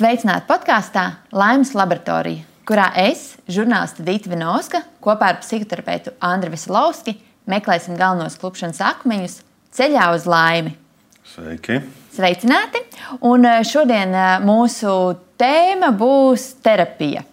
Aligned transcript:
Sveicināti 0.00 0.46
podkāstā 0.48 1.02
Laimes 1.36 1.74
laboratorija, 1.76 2.46
kurā 2.64 2.86
es, 3.02 3.34
žurnāliste 3.52 4.00
Dita 4.00 4.30
Vinovska, 4.32 4.78
kopā 5.04 5.34
ar 5.34 5.40
psihoterapeitu 5.42 6.14
Andriu 6.24 6.54
Veselovski 6.54 7.18
meklēsim 7.52 7.98
galvenos 8.00 8.38
klupšanas 8.40 8.80
akmeņus 8.80 9.34
ceļā 9.76 10.06
uz 10.16 10.24
laimi. 10.24 10.72
Sveiki! 11.34 11.76
Sveicināti! 12.16 12.80
Un 13.28 13.44
eh, 13.44 13.60
šodien 13.68 14.16
eh, 14.16 14.30
mūsu 14.40 14.94
tēma 15.36 15.92
būs 15.92 16.46
terapija 16.64 17.26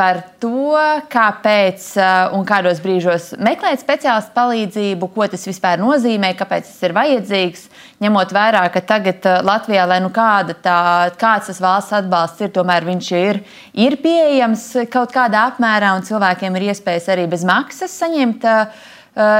par 0.00 0.22
to, 0.40 0.72
kāpēc 1.12 1.84
uh, 2.00 2.32
un 2.36 2.46
kādos 2.48 2.78
brīžos 2.80 3.34
meklēt 3.36 3.82
speciālistu 3.82 4.32
palīdzību, 4.32 5.08
ko 5.12 5.26
tas 5.28 5.42
vispār 5.44 5.80
nozīmē, 5.82 6.30
kāpēc 6.38 6.70
tas 6.70 6.86
ir 6.88 6.94
vajadzīgs. 6.96 7.66
Ņemot 8.00 8.32
vērā, 8.32 8.62
ka 8.72 8.80
tagad 8.88 9.26
uh, 9.28 9.42
Latvijā, 9.44 9.84
lai 9.90 9.98
nu 10.00 10.08
kāda 10.14 10.56
tā, 10.56 10.78
kāds 11.20 11.50
tas 11.50 11.60
valsts 11.60 11.98
atbalsts 11.98 12.40
ir, 12.46 12.52
tomēr 12.54 12.86
viņš 12.88 13.10
ir, 13.18 13.42
ir 13.76 13.98
pieejams 14.00 14.64
kaut 14.94 15.12
kādā 15.12 15.44
apmērā, 15.50 15.92
un 15.98 16.06
cilvēkiem 16.08 16.56
ir 16.56 16.70
iespējas 16.70 17.10
arī 17.12 17.28
bez 17.28 17.44
maksas 17.44 17.98
saņemt 18.00 18.48
uh, 18.48 18.80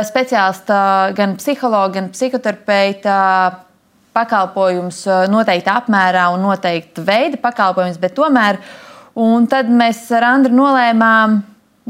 speciālistu, 0.04 0.77
gan 1.16 1.38
psihologu, 1.40 1.95
gan 1.96 2.12
psihoterapeitu 2.12 3.16
pakalpojumus 4.12 5.01
noteikta 5.30 5.79
apmērā 5.80 6.29
un 6.34 6.45
noteikta 6.45 7.06
veida 7.06 7.40
pakalpojumus, 7.40 8.01
bet 8.02 8.16
tomēr 8.18 8.60
Un 9.20 9.48
tad 9.51 9.69
mēs 9.69 10.06
ar 10.16 10.24
Andru 10.30 10.55
nolēmām, 10.56 11.41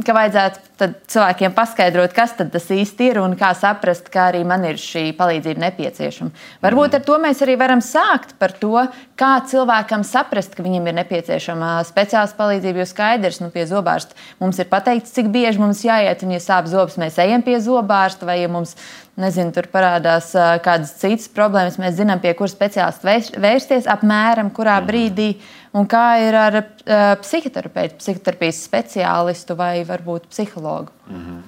ka 0.07 0.15
vajadzētu 0.17 0.71
cilvēkiem 1.11 1.53
paskaidrot, 1.55 2.15
kas 2.17 2.33
tas 2.39 2.69
īsti 2.73 3.11
ir 3.11 3.19
un 3.21 3.35
kā 3.39 3.51
saprast, 3.59 4.09
ka 4.13 4.29
arī 4.31 4.41
man 4.49 4.65
ir 4.69 4.79
šī 4.81 5.11
palīdzība 5.19 5.65
nepieciešama. 5.67 6.33
Varbūt 6.65 6.97
ar 6.97 7.05
to 7.07 7.19
mēs 7.23 7.43
arī 7.45 7.57
varam 7.61 7.83
sākt 7.85 8.33
par 8.41 8.55
to, 8.57 8.87
kā 9.21 9.33
cilvēkam 9.51 10.05
saprast, 10.07 10.55
ka 10.57 10.65
viņam 10.65 10.89
ir 10.89 10.97
nepieciešama 11.03 11.75
speciāla 11.89 12.33
palīdzība. 12.39 12.83
Jo 12.83 12.89
skaidrs, 12.89 13.43
nu, 13.45 13.51
pie 13.53 13.67
zobārsta 13.69 14.17
mums 14.41 14.63
ir 14.63 14.71
pateikts, 14.73 15.13
cik 15.17 15.29
bieži 15.35 15.61
mums 15.61 15.85
jāiet, 15.85 16.25
un 16.25 16.35
ja 16.35 16.41
sāp 16.43 16.71
zobs, 16.71 16.99
mēs 17.01 17.21
ejam 17.21 17.45
pie 17.47 17.59
zobārsta, 17.63 18.29
vai 18.29 18.41
ja 18.41 18.51
mums 18.53 18.77
nezinu, 19.21 19.53
tur 19.53 19.69
parādās 19.73 20.33
kādas 20.65 20.95
citas 21.01 21.29
problēmas, 21.35 21.81
mēs 21.83 21.99
zinām, 21.99 22.23
pie 22.23 22.33
kuras 22.39 22.57
speciālista 22.57 23.41
vērsties 23.43 23.91
apmēram 23.91 24.53
kurā 24.55 24.81
mhm. 24.81 24.89
brīdī. 24.89 25.33
Un 25.71 25.87
kā 25.87 26.05
ir 26.19 26.35
ar 26.35 26.57
uh, 26.59 27.13
psihoterapeitu, 27.23 28.01
psihoterapijas 28.01 28.59
speciālistu 28.67 29.55
vai 29.59 29.85
varbūt 29.87 30.27
psihologu? 30.31 30.91
Mm 31.07 31.21
-hmm. 31.27 31.43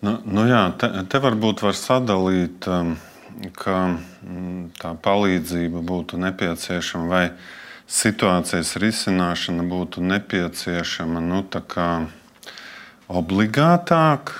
nu, 0.00 0.18
nu 0.24 0.46
jā, 0.48 0.72
te, 0.78 0.88
te 1.08 1.18
varbūt 1.18 1.62
var 1.62 1.74
sadalīt, 1.74 2.66
um, 2.66 2.96
ka 3.52 3.98
mm, 4.22 4.70
tā 4.80 4.94
palīdzība 4.96 5.82
būtu 5.84 6.16
nepieciešama 6.16 7.08
vai 7.08 7.30
situācijas 7.86 8.76
risināšana 8.76 9.62
būtu 9.62 10.00
nepieciešama 10.00 11.20
nu, 11.20 11.44
obligātāk, 13.08 14.32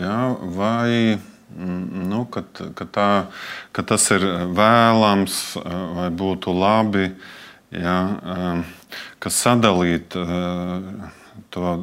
jā, 0.00 0.36
vai 0.42 1.18
mm, 1.56 2.08
nu, 2.08 2.24
ka, 2.24 2.42
ka, 2.74 2.84
tā, 2.84 3.26
ka 3.72 3.82
tas 3.82 4.10
ir 4.10 4.20
vēlams 4.54 5.56
vai 5.94 6.10
būtu 6.10 6.58
labi. 6.60 7.04
Uh, 7.04 7.40
ja, 7.74 7.98
ehm, 8.34 8.62
kas 9.22 9.40
sadalīt 9.44 10.16
eh, 10.18 11.10
to 11.50 11.74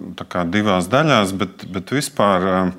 divās 0.51 0.89
daļās, 0.91 1.35
bet, 1.37 1.67
bet 1.71 1.93
vispār 1.95 2.47
ehm, 2.53 2.73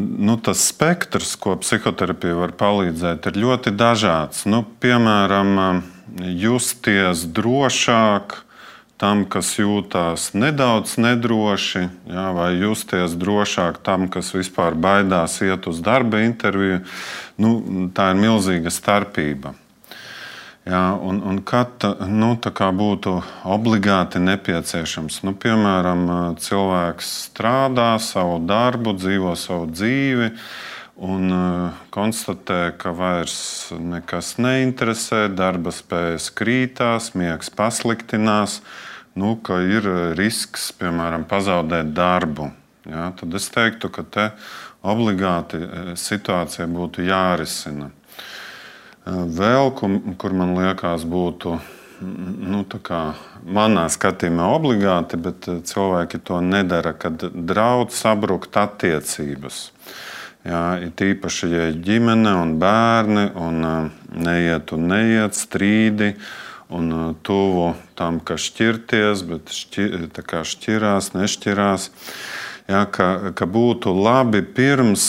nu, 0.00 0.36
tas 0.40 0.62
spektrs, 0.70 1.34
ko 1.36 1.56
psihoterapija 1.60 2.38
var 2.38 2.56
palīdzēt, 2.56 3.28
ir 3.28 3.42
ļoti 3.44 3.74
dažāds. 3.76 4.46
Nu, 4.48 4.64
piemēram, 4.84 5.52
ehm, 5.66 5.84
justies 6.40 7.26
drošāk 7.28 8.42
tam, 9.02 9.24
kas 9.26 9.56
jūtas 9.58 10.28
nedaudz 10.38 10.94
nedroši, 11.02 11.88
jā, 12.06 12.26
vai 12.36 12.52
justies 12.60 13.16
drošāk 13.18 13.80
tam, 13.82 14.06
kas 14.12 14.30
vispār 14.36 14.76
baidās 14.78 15.40
iet 15.42 15.66
uz 15.66 15.80
darba 15.82 16.20
interviju. 16.22 16.84
Nu, 17.42 17.56
tā 17.96 18.12
ir 18.12 18.20
milzīga 18.22 18.70
starpība. 18.70 19.56
Jā, 20.62 20.94
un, 20.94 21.16
un 21.26 21.40
kad 21.42 21.82
nu, 22.06 22.36
būtu 22.38 23.12
obligāti 23.50 24.20
nepieciešams, 24.22 25.16
nu, 25.26 25.32
piemēram, 25.34 26.04
cilvēks 26.38 27.08
strādā 27.24 27.96
savu 27.98 28.38
darbu, 28.46 28.92
dzīvo 28.94 29.34
savu 29.34 29.66
dzīvi 29.72 30.28
un 31.02 31.34
uh, 31.34 31.80
konstatē, 31.90 32.76
ka 32.78 32.92
vairs 32.94 33.72
nekas 33.74 34.36
neinteresē, 34.38 35.24
darba 35.34 35.72
spējas 35.74 36.28
krītās, 36.30 37.10
miegs 37.18 37.50
pasliktinās, 37.50 38.60
nu, 39.18 39.34
ka 39.42 39.58
ir 39.66 39.88
risks, 40.14 40.70
piemēram, 40.78 41.26
pazaudēt 41.26 41.90
darbu. 41.96 42.52
Jā, 42.86 43.08
tad 43.18 43.34
es 43.34 43.50
teiktu, 43.50 43.90
ka 43.90 44.06
te 44.06 44.28
obligāti 44.86 45.58
situācija 45.98 46.70
būtu 46.70 47.02
jārisina. 47.10 47.90
Vēl, 49.02 49.72
kur 49.74 50.34
man 50.38 50.52
liekas, 50.54 51.02
būtu 51.02 51.56
nu, 52.02 52.62
manā 53.42 53.88
skatījumā 53.90 54.46
obligāti, 54.54 55.18
bet 55.18 55.48
cilvēki 55.66 56.20
to 56.22 56.38
nedara, 56.44 56.92
kad 56.94 57.24
draudz 57.34 57.98
sabrukt 57.98 58.56
attiecības. 58.58 59.64
Jā, 60.46 60.62
ir 60.82 60.94
tīpaši, 60.98 61.50
ja 61.50 61.66
ir 61.70 61.82
ģimene 61.82 62.32
un 62.34 62.56
bērni, 62.62 63.28
un 63.38 63.90
neiet 64.26 64.72
un 64.74 64.88
neiet 64.90 65.38
strīdi, 65.38 66.14
un 66.72 67.14
tuvu 67.22 67.72
tam, 67.98 68.18
ka 68.18 68.38
šķirties, 68.38 69.22
bet 69.28 69.54
šķir, 69.54 70.08
šķirās, 70.54 71.12
nešķirās. 71.14 71.90
Jā, 72.70 72.86
ka, 72.90 73.34
ka 73.38 73.46
būtu 73.50 73.94
labi 73.94 74.42
pirms 74.42 75.06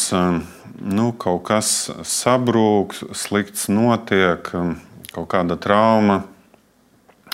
nu, 0.82 1.12
kaut 1.18 1.44
kas 1.50 1.92
sabrūk, 2.08 2.96
slikts 3.14 3.70
notiek, 3.70 4.50
kaut 5.14 5.30
kāda 5.32 5.58
trauma. 5.62 6.24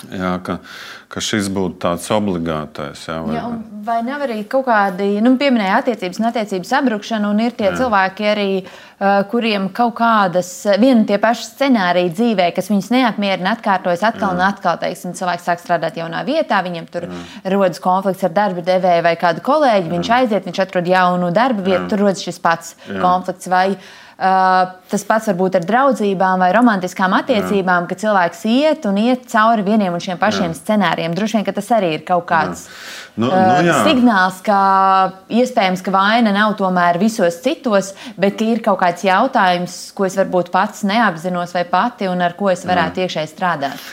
Jā, 0.08 0.30
ka, 0.40 0.56
ka 1.12 1.20
šis 1.20 1.50
būtu 1.52 1.76
tāds 1.82 2.06
obligātais. 2.14 3.02
Jā, 3.04 3.18
vai, 3.26 3.34
jā, 3.36 3.42
vai 3.84 3.98
nav 4.06 4.24
arī 4.24 4.38
kaut 4.48 4.64
kādi, 4.68 5.08
nu, 5.20 5.34
pieminēja 5.40 5.82
attiecības 5.82 6.22
un 6.22 6.28
attiecību 6.30 6.68
sabrukšanu, 6.68 7.32
un 7.34 7.42
ir 7.44 7.56
tie 7.58 7.68
jā. 7.68 7.74
cilvēki 7.82 8.28
arī, 8.30 8.48
uh, 8.64 9.20
kuriem 9.30 9.68
kaut 9.76 9.98
kādas 10.00 10.50
viena 10.80 11.02
un 11.02 11.06
tie 11.10 11.20
paši 11.20 11.46
scenāriji 11.50 12.14
dzīvē, 12.16 12.48
kas 12.56 12.72
viņus 12.72 12.90
neapmierina, 12.96 13.54
atkārtojas 13.58 14.06
atkal 14.08 14.30
jā. 14.30 14.34
un 14.38 14.44
atkal. 14.48 14.80
Teiksim, 14.80 15.14
cilvēks 15.20 15.48
sāk 15.50 15.60
strādāt 15.60 16.00
jaunā 16.00 16.24
vietā, 16.28 16.62
viņam 16.64 16.88
tur 16.92 17.10
jā. 17.10 17.22
rodas 17.52 17.82
konflikts 17.84 18.24
ar 18.24 18.36
darba 18.36 18.64
devēju 18.64 19.08
vai 19.10 19.16
kādu 19.20 19.44
kolēģi, 19.44 19.88
jā. 19.90 19.96
viņš 19.98 20.14
aiziet, 20.20 20.48
viņš 20.48 20.62
atrod 20.64 20.94
jaunu 20.96 21.32
darba 21.36 21.66
vietu, 21.66 21.84
jā. 21.84 21.88
tur 21.92 22.06
rodas 22.06 22.24
šis 22.24 22.40
pats 22.40 22.78
jā. 22.88 23.02
konflikts. 23.04 23.52
Vai, 23.52 23.66
Uh, 23.76 24.09
tas 24.20 25.04
pats 25.08 25.30
var 25.30 25.36
būt 25.38 25.54
ar 25.56 25.64
draudzībām 25.64 26.42
vai 26.42 26.50
romantiskām 26.52 27.14
attiecībām, 27.16 27.86
Jā. 27.86 27.88
ka 27.88 27.96
cilvēks 28.02 28.42
iet 28.52 28.84
un 28.90 28.98
iet 29.00 29.24
cauri 29.32 29.64
vieniem 29.64 29.96
un 29.96 30.02
šiem 30.04 30.20
pašiem 30.20 30.50
Jā. 30.50 30.58
scenārijiem. 30.58 31.14
Droši 31.16 31.38
vien 31.38 31.46
tas 31.56 31.70
arī 31.72 31.94
ir 31.96 32.04
kaut 32.04 32.26
kāds 32.28 32.66
nu, 33.16 33.30
uh, 33.30 33.32
nu, 33.32 33.70
jā. 33.70 33.78
signāls, 33.88 34.42
ka 34.44 34.60
iespējams, 35.32 35.80
ka 35.86 35.94
vaina 35.94 36.34
nav 36.36 36.52
tomēr 36.60 37.00
visos 37.00 37.40
citos, 37.40 37.94
bet 38.20 38.44
ir 38.44 38.60
kaut 38.66 38.82
kāds 38.84 39.06
jautājums, 39.08 39.80
ko 39.96 40.04
es 40.04 40.18
varbūt 40.20 40.52
pats 40.52 40.84
neapzinos 40.84 41.56
vai 41.56 41.64
pati 41.64 42.10
un 42.10 42.20
ar 42.20 42.36
ko 42.36 42.52
es 42.52 42.66
varētu 42.68 43.06
iekšēji 43.06 43.32
strādāt. 43.32 43.90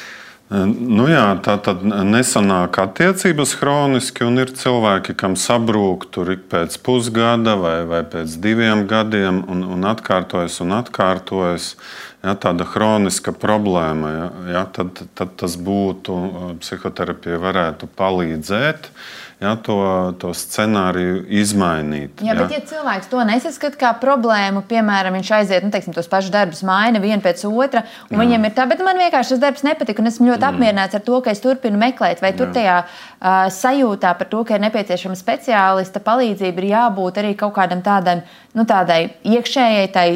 Nu 0.48 1.10
jā, 1.12 1.26
tā 1.44 1.58
tad 1.60 1.82
nesanāk 1.84 2.78
attiecības 2.80 3.52
chroniski, 3.60 4.24
un 4.24 4.40
ir 4.40 4.54
cilvēki, 4.56 5.18
kam 5.20 5.36
sabrūk 5.36 6.06
tur 6.16 6.32
ik 6.38 6.46
pēc 6.48 6.78
pusgada 6.86 7.58
vai, 7.60 7.82
vai 7.90 8.00
pēc 8.08 8.38
diviem 8.40 8.86
gadiem, 8.88 9.42
un, 9.52 9.66
un 9.76 9.84
atkārtojas 9.92 10.62
un 10.64 10.78
atkārtojas. 10.80 11.74
Ja, 12.24 12.34
tāda 12.40 12.66
chroniska 12.66 13.32
problēma, 13.36 14.10
ja, 14.12 14.30
ja, 14.56 14.64
tad, 14.74 15.04
tad 15.16 15.36
tas 15.40 15.54
būtu 15.60 16.16
psihoterapija, 16.64 17.38
varētu 17.44 17.88
palīdzēt. 18.00 18.88
Uh, 18.88 19.27
ja, 19.42 19.54
to, 19.62 19.78
to 20.22 20.32
scenāriju 20.34 21.20
izmainīt. 21.40 22.22
Jā, 22.26 22.34
bet 22.38 22.54
ja 22.56 22.62
cilvēks 22.72 23.10
to 23.12 23.22
nesaskata 23.28 23.80
kā 23.80 23.92
problēmu, 24.02 24.64
piemēram, 24.70 25.18
viņš 25.20 25.32
aiziet 25.40 25.66
nu, 25.66 25.72
teiksim, 25.74 25.94
tos 25.96 26.10
pašus 26.10 26.34
darbus, 26.34 26.64
maina 26.66 27.02
vienu 27.04 27.22
pēc 27.26 27.44
otra, 27.50 27.84
un 28.10 28.18
jā. 28.18 28.22
viņam 28.24 28.48
ir 28.48 28.56
tā, 28.58 28.66
bet 28.70 28.82
man 28.86 28.98
vienkārši 29.02 29.36
tas 29.36 29.44
darbs 29.44 29.66
nepatika, 29.68 30.02
un 30.02 30.10
esmu 30.10 30.32
ļoti 30.32 30.42
mm. 30.42 30.48
apmierināts 30.50 30.98
ar 30.98 31.06
to, 31.06 31.20
ka 31.22 31.34
es 31.34 31.44
turpinu 31.44 31.82
meklēt, 31.82 32.24
vai 32.24 32.34
tur 32.38 32.50
jā. 32.50 32.56
tajā 32.58 32.80
uh, 32.86 33.44
sajūtā 33.54 34.16
par 34.18 34.32
to, 34.32 34.42
ka 34.48 34.58
ir 34.58 34.66
nepieciešama 34.66 35.20
speciālista 35.20 36.02
palīdzība, 36.08 36.64
ir 36.64 36.72
jābūt 36.72 37.22
arī 37.22 37.36
kaut 37.38 37.54
kādam 37.60 37.86
tādam, 37.86 38.26
nu, 38.58 38.66
tādai 38.66 39.04
iekšējai 39.22 39.94
tai 39.94 40.08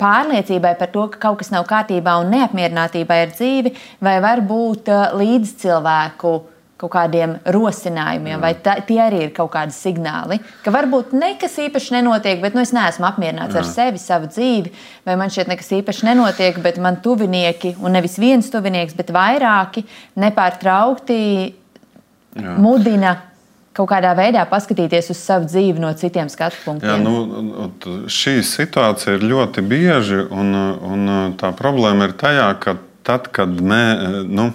pārliecībai 0.00 0.74
par 0.80 0.90
to, 0.90 1.06
ka 1.12 1.20
kaut 1.28 1.42
kas 1.42 1.52
nav 1.52 1.66
kārtībā 1.68 2.16
un 2.22 2.32
neapmierinātībai 2.32 3.22
ar 3.26 3.32
dzīvi, 3.36 3.74
vai 4.02 4.18
varbūt 4.24 4.88
līdz 5.20 5.56
cilvēku 5.62 6.36
kaut 6.76 6.92
kādiem 6.92 7.38
rosinājumiem, 7.48 8.34
Jā. 8.34 8.40
vai 8.42 8.52
tā, 8.60 8.74
tie 8.84 8.98
arī 9.00 9.22
ir 9.26 9.30
kaut 9.36 9.48
kādi 9.54 9.72
signāli, 9.72 10.36
ka 10.64 10.72
varbūt 10.74 11.14
nekas 11.16 11.56
īpaši 11.64 11.94
nenotiek, 11.96 12.42
bet 12.42 12.56
nu, 12.56 12.60
es 12.66 12.74
neesmu 12.76 13.06
apmierināts 13.08 13.56
Jā. 13.56 13.62
ar 13.62 13.70
sevi, 13.70 14.00
savu 14.02 14.28
dzīvi, 14.28 14.72
vai 15.08 15.14
man 15.16 15.32
šeit 15.32 15.48
nekas 15.48 15.72
īpaši 15.78 16.10
nenotiek, 16.10 16.58
bet 16.64 16.80
man 16.82 17.00
tuvinieki, 17.04 17.78
un 17.80 17.96
nevis 17.96 18.18
viens 18.20 18.52
tuvinieks, 18.52 18.96
bet 18.98 19.14
vairāki 19.16 19.86
nepārtraukti 20.20 21.22
Jā. 22.36 22.58
mudina 22.60 23.16
kaut 23.76 23.90
kādā 23.90 24.12
veidā 24.16 24.44
paskatīties 24.48 25.10
uz 25.12 25.18
savu 25.20 25.48
dzīvi 25.48 25.80
no 25.80 25.90
citiem 25.96 26.28
skatu 26.32 26.60
punktiem. 26.64 26.92
Jā, 26.92 27.00
nu, 27.00 28.04
šī 28.12 28.38
situācija 28.44 29.16
ir 29.16 29.26
ļoti 29.32 29.64
bieži, 29.64 30.22
un, 30.32 30.52
un 30.92 31.10
tā 31.40 31.52
problēma 31.56 32.08
ir 32.08 32.16
tajā, 32.20 32.48
ka 32.60 32.78
tad, 33.04 33.28
kad 33.32 33.52
mē, 33.60 33.84
nu, 34.28 34.50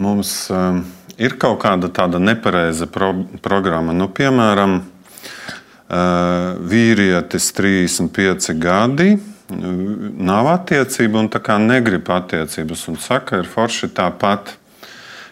mums. 0.00 0.32
Um, 0.52 0.84
ir 1.20 1.36
kaut 1.40 1.60
kāda 1.62 1.90
tāda 1.92 2.20
nepareiza 2.22 2.88
pro 2.90 3.12
programma. 3.44 3.92
Nu, 3.96 4.08
piemēram, 4.08 4.80
vīrietis 6.70 7.50
35 7.56 8.54
gadi. 8.60 9.10
Nav 9.50 10.46
attiecība 10.52 11.18
un 11.24 11.28
tā 11.32 11.40
kā 11.42 11.58
negrib 11.58 12.06
attiecības, 12.14 12.86
un 12.92 12.98
saka, 13.02 13.42
ir 13.42 13.50
forši 13.50 13.90
tāpat. 13.96 14.54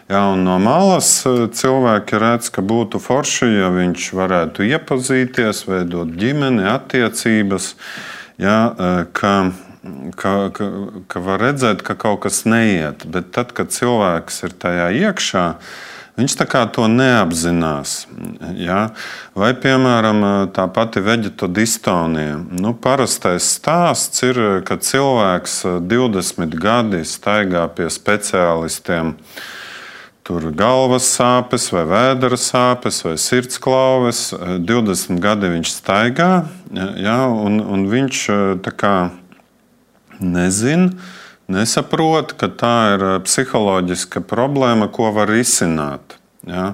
Jā, 0.09 0.23
no 0.35 0.57
malas 0.57 1.21
cilvēki 1.23 2.19
redz, 2.19 2.49
ka 2.51 2.63
būtu 2.65 2.99
forši, 2.99 3.45
ja 3.61 3.69
viņš 3.71 4.07
varētu 4.17 4.65
iepazīties, 4.65 5.63
veidot 5.69 6.11
ģimeni, 6.19 6.65
attiecības. 6.67 7.75
Jā, 8.41 8.57
ka 9.15 9.33
ka, 10.15 10.49
ka, 10.53 10.65
ka 11.07 11.21
var 11.23 11.39
redzēt, 11.43 11.83
ka 11.85 11.95
kaut 11.99 12.23
kas 12.25 12.43
neiet. 12.49 13.05
Bet 13.07 13.31
tad, 13.35 13.53
kad 13.55 13.71
cilvēks 13.73 14.43
ir 14.47 14.55
tajā 14.59 14.89
iekšā, 15.05 15.45
viņš 16.19 16.35
to 16.75 16.87
neapzinās. 16.91 18.07
Ja? 18.59 18.89
Vai, 19.35 19.53
piemēram, 19.55 20.51
tā 20.55 20.67
pati 20.73 21.03
veģetodistonija. 21.03 22.41
Nu, 22.59 22.73
parastais 22.73 23.47
stāsts 23.55 24.23
ir, 24.27 24.61
ka 24.67 24.77
cilvēks 24.77 25.63
20 25.87 26.59
gadi 26.59 27.05
staigā 27.07 27.67
pie 27.71 27.87
speciālistiem. 27.89 29.15
Tur 30.29 30.51
galvas 30.53 31.07
sāpes, 31.09 31.71
vai 31.73 31.87
vēdera 31.89 32.37
sāpes, 32.37 32.99
vai 33.01 33.15
sirdsklauves. 33.17 34.27
20 34.61 35.17
gadi 35.23 35.49
viņš 35.55 35.71
staigā, 35.73 36.43
ja, 37.01 37.23
un, 37.31 37.57
un 37.63 37.87
viņš 37.89 38.27
tā 38.61 38.75
kā 38.77 38.93
nezina, 40.19 40.91
nesaprot, 41.49 42.35
ka 42.39 42.51
tā 42.51 42.75
ir 42.95 43.05
eh, 43.07 43.15
psiholoģiska 43.25 44.23
problēma, 44.29 44.89
ko 44.93 45.11
var 45.15 45.31
risināt. 45.31 46.19
Ja? 46.47 46.73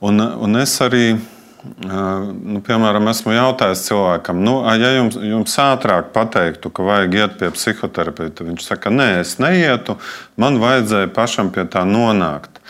Un, 0.00 0.20
un 0.20 0.60
es 0.60 0.74
arī, 0.84 1.04
eh, 1.14 2.28
nu, 2.32 2.62
piemēram, 2.66 3.10
esmu 3.12 3.34
jautājis 3.36 3.84
cilvēkam, 3.88 4.40
nu, 4.46 4.60
ja 4.80 4.94
jums, 4.96 5.18
jums 5.20 5.58
ātrāk 5.62 6.12
pateiktu, 6.16 6.72
ka 6.72 6.86
vajag 6.86 7.18
iet 7.18 7.36
pie 7.42 7.50
psihoterapeita, 7.56 8.46
viņš 8.48 8.70
saka, 8.72 8.92
nē, 8.94 9.10
es 9.24 9.36
neietu, 9.42 9.98
man 10.40 10.60
vajadzēja 10.62 11.12
pašam 11.16 11.52
pie 11.54 11.68
tā 11.68 11.84
nonākt. 11.88 12.62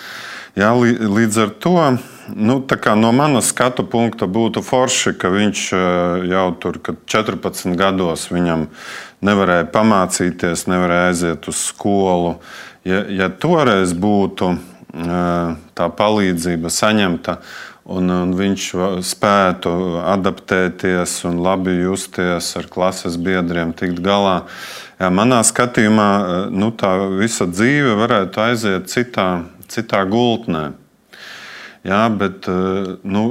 Ja, 0.59 0.73
līdz 0.75 1.45
ar 1.45 1.53
to 1.63 1.77
nu, 2.35 2.67
no 2.97 3.13
manas 3.13 3.51
skatu 3.51 3.85
punkta 3.87 4.27
būtu 4.27 4.63
forši, 4.63 5.15
ka 5.19 5.31
viņš 5.33 5.63
eh, 5.73 6.27
jau 6.33 6.49
tur 6.61 6.81
14 7.07 7.77
gados 7.79 8.29
viņam 8.31 8.67
nevarēja 9.25 9.69
pamācīties, 9.73 10.67
nevarēja 10.71 11.09
aiziet 11.11 11.49
uz 11.49 11.63
skolu. 11.71 12.37
Ja, 12.85 13.05
ja 13.09 13.29
toreiz 13.29 13.93
būtu 13.93 14.55
eh, 14.55 15.57
tā 15.75 15.89
palīdzība 15.97 16.73
saņemta, 16.73 17.39
un, 17.91 18.11
un 18.11 18.35
viņš 18.39 18.67
spētu 19.07 19.73
adaptēties 20.05 21.17
un 21.29 21.41
labi 21.45 21.79
justies 21.83 22.53
ar 22.61 22.69
klases 22.71 23.19
biedriem, 23.21 23.75
tikt 23.77 24.03
galā. 24.05 24.45
Jā, 25.01 25.09
manā 25.15 25.41
skatījumā 25.47 26.11
eh, 26.21 26.45
nu, 26.53 26.73
tā 26.73 26.97
visa 27.21 27.49
dzīve 27.51 27.97
varētu 28.01 28.47
aiziet 28.49 28.93
citā, 28.93 29.31
citā 29.71 30.05
gultnē. 30.09 30.71
Jā, 31.81 32.03
bet 32.13 32.45
eh, 32.45 32.89
nu, 33.09 33.23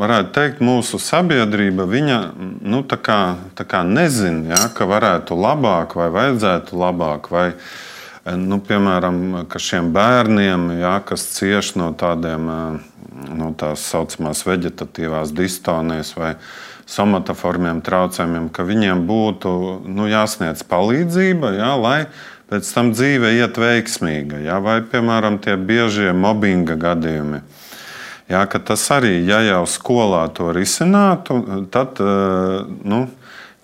varētu 0.00 0.32
teikt, 0.32 0.62
mūsu 0.64 0.96
sabiedrība 1.02 1.84
viņa, 1.84 2.18
nu, 2.64 2.80
tā 2.88 2.96
kā, 2.96 3.20
tā 3.58 3.66
kā 3.68 3.82
nezina, 3.84 4.54
jā, 4.54 4.60
ka 4.72 4.88
varētu 4.88 5.36
labāk 5.36 5.98
vai 6.00 6.08
vajadzētu 6.14 6.80
labāk. 6.80 7.28
Vai, 7.28 7.50
eh, 7.52 8.38
nu, 8.40 8.56
piemēram, 8.64 9.44
ka 9.52 9.60
šiem 9.60 9.92
bērniem, 9.92 10.70
jā, 10.80 10.94
kas 11.04 11.28
cieš 11.36 11.74
no 11.76 11.90
tādiem 11.92 12.48
eh, 12.48 12.80
no 13.36 13.52
tās 13.60 13.84
saucamās 13.92 14.46
vegetatīvās 14.48 15.36
distonijas 15.36 16.14
vai 16.16 16.34
somatoformiem 16.88 17.84
traucējumiem, 17.84 18.48
ka 18.48 18.64
viņiem 18.64 19.04
būtu 19.06 19.50
nu, 19.84 20.08
jāsniedz 20.08 20.64
palīdzība, 20.72 21.52
jā, 21.60 21.72
lai 21.76 21.98
pēc 22.50 22.72
tam 22.74 22.94
dzīve 22.96 23.36
iet 23.36 23.60
veiksmīga. 23.60 24.40
Jā, 24.48 24.56
vai, 24.64 24.80
piemēram, 24.80 25.36
tie 25.44 25.60
biežie 25.60 26.14
mobbinga 26.16 26.80
gadījumi. 26.80 27.44
Jā, 28.30 28.44
tas 28.46 28.84
arī, 28.94 29.16
ja 29.26 29.40
jau 29.42 29.64
skolā 29.66 30.22
to 30.34 30.52
risinātu, 30.54 31.40
tad 31.74 31.98
eh, 31.98 32.60
nu, 32.86 33.00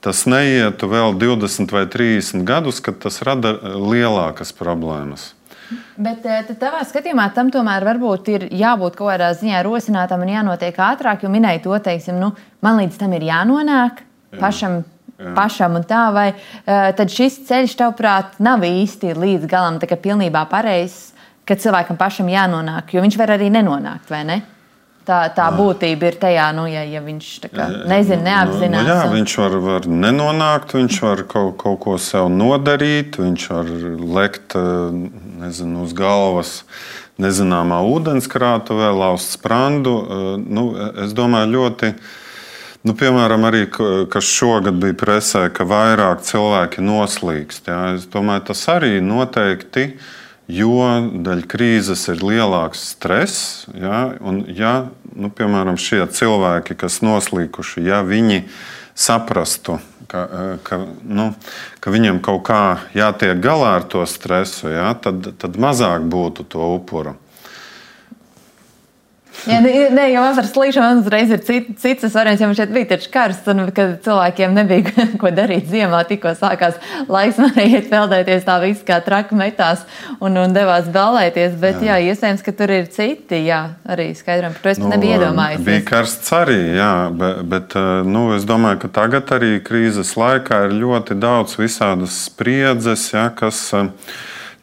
tas 0.03 0.25
neietu 0.27 0.89
vēl 0.91 1.15
20 1.21 1.75
vai 1.75 1.85
30 1.91 2.43
gadus, 2.47 2.81
kad 2.83 2.99
tas 3.05 3.21
rada 3.27 3.55
lielākas 3.63 4.51
problēmas. 4.57 5.31
Bet 5.95 6.27
eh, 6.27 6.51
tavā 6.59 6.83
skatījumā 6.87 7.29
tam 7.37 7.53
tomēr 7.55 7.87
varbūt 7.87 8.33
ir 8.33 8.49
jābūt 8.51 8.99
kaut 8.99 9.13
kādā 9.13 9.31
ziņā 9.39 9.63
rosinātam 9.67 10.25
un 10.27 10.35
jānotiek 10.35 10.83
ātrāk, 10.89 11.23
jo 11.23 11.31
minēji 11.31 11.63
to, 11.69 11.79
teiksim, 11.87 12.19
nu, 12.23 12.33
man 12.67 12.83
līdz 12.83 12.99
tam 12.99 13.15
ir 13.15 13.29
jānonāk 13.31 14.03
Jā. 14.03 14.43
pašam. 14.43 14.83
Jā. 15.17 15.31
Pašam 15.33 15.79
un 15.79 15.85
tā, 15.89 16.01
vai 16.13 16.27
tad 16.67 17.09
šis 17.09 17.39
ceļš, 17.49 17.73
tavuprāt, 17.79 18.35
nav 18.45 18.61
īsti 18.69 19.15
līdz 19.17 19.47
galam 19.49 19.79
pilnībā 19.81 20.43
pareizs, 20.51 21.15
ka 21.49 21.57
cilvēkam 21.57 21.97
pašam 21.97 22.29
jānonāk, 22.29 22.93
jo 22.93 23.01
viņš 23.01 23.17
var 23.17 23.33
arī 23.39 23.49
nenonākt, 23.55 24.13
vai 24.13 24.21
ne? 24.29 24.37
Tā, 25.07 25.21
tā 25.31 25.45
būtība 25.55 26.09
ir 26.11 26.17
tajā, 26.19 26.49
nu, 26.57 26.65
ja, 26.67 26.81
ja 26.83 26.99
viņš 27.05 27.27
kā, 27.53 27.67
nezina, 27.87 28.25
neapzinās. 28.27 28.83
Nu, 28.83 28.91
jā, 28.91 29.05
viņš 29.13 29.35
var, 29.39 29.55
var 29.63 29.87
nenonākt, 29.87 30.75
viņš 30.75 30.99
var 31.05 31.23
kaut, 31.31 31.53
kaut 31.61 31.79
ko 31.85 31.95
sev 32.03 32.27
nodarīt, 32.35 33.21
viņš 33.23 33.45
var 33.53 33.71
lekt 34.17 34.57
nezinu, 34.57 35.85
uz 35.87 35.95
galvas 35.95 36.53
nezināmā 37.23 37.79
ūdenskrātuvē, 37.87 38.91
lauzt 38.99 39.39
sprandu. 39.39 39.95
Nu, 40.43 40.69
es 41.05 41.15
domāju, 41.15 41.55
ļoti. 41.55 41.95
Nu, 42.87 42.99
piemēram, 42.99 43.47
arī 43.47 43.65
kas 44.11 44.27
šogad 44.27 44.83
bija 44.83 44.99
presē, 44.99 45.47
ka 45.55 45.67
vairāk 45.71 46.27
cilvēki 46.27 46.83
noslīkst. 46.83 47.71
Jā. 47.71 47.81
Es 47.95 48.11
domāju, 48.11 48.49
tas 48.51 48.67
arī 48.75 48.97
noteikti 49.03 49.93
ir 49.93 50.15
jo 50.49 50.79
daļa 51.27 51.49
krīzes 51.51 52.07
ir 52.13 52.23
lielāks 52.23 52.85
stress. 52.93 53.67
Ja, 53.75 54.15
un, 54.21 54.45
ja, 54.49 54.89
nu, 55.15 55.31
piemēram, 55.35 55.79
šie 55.81 56.05
cilvēki, 56.07 56.79
kas 56.79 57.03
noslīkuši, 57.05 57.85
ja 57.87 58.03
viņi 58.07 58.45
saprastu, 58.97 59.81
ka, 60.11 60.27
ka, 60.67 60.81
nu, 61.03 61.31
ka 61.83 61.93
viņiem 61.93 62.23
kaut 62.25 62.45
kā 62.47 62.63
jātiek 62.97 63.39
galā 63.43 63.77
ar 63.81 63.87
to 63.91 64.07
stresu, 64.09 64.71
ja, 64.73 64.93
tad, 64.95 65.35
tad 65.41 65.59
mazāk 65.61 66.07
būtu 66.09 66.47
to 66.55 66.75
upuru. 66.79 67.17
Jā, 69.47 69.61
nē, 69.63 69.73
nu, 69.95 70.05
jau 70.11 70.23
vasaras 70.25 70.53
slīšana 70.55 71.01
uzreiz 71.03 71.31
ir 71.35 71.43
cit, 71.47 71.69
cits 71.79 72.15
variants, 72.17 72.41
jo 72.43 72.49
man 72.51 72.57
šeit 72.59 72.73
bija 72.75 72.89
taču 72.95 73.11
karsts, 73.15 73.47
un 73.53 73.69
kad 73.77 73.93
cilvēkiem 74.07 74.57
nebija 74.57 75.05
ko 75.21 75.31
darīt 75.35 75.69
ziemā, 75.71 76.01
tikko 76.09 76.33
sākās 76.39 76.79
laiks, 77.13 77.39
varēja 77.43 77.73
iet 77.79 77.91
peldēties 77.93 78.47
tā 78.47 78.57
viss 78.65 78.87
kā 78.87 78.99
traki 79.05 79.39
metās 79.39 79.85
un, 80.19 80.39
un 80.41 80.57
devās 80.57 80.89
ballēties, 80.95 81.55
bet 81.63 81.79
jā. 81.85 81.99
jā, 82.01 82.13
iespējams, 82.15 82.45
ka 82.47 82.57
tur 82.59 82.75
ir 82.75 82.89
citi, 82.93 83.43
jā, 83.47 83.61
arī 83.87 84.09
skaidram, 84.19 84.57
par 84.57 84.67
to 84.67 84.73
es 84.75 84.83
nu, 84.83 84.91
nebiju 84.95 85.19
iedomājies. 85.21 85.65
Bija 85.67 85.85
karsts 85.93 86.33
arī, 86.37 86.61
jā, 86.81 86.93
bet, 87.15 87.43
bet 87.53 87.77
nu, 88.09 88.29
es 88.37 88.47
domāju, 88.49 88.83
ka 88.87 88.95
tagad 89.03 89.31
arī 89.37 89.59
krīzes 89.67 90.17
laikā 90.19 90.65
ir 90.67 90.79
ļoti 90.81 91.19
daudz 91.23 91.59
visādas 91.61 92.25
spriedzes, 92.27 93.11
jā, 93.15 93.29
kas 93.37 93.69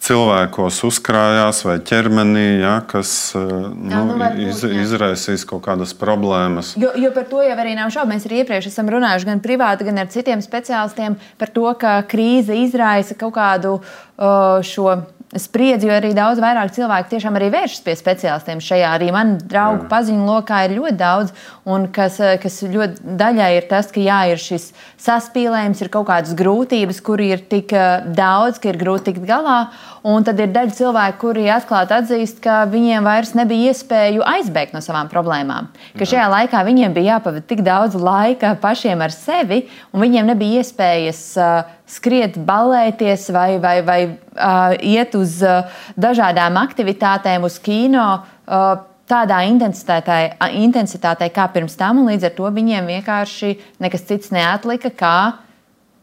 cilvēkos 0.03 0.81
uzkrājās 0.87 1.63
vai 1.67 1.77
ķermenī, 1.83 2.45
ja, 2.63 2.75
kas 2.89 3.11
eh, 3.37 3.41
nu, 3.43 4.03
nu, 4.09 4.17
būt, 4.19 4.41
iz, 4.43 4.63
izraisīs 4.85 5.45
kaut 5.47 5.63
kādas 5.67 5.95
problēmas. 5.97 6.73
Jo, 6.79 6.91
jo 6.99 7.13
par 7.15 7.27
to 7.31 7.43
jau 7.45 7.55
arī 7.55 7.75
nav 7.79 7.93
šaubu. 7.93 8.11
Mēs 8.13 8.27
arī 8.27 8.41
iepriekš 8.43 8.71
esam 8.73 8.91
runājuši 8.91 9.29
gan 9.31 9.43
privāti, 9.43 9.87
gan 9.87 10.03
ar 10.03 10.11
citiem 10.13 10.43
speciālistiem 10.43 11.17
par 11.39 11.53
to, 11.55 11.67
ka 11.79 11.97
krīze 12.09 12.57
izraisa 12.65 13.17
kaut 13.19 13.35
kādu 13.37 13.77
uh, 13.79 14.59
šo 14.65 14.99
spriedzi, 15.39 15.87
jo 15.87 15.95
arī 15.95 16.11
daudz 16.15 16.41
vairāk 16.43 16.73
cilvēku 16.75 17.13
tiešām 17.13 17.37
arī 17.39 17.49
vēršas 17.53 17.83
pie 17.85 17.95
speciālistiem 17.97 18.61
šajā. 18.63 18.91
Arī 18.97 19.09
man 19.15 19.35
draugu 19.41 19.87
paziņu 19.91 20.27
lokā 20.27 20.63
ir 20.67 20.75
ļoti 20.77 20.97
daudz, 20.99 21.33
un 21.69 21.87
kas, 21.93 22.19
kas 22.43 22.59
ļoti 22.67 23.15
daļai 23.19 23.49
ir 23.57 23.67
tas, 23.69 23.89
ka 23.93 24.03
jā, 24.03 24.19
ir 24.33 24.41
šis 24.41 24.69
saspīlējums, 25.01 25.81
ir 25.83 25.91
kaut 25.93 26.07
kādas 26.09 26.35
grūtības, 26.37 27.01
kur 27.05 27.23
ir 27.23 27.43
tik 27.49 27.73
eh, 27.75 28.05
daudz, 28.15 28.61
ka 28.61 28.71
ir 28.71 28.79
grūti 28.81 29.11
tikt 29.11 29.27
galā. 29.29 29.59
Un 30.03 30.25
tad 30.27 30.39
ir 30.43 30.51
daļa 30.51 30.75
cilvēku, 30.75 31.19
kuri 31.21 31.45
atklāti 31.53 31.95
atzīst, 31.95 32.41
ka 32.43 32.63
viņiem 32.67 33.05
vairs 33.07 33.31
nebija 33.39 33.71
iespēju 33.71 34.25
aizbēgt 34.27 34.75
no 34.75 34.81
savām 34.83 35.07
problēmām. 35.11 35.69
Ka 35.95 36.07
šajā 36.07 36.25
laikā 36.33 36.63
viņiem 36.67 36.95
bija 36.95 37.15
jāpavada 37.15 37.45
tik 37.47 37.63
daudz 37.63 37.95
laika 37.95 38.57
pašiem 38.59 38.99
ar 39.05 39.15
sevi, 39.15 39.63
un 39.95 40.03
viņiem 40.03 40.27
nebija 40.33 40.59
iespējas 40.59 41.23
uh, 41.39 41.79
skriet, 41.93 42.39
balēties 42.47 43.29
vai, 43.35 43.49
vai, 43.61 43.77
vai 43.85 43.99
uh, 44.09 44.73
iet 44.81 45.13
uz 45.19 45.39
uh, 45.45 45.69
dažādām 45.99 46.57
aktivitātēm, 46.63 47.45
uz 47.45 47.59
kino. 47.63 48.07
Uh, 48.43 48.89
tādā 49.09 49.41
intensitātē, 49.49 50.17
intensitātē 50.57 51.27
kā 51.33 51.47
pirms 51.53 51.75
tam, 51.77 51.99
un 52.01 52.11
līdz 52.13 52.29
ar 52.29 52.35
to 52.37 52.49
viņiem 52.55 52.87
vienkārši 52.95 53.55
nekas 53.83 54.05
cits 54.07 54.31
neatlika, 54.33 54.93
kā 54.95 55.17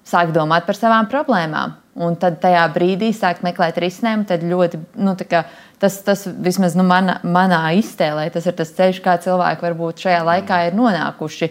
sākt 0.07 0.35
domāt 0.37 0.67
par 0.69 0.79
savām 0.79 1.09
problēmām. 1.11 1.77
Un 2.01 2.15
tad 2.21 2.39
tajā 2.41 2.63
brīdī 2.73 3.11
sākt 3.13 3.43
meklēt 3.45 3.81
risinājumu. 3.83 4.25
Tad 4.29 4.45
ļoti, 4.47 4.79
nu, 5.03 5.17
kā, 5.29 5.43
tas, 5.83 5.99
tas 6.07 6.23
vismaz 6.31 6.77
nu, 6.79 6.85
manā, 6.87 7.19
manā 7.27 7.65
iztēlē, 7.81 8.29
tas 8.33 8.47
ir 8.47 8.55
tas 8.57 8.71
ceļš, 8.77 9.03
kā 9.05 9.17
cilvēki 9.21 9.67
varbūt 9.67 10.07
šajā 10.07 10.23
laikā 10.29 10.63
ir 10.69 10.79
nonākuši 10.79 11.51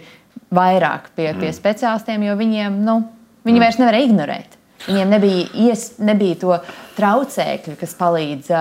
vairāk 0.55 1.11
pie, 1.11 1.27
pie 1.35 1.51
mm. 1.51 1.57
speciālistiem, 1.59 2.23
jo 2.25 2.37
viņiem 2.39 2.79
nu, 2.87 3.01
viņi 3.47 3.63
vairs 3.63 3.79
nevar 3.81 3.99
ignorēt. 3.99 4.57
Viņiem 4.87 5.09
nebija, 5.11 5.47
ies, 5.67 5.89
nebija 5.99 6.39
to 6.39 6.59
traucēkļu, 6.97 7.75
kas 7.79 7.97
palīdz 7.99 8.51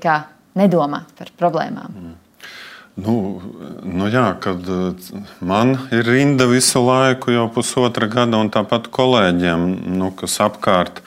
kā, 0.00 0.20
nedomāt 0.56 1.12
par 1.18 1.32
problēmām. 1.38 1.92
Mm. 1.92 2.14
Nu, 2.96 3.14
nu 3.84 4.06
jā, 4.08 4.30
kad 4.40 4.64
man 5.44 5.74
ir 5.92 6.06
rinda 6.08 6.46
visu 6.48 6.80
laiku, 6.80 7.34
jau 7.34 7.44
pusotra 7.52 8.08
gada, 8.08 8.40
un 8.40 8.48
tāpat 8.48 8.88
kolēģiem, 8.88 9.66
nu, 9.98 10.08
kas 10.16 10.38
apkārt, 10.40 11.02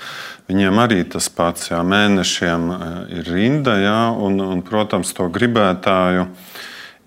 viņiem 0.51 0.81
arī 0.84 1.00
tas 1.10 1.31
pats, 1.34 1.72
jā, 1.72 1.79
mēnešiem 1.81 2.67
ir 3.17 3.31
rinda, 3.34 3.79
jā, 3.81 3.98
un, 4.13 4.38
un, 4.46 4.62
protams, 4.65 5.15
to 5.17 5.25
gribētāju 5.34 6.27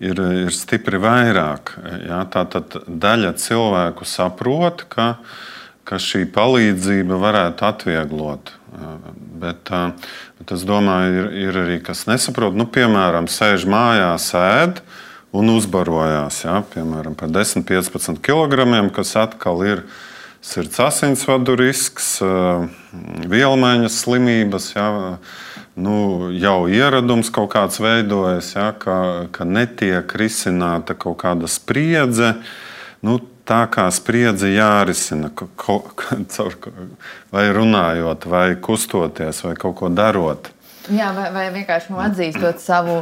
ir, 0.03 0.19
ir 0.43 0.51
stipri 0.51 0.99
vairāk. 0.99 1.77
Jā, 2.09 2.19
Tātad 2.35 2.75
daļa 2.87 3.33
cilvēku 3.39 4.03
saprot, 4.03 4.83
ka, 4.91 5.13
ka 5.87 5.99
šī 6.01 6.25
palīdzība 6.33 7.19
varētu 7.21 7.65
atvieglot 7.67 8.53
Bet, 9.43 9.69
bet 10.39 10.53
es 10.55 10.63
domāju, 10.65 11.13
ir, 11.13 11.27
ir 11.43 11.59
arī 11.63 11.77
kas 11.83 12.05
nesaprot. 12.09 12.55
Nu, 12.57 12.65
piemēram, 12.69 13.27
sēž 13.29 13.67
mājās, 13.69 14.31
ēd 14.37 14.81
un 15.35 15.51
uzbarojās. 15.53 16.43
Ja? 16.45 16.61
Piemēram, 16.73 17.17
par 17.19 17.31
10, 17.33 17.65
15 17.67 18.21
kg, 18.23 18.65
kas 18.95 19.13
atkal 19.19 19.61
ir 19.67 19.83
sirds 20.43 20.79
asinsvadu 20.83 21.57
risks, 21.59 22.15
vielmaiņas 23.29 23.99
slimības. 24.05 24.71
Ja? 24.77 24.87
Nu, 25.75 26.31
jau 26.37 26.63
ieradums 26.71 27.29
kaut 27.33 27.51
kāds 27.53 27.81
veidojas, 27.83 28.53
ja? 28.55 28.71
ka, 28.77 29.27
ka 29.35 29.45
netiek 29.45 30.17
risināta 30.17 30.97
kaut 30.97 31.19
kāda 31.25 31.51
spriedze. 31.51 32.37
Nu, 33.03 33.19
tā 33.47 33.63
kā 33.71 33.87
spriedzi 33.93 34.53
jārisina, 34.53 35.31
ko, 35.33 35.79
caur, 36.35 36.57
vai 37.33 37.47
runājot, 37.55 38.27
vai 38.29 38.47
kustoties, 38.55 39.43
vai 39.45 39.55
kaut 39.59 39.77
ko 39.81 39.91
darot. 39.93 40.51
Jā, 40.91 41.13
vai, 41.15 41.29
vai 41.31 41.47
vienkārši 41.53 41.93
nu, 41.93 41.99
atzīstot 42.03 42.59
savu, 42.63 43.01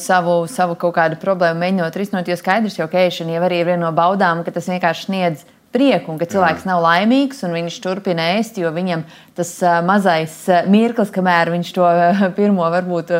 savu, 0.00 0.42
savu 0.50 0.76
kaut 0.80 0.96
kādu 0.98 1.18
problēmu, 1.20 1.60
mēģinot 1.62 1.96
risināt, 2.00 2.28
jo 2.28 2.36
skaidrs, 2.40 2.76
ka 2.76 3.06
ēšana 3.06 3.36
jau 3.36 3.44
arī 3.46 3.62
ir 3.62 3.70
viena 3.72 3.86
no 3.86 3.92
baudām, 3.96 4.44
ka 4.44 4.52
tas 4.52 4.68
vienkārši 4.68 5.08
sniedz 5.08 5.44
prieku, 5.74 6.12
un 6.12 6.20
ka 6.20 6.28
cilvēks 6.30 6.62
Jā. 6.62 6.70
nav 6.70 6.82
laimīgs 6.84 7.42
un 7.46 7.54
viņš 7.56 7.78
turpina 7.82 8.28
ēst, 8.36 8.60
jo 8.62 8.70
viņam 8.74 9.02
tas 9.34 9.50
mazais 9.86 10.36
mirklis, 10.70 11.10
kamēr 11.14 11.50
viņš 11.54 11.72
to 11.74 11.88
pirmo 12.36 12.68
varbūt 12.70 13.10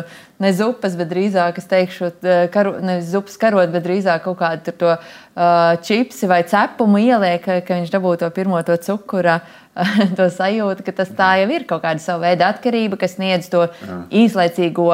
ne 0.43 0.51
zupas, 0.55 0.95
bet 0.95 1.11
drīzāk, 1.11 1.59
es 1.59 1.67
teikšu, 1.71 2.11
karo, 2.53 2.77
nevis 2.83 3.11
zupas 3.11 3.35
karot, 3.41 3.73
bet 3.73 3.83
drīzāk 3.87 4.23
kaut 4.23 4.39
kādu 4.39 4.75
to 4.79 4.93
uh, 4.95 5.75
čipsi 5.83 6.31
vai 6.31 6.41
cepumu 6.47 7.03
ieliek, 7.03 7.43
ka 7.43 7.81
viņš 7.81 7.91
dabū 7.91 8.15
to 8.23 8.31
pirmo 8.35 8.63
to 8.67 8.79
cukura. 8.87 9.41
to 10.15 10.29
sajūtu, 10.31 10.85
ka 10.87 10.91
tas 10.95 11.09
tā 11.11 11.33
jau 11.41 11.49
ir 11.51 11.65
kaut 11.67 11.81
kāda 11.83 11.99
sava 11.99 12.29
veida 12.29 12.47
atkarība, 12.53 12.95
kas 12.95 13.17
sniedz 13.17 13.49
to 13.51 13.65
Jā. 13.67 13.97
īslaicīgo 14.23 14.87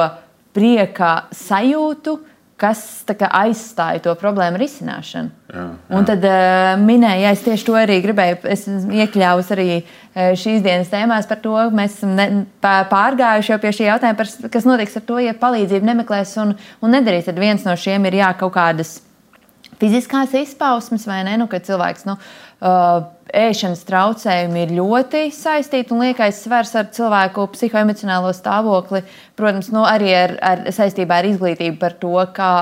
prieka 0.58 1.12
sajūtu, 1.30 2.16
uh, 2.18 2.31
kas 2.62 2.82
kā, 3.08 3.28
aizstāja 3.42 4.02
to 4.04 4.14
problēmu 4.18 4.60
risināšanu. 4.60 5.32
Jā, 5.52 5.64
jā. 5.64 5.96
Un 5.98 6.06
tad 6.08 6.24
uh, 6.26 6.72
minēju, 6.80 7.24
ja 7.24 7.32
es 7.34 7.42
tieši 7.44 7.66
to 7.66 7.76
arī 7.78 7.98
gribēju, 8.04 8.38
es 8.54 8.64
iekļāvu 8.70 9.44
arī 9.56 9.68
uh, 9.80 10.32
šīs 10.38 10.62
dienas 10.64 10.92
tēmās 10.92 11.28
par 11.30 11.42
to, 11.42 11.56
mēs 11.74 11.98
esam 11.98 12.14
ne, 12.18 12.28
pārgājuši 12.62 13.54
jau 13.54 13.60
pie 13.62 13.72
šī 13.78 13.88
jautājuma, 13.88 14.18
par, 14.20 14.30
kas 14.54 14.68
notiks 14.68 14.98
ar 15.00 15.06
to, 15.08 15.18
ja 15.22 15.34
palīdzību 15.38 15.90
nemeklēs 15.90 16.36
un, 16.44 16.54
un 16.80 16.94
nedarīs. 16.94 17.26
Tad 17.28 17.40
viens 17.42 17.66
no 17.66 17.74
šiem 17.78 18.06
ir 18.10 18.20
jā, 18.22 18.30
kaut 18.38 18.54
kādas 18.56 19.00
fiziskās 19.82 20.34
izpausmes, 20.38 21.06
vai 21.10 21.22
ne? 21.26 21.34
Nu, 21.40 21.48
kad 21.50 21.66
cilvēks 21.66 22.06
nu, 22.06 22.14
uh, 22.62 23.02
ēšanas 23.32 23.82
traucējumi 23.88 24.62
ir 24.66 24.76
ļoti 24.76 25.24
saistīti 25.34 25.94
un 25.94 26.04
liekais 26.04 26.42
svars 26.44 26.74
ar 26.78 26.90
cilvēku 26.92 27.48
psihoemocionālo 27.54 28.32
stāvokli. 28.36 29.02
Protams, 29.38 29.72
nu, 29.74 29.84
arī 29.88 30.12
ar, 30.16 30.36
ar 30.44 30.64
saistībā 30.74 31.22
ar 31.22 31.28
izglītību 31.30 31.78
par 31.80 31.96
to, 32.00 32.14
kā, 32.36 32.52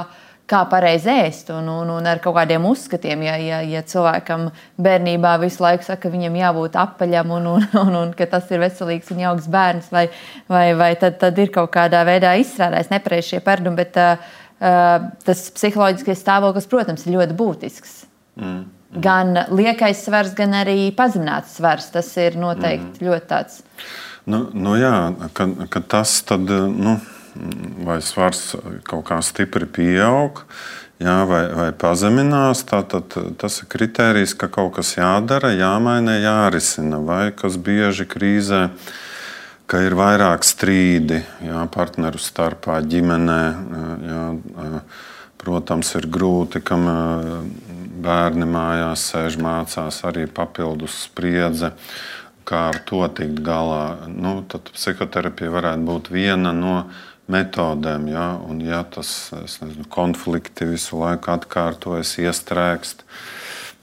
kā 0.51 0.63
pareizi 0.71 1.11
ēst 1.13 1.51
un, 1.55 1.69
un, 1.71 1.91
un 1.99 2.11
ar 2.11 2.23
kaut 2.23 2.37
kādiem 2.39 2.67
uzskatiem. 2.71 3.27
Ja, 3.27 3.37
ja, 3.43 3.61
ja 3.67 3.83
cilvēkam 3.87 4.49
bērnībā 4.81 5.37
visu 5.43 5.65
laiku 5.67 5.89
saka, 5.89 6.07
ka 6.07 6.15
viņam 6.15 6.39
jābūt 6.41 6.79
apaļam 6.81 7.35
un, 7.39 7.49
un, 7.57 7.71
un, 7.85 7.97
un 8.05 8.15
ka 8.17 8.31
tas 8.31 8.51
ir 8.55 8.63
veselīgs 8.63 9.11
un 9.15 9.25
jauks 9.27 9.51
bērns, 9.51 9.91
vai, 9.95 10.07
vai, 10.51 10.69
vai 10.79 10.93
tad, 11.01 11.19
tad 11.23 11.39
ir 11.43 11.51
kaut 11.55 11.75
kādā 11.75 12.05
veidā 12.09 12.37
izstrādājis 12.41 12.95
nepareizi 12.95 13.35
šie 13.35 13.43
perdumi. 13.47 13.83
Bet, 13.83 13.99
uh, 13.99 14.37
uh, 14.61 15.09
tas 15.27 15.49
psiholoģiskais 15.57 16.23
stāvoklis, 16.23 16.69
protams, 16.71 17.07
ir 17.07 17.19
ļoti 17.19 17.37
būtisks. 17.39 18.05
Mm. 18.41 18.69
Gan 18.91 19.37
liekais 19.55 20.03
svars, 20.03 20.35
gan 20.35 20.57
arī 20.59 20.91
pazemināts 20.97 21.55
svars. 21.61 21.91
Tas 21.95 22.11
ir 22.19 22.39
noteikti 22.41 22.99
mm. 22.99 23.07
ļoti 23.07 23.31
tāds. 23.31 23.63
Nu, 24.31 24.45
nu 24.55 24.75
jā, 24.79 24.95
ka, 25.35 25.47
ka 25.71 25.83
tas 25.95 26.17
tad, 26.27 26.51
nu, 26.51 26.99
vai 27.87 28.01
svars 28.05 28.57
kaut 28.87 29.07
kā 29.09 29.21
stipri 29.25 29.69
pieaug. 29.71 30.43
Jā, 31.01 31.23
vai, 31.25 31.45
vai 31.57 31.69
pazeminās, 31.73 32.61
tad 32.69 32.93
tas 33.41 33.55
ir 33.63 33.69
kriterijs, 33.73 34.35
ka 34.37 34.51
kaut 34.53 34.75
kas 34.77 34.99
jādara, 34.99 35.55
jāmaina, 35.57 36.19
jārisina. 36.21 36.99
Vai 37.01 37.31
kas 37.33 37.57
bieži 37.57 38.05
krīzē, 38.05 38.67
ka 39.71 39.81
ir 39.87 39.97
vairāk 39.97 40.45
strīdi 40.45 41.23
jā, 41.47 41.63
partneru 41.73 42.21
starpā, 42.21 42.83
ģimenē. 42.85 43.41
Jā, 44.11 44.27
protams, 45.41 45.95
ir 45.97 46.11
grūti, 46.13 46.61
kam 46.61 46.85
bērni 48.03 48.49
mājās 48.49 49.05
sēž, 49.13 49.39
mācās 49.43 50.01
arī 50.09 50.27
papildus 50.31 51.05
spriedze. 51.07 51.73
Kā 52.49 52.67
ar 52.73 52.81
to 52.89 53.05
tikt 53.15 53.43
galā? 53.47 54.09
Nu, 54.11 54.41
tad 54.51 54.73
psihoterapija 54.75 55.53
varētu 55.55 55.87
būt 55.87 56.11
viena 56.11 56.55
no 56.57 56.81
metodēm. 57.31 58.09
Ja, 58.11 58.27
un, 58.43 58.63
ja 58.65 58.83
tas 58.83 59.31
nezinu, 59.63 59.87
konflikti 59.93 60.67
visu 60.73 60.99
laiku 60.99 61.31
atkārtojas, 61.37 62.17
iestrēgst, 62.25 63.05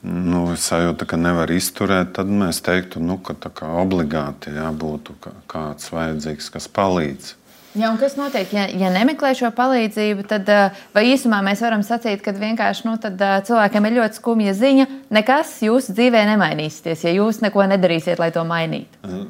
nu, 0.08 0.44
sajūta, 0.60 1.08
ka 1.10 1.20
nevar 1.22 1.52
izturēt, 1.54 2.14
tad 2.18 2.32
mēs 2.32 2.60
teiktu, 2.66 3.02
nu, 3.04 3.20
ka 3.24 3.72
obligāti 3.80 4.54
ja, 4.58 4.70
būtu 4.74 5.16
kāds 5.50 5.94
vajadzīgs, 5.94 6.52
kas 6.58 6.68
palīdz. 6.68 7.36
Ja, 7.76 7.92
kas 8.00 8.16
notiek, 8.18 8.50
ja, 8.56 8.66
ja 8.72 8.90
nemeklē 8.94 9.34
šo 9.38 9.50
palīdzību? 9.54 10.24
Tad, 10.30 10.50
eh, 10.50 10.78
vai 10.96 11.04
īsumā 11.12 11.42
mēs 11.46 11.62
varam 11.62 11.84
sacīt, 11.86 12.24
ka 12.26 12.34
vienkārši 12.34 12.88
nu, 12.88 12.96
tad, 13.02 13.20
uh, 13.22 13.38
cilvēkiem 13.46 13.88
ir 13.90 13.98
ļoti 14.00 14.20
skumja 14.22 14.54
ziņa, 14.58 14.88
nekas 15.14 15.52
jūsu 15.66 15.94
dzīvē 15.98 16.24
nemainīsies, 16.32 17.04
ja 17.06 17.14
jūs 17.14 17.42
neko 17.44 17.68
nedarīsiet, 17.74 18.18
lai 18.24 18.32
to 18.34 18.46
mainītu? 18.48 19.02
Eh, 19.04 19.24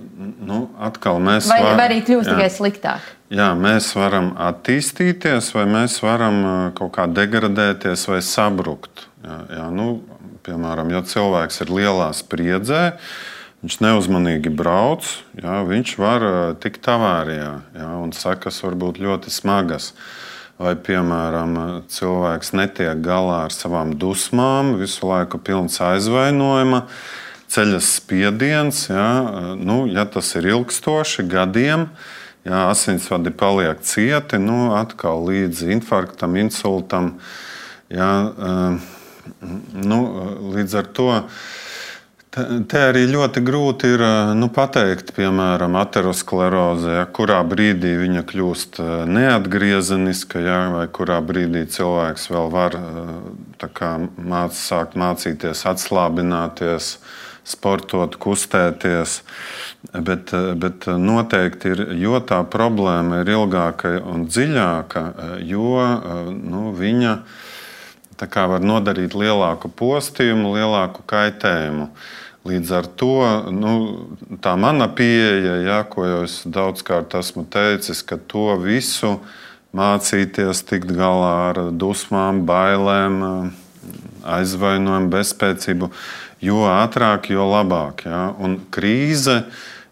nu, 0.48 0.64
mēs 1.26 1.50
vai, 1.50 1.62
var, 1.66 1.80
vai 1.80 1.88
arī 1.90 2.02
kļūst 2.08 2.30
jā, 2.30 2.36
tikai 2.36 2.50
sliktāk? 2.54 3.10
Jā, 3.34 3.50
mēs 3.60 3.90
varam 3.98 4.32
attīstīties, 4.40 5.52
vai 5.58 5.66
mēs 5.68 5.98
varam 6.06 6.44
kaut 6.78 6.94
kā 6.96 7.08
degradēties 7.12 8.08
vai 8.08 8.22
sabrukt. 8.24 9.10
Jā, 9.26 9.42
jā, 9.58 9.66
nu, 9.76 9.90
piemēram, 10.48 10.94
ja 10.96 11.04
cilvēks 11.04 11.66
ir 11.66 11.74
lielā 11.82 12.14
spriedzē, 12.16 12.84
viņš 13.64 13.80
neuzmanīgi 13.82 14.52
brauc, 14.54 15.08
jā, 15.38 15.60
viņš 15.68 15.94
var 16.02 16.26
tikt 16.62 16.88
avārijā, 16.92 17.52
jā, 17.78 17.92
un 18.04 18.14
sekas 18.16 18.62
var 18.66 18.78
būt 18.80 19.02
ļoti 19.02 19.34
smagas. 19.34 19.94
Vai, 20.58 20.72
piemēram, 20.74 21.52
cilvēks 21.94 22.56
netiek 22.58 22.98
galā 23.06 23.44
ar 23.46 23.54
savām 23.54 23.92
dusmām, 23.94 24.74
visu 24.80 25.06
laiku 25.06 25.38
pilns 25.38 25.78
aizvainojuma, 25.86 26.88
ceļas 27.54 27.92
spiediens. 28.00 28.88
Jā, 28.90 29.10
nu, 29.54 29.84
ja 29.86 30.08
tas 30.10 30.32
ir 30.40 30.50
ilgstoši, 30.50 31.28
gadiem, 31.30 31.86
jā, 32.42 32.64
asinsvadi 32.72 33.36
paliek 33.38 33.86
cieti, 33.86 34.42
nu, 34.42 34.72
atkal 34.74 35.22
līdz 35.30 35.62
infarktam, 35.78 36.40
insultam. 36.42 37.14
Jā, 37.94 38.10
nu, 39.78 40.02
līdz 40.58 40.78
ar 40.82 40.90
to 40.98 41.12
Te 42.38 42.82
arī 42.92 43.08
ļoti 43.10 43.42
grūti 43.42 43.90
ir 43.96 44.02
nu, 44.38 44.50
pateikt, 44.54 45.10
piemēram, 45.18 45.74
ateroskleroze, 45.80 46.92
ja, 47.00 47.06
kurā 47.10 47.40
brīdī 47.48 47.96
viņa 47.98 48.22
kļūst 48.30 48.78
neatgriezeniska, 49.10 50.42
ja, 50.46 50.58
vai 50.76 50.84
kurā 50.94 51.18
brīdī 51.26 51.64
cilvēks 51.74 52.28
vēl 52.30 52.52
var 52.54 52.78
kā, 53.74 53.90
māc, 54.22 54.54
sākt 54.54 54.94
mācīties, 55.00 55.64
atslābināties, 55.72 56.92
sportot, 57.48 58.20
kustēties. 58.22 59.22
Bet, 59.94 60.36
bet 60.62 60.86
noteikti 60.86 61.74
ir, 61.74 61.84
jo 61.98 62.22
tā 62.22 62.44
problēma 62.46 63.24
ir 63.24 63.34
ilgāka 63.34 63.96
un 64.04 64.28
dziļāka, 64.30 65.08
jo 65.48 65.82
nu, 66.38 66.70
viņa 66.78 67.18
var 68.18 68.62
nodarīt 68.62 69.18
lielāku 69.18 69.74
postījumu, 69.74 70.54
lielāku 70.58 71.06
kaitējumu. 71.10 71.90
Līdz 72.48 72.72
ar 72.78 72.86
to 73.00 73.16
nu, 73.52 73.72
tā 74.44 74.54
mana 74.60 74.88
pieeja, 74.88 75.58
ja, 75.66 75.80
ko 75.90 76.06
jau 76.06 76.20
es 76.28 76.40
daudzkārt 76.46 77.18
esmu 77.20 77.44
teicis, 77.52 78.04
ka 78.06 78.20
to 78.30 78.54
visu 78.62 79.18
mācīties, 79.76 80.62
tikt 80.68 80.94
galā 80.96 81.34
ar 81.50 81.60
dusmām, 81.76 82.46
bailēm, 82.48 83.18
aizvainojumu, 84.38 85.12
bezspēcību, 85.12 85.92
jo 86.44 86.64
ātrāk, 86.70 87.32
jo 87.34 87.48
labāk. 87.52 88.06
Ja. 88.08 88.24
Un 88.40 88.60
krīze 88.72 89.42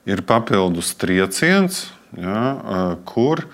ir 0.08 0.24
papildus 0.28 0.94
trieciens, 1.02 1.88
ja, 2.16 2.96
kur 3.10 3.48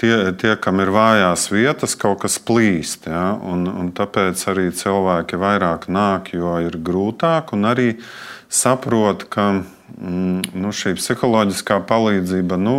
tie, 0.00 0.32
tie, 0.36 0.54
kam 0.60 0.80
ir 0.84 0.92
vājās 0.94 1.48
vietas, 1.52 1.96
kaut 1.98 2.22
kas 2.24 2.38
plīst. 2.42 3.08
Ja, 3.10 3.34
un, 3.36 3.66
un 3.70 3.92
tāpēc 3.96 4.42
arī 4.52 4.68
cilvēki 4.76 5.40
vairāk 5.40 5.88
nāk, 5.92 6.32
jo 6.36 6.56
ir 6.64 6.78
grūtāk. 6.78 7.54
Un 7.56 7.68
arī 7.68 7.88
saprot, 8.52 9.26
ka 9.32 9.48
mm, 9.56 10.52
nu, 10.56 10.74
šī 10.74 10.96
psiholoģiskā 11.00 11.80
palīdzība, 11.88 12.60
nu, 12.60 12.76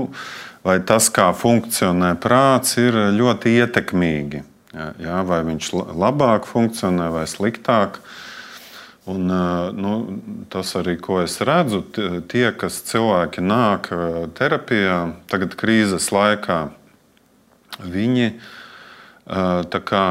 vai 0.68 0.80
tas, 0.84 1.10
kā 1.14 1.32
funkcionē 1.36 2.14
prāts, 2.22 2.78
ir 2.82 2.98
ļoti 3.16 3.58
ietekmīgi. 3.64 4.46
Jā, 4.78 4.92
jā, 5.02 5.20
vai 5.26 5.42
viņš 5.48 5.74
labāk 5.98 6.46
funkcionē 6.46 7.10
vai 7.14 7.26
sliktāk. 7.30 8.02
Un, 9.08 9.32
nu, 9.80 9.92
tas 10.52 10.74
arī, 10.76 10.98
ko 11.00 11.22
es 11.24 11.38
redzu, 11.40 11.80
tie, 12.28 12.50
kas 12.52 12.82
cilvēki 12.90 13.40
nāk 13.40 13.88
terapijā, 14.36 14.98
tagad 15.32 15.56
krīzes 15.56 16.10
laikā, 16.12 16.58
viņi 17.84 18.32
kā, 19.86 20.06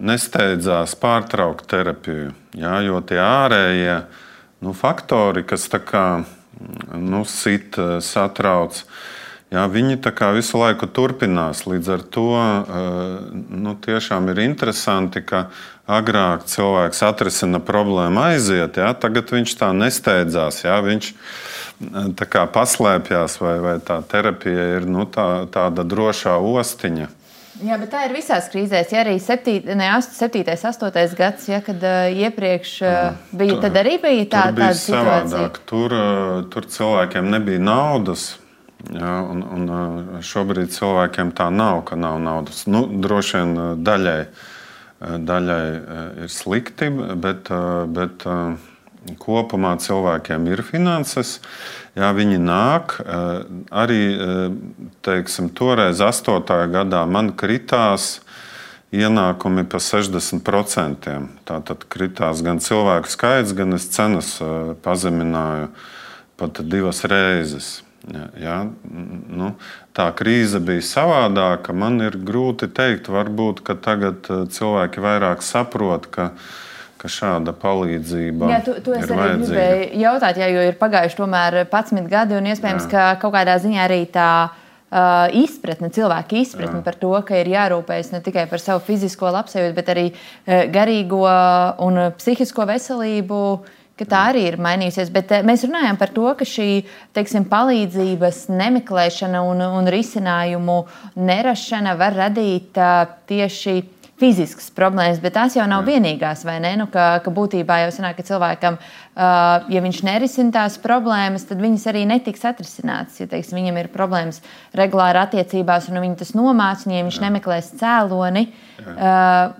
nesteidzās 0.00 0.96
pārtraukt 1.00 1.68
terapiju. 1.70 2.32
Jā, 2.56 2.80
jo 2.86 3.00
tie 3.04 3.20
ārējie 3.20 3.96
nu, 4.64 4.74
faktori, 4.76 5.44
kas 5.46 5.68
kā, 5.68 6.22
nu, 6.94 7.24
sit, 7.28 7.78
satrauc. 8.04 8.84
Jā, 9.50 9.64
viņi 9.66 9.98
visu 10.36 10.60
laiku 10.60 10.86
turpinās. 10.86 11.64
Līdz 11.66 11.88
ar 11.90 12.02
to 12.14 12.28
nu, 13.50 13.74
tiešām 13.82 14.30
ir 14.30 14.44
interesanti, 14.44 15.24
ka 15.26 15.48
agrāk 15.90 16.46
cilvēks 16.46 17.02
atrisina 17.02 17.58
problēmu, 17.58 18.22
aiziet, 18.30 18.78
jā, 18.78 18.92
tagad 18.94 19.32
viņš 19.34 19.56
tā 19.58 19.72
nesteidzās. 19.74 20.62
Jā, 20.62 20.78
viņš 20.86 21.10
tā 21.10 21.20
kā 22.28 22.44
paslēpjas, 22.52 23.38
vai, 23.40 23.56
vai 23.64 23.78
tā 23.84 24.00
terapija 24.08 24.66
ir 24.76 24.86
nu, 24.88 25.06
tā, 25.08 25.46
tāda 25.52 25.84
drošā 25.86 26.36
ostiņa. 26.36 27.08
Jā, 27.60 27.76
bet 27.76 27.90
tā 27.92 28.06
ir 28.06 28.14
visās 28.16 28.46
krīzēs. 28.52 28.92
Ja 28.94 29.02
arī 29.02 29.18
7, 29.20 29.74
ne, 29.76 29.88
7, 30.00 30.44
8 30.48 31.16
gads, 31.18 31.48
ja, 31.50 31.58
kad 31.64 31.82
uh, 31.84 32.08
iepriekš 32.08 32.70
uh, 32.86 33.18
bija, 33.36 33.58
tad 33.60 33.76
arī 33.82 33.98
bija 34.00 34.24
tā, 34.24 34.44
tāda 34.48 34.70
situācija. 34.76 35.48
Tur, 35.68 35.92
uh, 35.92 36.38
tur 36.52 36.68
cilvēkiem 36.72 37.28
nebija 37.32 37.60
naudas. 37.60 38.30
Jā, 38.88 39.18
un, 39.28 39.42
un 39.44 40.22
šobrīd 40.24 40.72
cilvēkiem 40.72 41.34
tā 41.36 41.50
nav, 41.52 41.82
ka 41.90 41.98
nav 42.00 42.16
naudas. 42.24 42.64
Nu, 42.64 42.86
droši 42.88 43.36
vien 43.36 43.82
daļai, 43.84 44.20
daļai 45.28 45.64
ir 46.24 46.32
slikti, 46.32 46.88
bet, 47.20 47.52
bet 47.92 48.24
kopumā 49.20 49.74
cilvēkiem 49.80 50.48
ir 50.50 50.62
finanses. 50.66 51.38
Jā, 51.98 52.12
viņi 52.14 52.38
nāk. 52.42 52.98
Eh, 53.02 53.42
arī 53.82 54.00
eh, 54.14 54.42
teiksim, 55.06 55.50
toreiz, 55.56 56.02
8. 56.04 56.44
gadā, 56.70 57.04
man 57.06 57.32
kritās 57.34 58.20
ienākumi 58.94 59.66
par 59.70 59.82
60%. 59.82 61.10
Tātad 61.48 61.86
kritās 61.90 62.42
gan 62.46 62.62
cilvēku 62.62 63.10
skaits, 63.10 63.54
gan 63.56 63.78
es 63.78 63.90
cenas 63.90 64.36
eh, 64.42 64.74
pazemināju 64.84 65.70
pat 66.40 66.62
divas 66.64 67.04
reizes. 67.04 67.80
Ja, 68.40 68.62
nu, 69.28 69.50
tā 69.92 70.06
krīze 70.16 70.56
bija 70.64 70.80
savādāka. 70.80 71.74
Man 71.76 72.00
ir 72.00 72.16
grūti 72.16 72.64
pateikt, 72.70 73.10
varbūt 73.12 73.60
tagad 73.84 74.24
cilvēki 74.24 75.04
vairāk 75.04 75.44
saprot, 75.44 76.08
ka 76.08 76.30
viņi 76.30 76.69
ka 77.00 77.08
šāda 77.10 77.54
palīdzība 77.56 78.50
jā, 78.52 78.58
tu, 78.64 78.74
tu 78.84 78.94
ir 78.94 79.06
vajadzīga. 79.08 79.46
gribēju 79.46 80.00
jautāt, 80.02 80.40
jā, 80.40 80.50
jo 80.52 80.64
ir 80.68 80.76
pagājuši 80.80 81.18
tomēr 81.20 81.60
11 81.62 82.10
gadi, 82.10 82.36
un 82.36 82.48
iespējams, 82.52 82.86
jā. 82.86 82.90
ka 82.92 83.06
kaut 83.22 83.34
kādā 83.36 83.56
ziņā 83.62 83.80
arī 83.86 84.02
tā 84.12 84.28
uh, 84.50 85.40
izpratne, 85.40 85.90
cilvēka 85.96 86.38
izpratne 86.42 86.80
jā. 86.82 86.86
par 86.86 86.98
to, 87.00 87.12
ka 87.26 87.40
ir 87.40 87.52
jārūpējas 87.54 88.12
ne 88.14 88.22
tikai 88.24 88.46
par 88.50 88.62
savu 88.62 88.84
fizisko 88.84 89.32
labsajūtu, 89.38 89.76
bet 89.76 89.92
arī 89.94 90.06
uh, 90.12 90.64
garīgo 90.72 91.24
un 91.86 92.06
psihisko 92.20 92.68
veselību. 92.70 93.44
Tā 94.00 94.20
arī 94.30 94.46
ir 94.48 94.54
mainījusies, 94.56 95.10
bet 95.12 95.28
mēs 95.44 95.66
runājam 95.66 95.98
par 96.00 96.08
to, 96.16 96.22
ka 96.32 96.46
šī 96.48 96.86
teiksim, 97.12 97.44
palīdzības 97.50 98.46
nemeklēšana 98.48 99.42
un, 99.44 99.60
un 99.60 99.90
risinājumu 99.92 100.76
nerašana 101.20 101.92
var 102.00 102.16
radīt 102.16 102.80
uh, 102.80 103.02
tieši 103.28 103.74
uh, 103.82 103.99
fiziskas 104.20 104.68
problēmas, 104.76 105.20
bet 105.22 105.34
tās 105.36 105.56
jau 105.56 105.64
nav 105.70 105.86
Jā. 105.86 105.96
vienīgās. 105.96 106.44
Nu, 106.78 106.86
ka, 106.92 107.06
ka 107.24 107.32
būtībā 107.34 107.80
jau 107.84 107.94
sanāk, 107.94 108.18
ka 108.20 108.26
cilvēkam, 108.28 108.76
uh, 108.76 109.70
ja 109.72 109.82
viņš 109.84 110.02
nerisina 110.06 110.54
tās 110.60 110.76
problēmas, 110.82 111.48
tad 111.48 111.62
viņas 111.62 111.88
arī 111.92 112.04
netiks 112.10 112.44
atrisinātas. 112.48 113.20
Ja 113.22 113.30
teiksim, 113.30 113.60
viņam 113.60 113.80
ir 113.80 113.90
problēmas 113.94 114.42
regulāri 114.76 115.22
attiecībās, 115.22 115.88
un 115.90 116.02
viņi 116.04 116.20
tas 116.20 116.36
nomāca, 116.38 116.88
un 116.88 116.98
ja 116.98 117.08
viņš 117.08 117.18
Jā. 117.18 117.26
nemeklēs 117.28 117.74
cēloni. 117.80 118.46
Uh, 118.84 119.58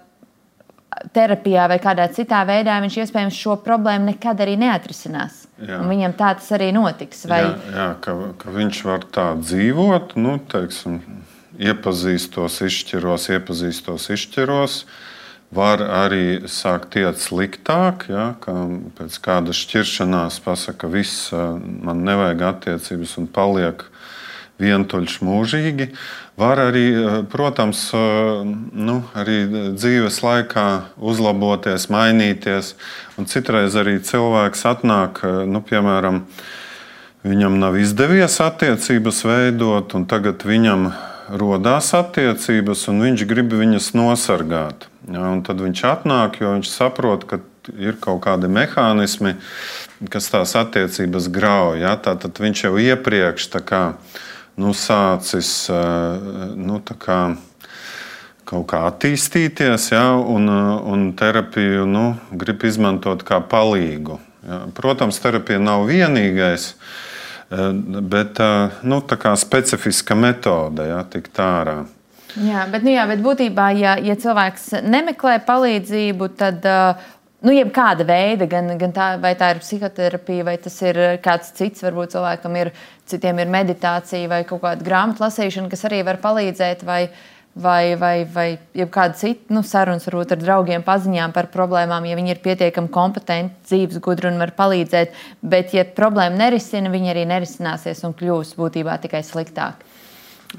terapijā 1.14 1.66
vai 1.70 1.79
kādā 1.83 2.07
citā 2.12 2.40
veidā, 2.49 2.77
viņš 2.83 2.96
iespējams 3.05 3.38
šo 3.38 3.57
problēmu 3.64 4.11
nekad 4.11 4.42
arī 4.42 4.57
neatrisinās. 4.61 5.44
Viņam 5.61 6.14
tā 6.18 6.35
tas 6.38 6.49
arī 6.57 6.70
notiks. 6.75 7.25
Vai... 7.31 7.42
Jā, 7.44 7.55
jā 7.77 7.88
ka, 8.05 8.16
ka 8.40 8.55
viņš 8.55 8.81
var 8.88 9.07
tā 9.14 9.27
dzīvot, 9.40 10.16
nu, 10.20 10.37
teiksim, 10.51 11.01
iepazīstos, 11.61 12.61
izšķiros, 12.66 13.29
iepazīstos, 13.37 14.09
izšķiros. 14.16 14.83
Var 15.51 15.83
arī 15.83 16.46
sākt 16.46 16.94
iet 17.01 17.18
sliktāk, 17.18 18.07
ja, 18.11 18.33
ka 18.42 18.55
pēc 19.01 19.16
kāda 19.25 19.55
šķiršanās 19.57 20.38
pasakā, 20.44 20.87
ka 20.87 20.92
viss 20.92 21.33
man 21.35 22.05
nevajag 22.07 22.44
attiecības 22.53 23.16
un 23.18 23.27
paliek 23.27 23.83
vientuļš 24.61 25.16
mūžīgi. 25.27 25.88
Var 26.40 26.62
arī, 26.68 26.85
protams, 27.33 27.83
nu, 27.92 28.96
arī 29.18 29.42
dzīves 29.75 30.20
laikā 30.25 30.68
uzlaboties, 30.96 31.90
mainīties. 31.92 32.75
Un 33.18 33.29
citreiz 33.29 33.77
arī 33.77 33.99
cilvēks 34.05 34.64
atnāk, 34.70 35.20
nu, 35.51 35.61
piemēram, 35.66 36.23
viņam 37.27 37.59
nav 37.61 37.77
izdevies 37.81 38.38
attiecības 38.40 39.25
veidot, 39.27 39.99
un 39.99 40.07
tagad 40.09 40.46
viņam 40.46 40.92
rodās 41.38 41.93
attiecības, 41.97 42.87
un 42.90 43.03
viņš 43.05 43.25
grib 43.29 43.55
viņas 43.55 43.93
nosargāt. 43.99 44.87
Ja, 45.11 45.33
tad 45.47 45.62
viņš 45.62 45.83
atnāk, 45.88 46.40
jo 46.43 46.55
viņš 46.57 46.71
saprot, 46.71 47.27
ka 47.29 47.40
ir 47.79 47.99
kaut 48.03 48.23
kādi 48.27 48.51
mehānismi, 48.51 49.37
kas 50.11 50.31
tās 50.33 50.55
attiecības 50.59 51.29
grauj. 51.33 51.83
Ja, 51.85 51.95
tad 52.01 52.27
viņš 52.40 52.64
jau 52.66 52.75
iepriekš 52.81 53.51
kā, 53.66 53.83
nu, 54.61 54.73
sācis 54.77 55.53
nu, 56.57 56.81
kā, 56.81 57.21
kaut 58.49 58.66
kā 58.73 58.83
attīstīties, 58.88 59.90
ja, 59.95 60.09
un, 60.14 60.49
un 60.51 61.12
terapiju 61.19 61.87
nu, 61.88 62.07
grib 62.33 62.66
izmantot 62.69 63.25
kā 63.27 63.40
palīgu. 63.40 64.19
Ja. 64.47 64.64
Protams, 64.75 65.21
terapija 65.21 65.61
nav 65.61 65.85
vienīgais. 65.90 66.73
Uh, 66.75 66.77
Eh, 66.77 67.10
bet 67.50 68.38
eh, 68.40 68.82
nu, 68.86 69.00
tā 69.02 69.18
kā 69.18 69.34
specifiska 69.38 70.14
metode, 70.14 70.86
ja 70.86 71.02
tikt 71.10 71.40
ārā. 71.42 71.80
Jā, 72.38 72.66
bet, 72.70 72.84
nu 72.86 72.92
jā, 72.94 73.08
bet 73.10 73.22
būtībā, 73.24 73.72
ja, 73.74 73.96
ja 73.98 74.14
cilvēks 74.14 74.84
nemeklē 74.86 75.40
palīdzību, 75.48 76.28
tad 76.38 76.68
uh, 76.70 77.08
nu, 77.42 77.54
jebkāda 77.56 78.06
veida, 78.06 78.46
gan, 78.46 78.70
gan 78.78 78.94
tā, 78.94 79.08
vai 79.18 79.32
tā 79.38 79.48
ir 79.56 79.62
psihoterapija, 79.64 80.46
vai 80.46 80.54
tas 80.62 80.76
ir 80.84 81.00
kāds 81.24 81.50
cits, 81.58 81.82
varbūt 81.82 82.14
cilvēkam 82.14 82.54
ir, 82.60 82.70
citiem 83.10 83.42
ir 83.42 83.50
meditācija 83.50 84.30
vai 84.30 84.44
kaut 84.46 84.62
kāda 84.62 84.86
grāmatu 84.86 85.24
lasīšana, 85.24 85.72
kas 85.72 85.82
arī 85.90 86.04
var 86.06 86.20
palīdzēt, 86.22 86.86
vai, 86.86 87.00
vai, 87.54 87.96
vai, 87.98 88.24
vai 88.32 88.48
kāda 88.74 89.16
cita 89.18 89.54
nu, 89.54 89.62
varbūt 89.64 90.34
ar 90.34 90.40
draugiem, 90.40 90.84
paziņām 90.86 91.34
par 91.34 91.50
problēmām, 91.52 92.06
ja 92.06 92.18
viņi 92.18 92.34
ir 92.34 92.42
pietiekami 92.44 92.92
kompetenti, 92.92 93.54
dzīves 93.68 94.02
gudri 94.04 94.30
un 94.30 94.38
var 94.40 94.54
palīdzēt. 94.56 95.16
Bet, 95.42 95.74
ja 95.74 95.84
problēma 95.84 96.36
nerisina, 96.36 96.92
viņi 96.92 97.14
arī 97.14 97.26
nerisināsies 97.30 98.04
un 98.06 98.14
kļūs 98.14 98.54
būtībā 98.58 99.00
tikai 99.02 99.24
sliktāk. 99.26 99.82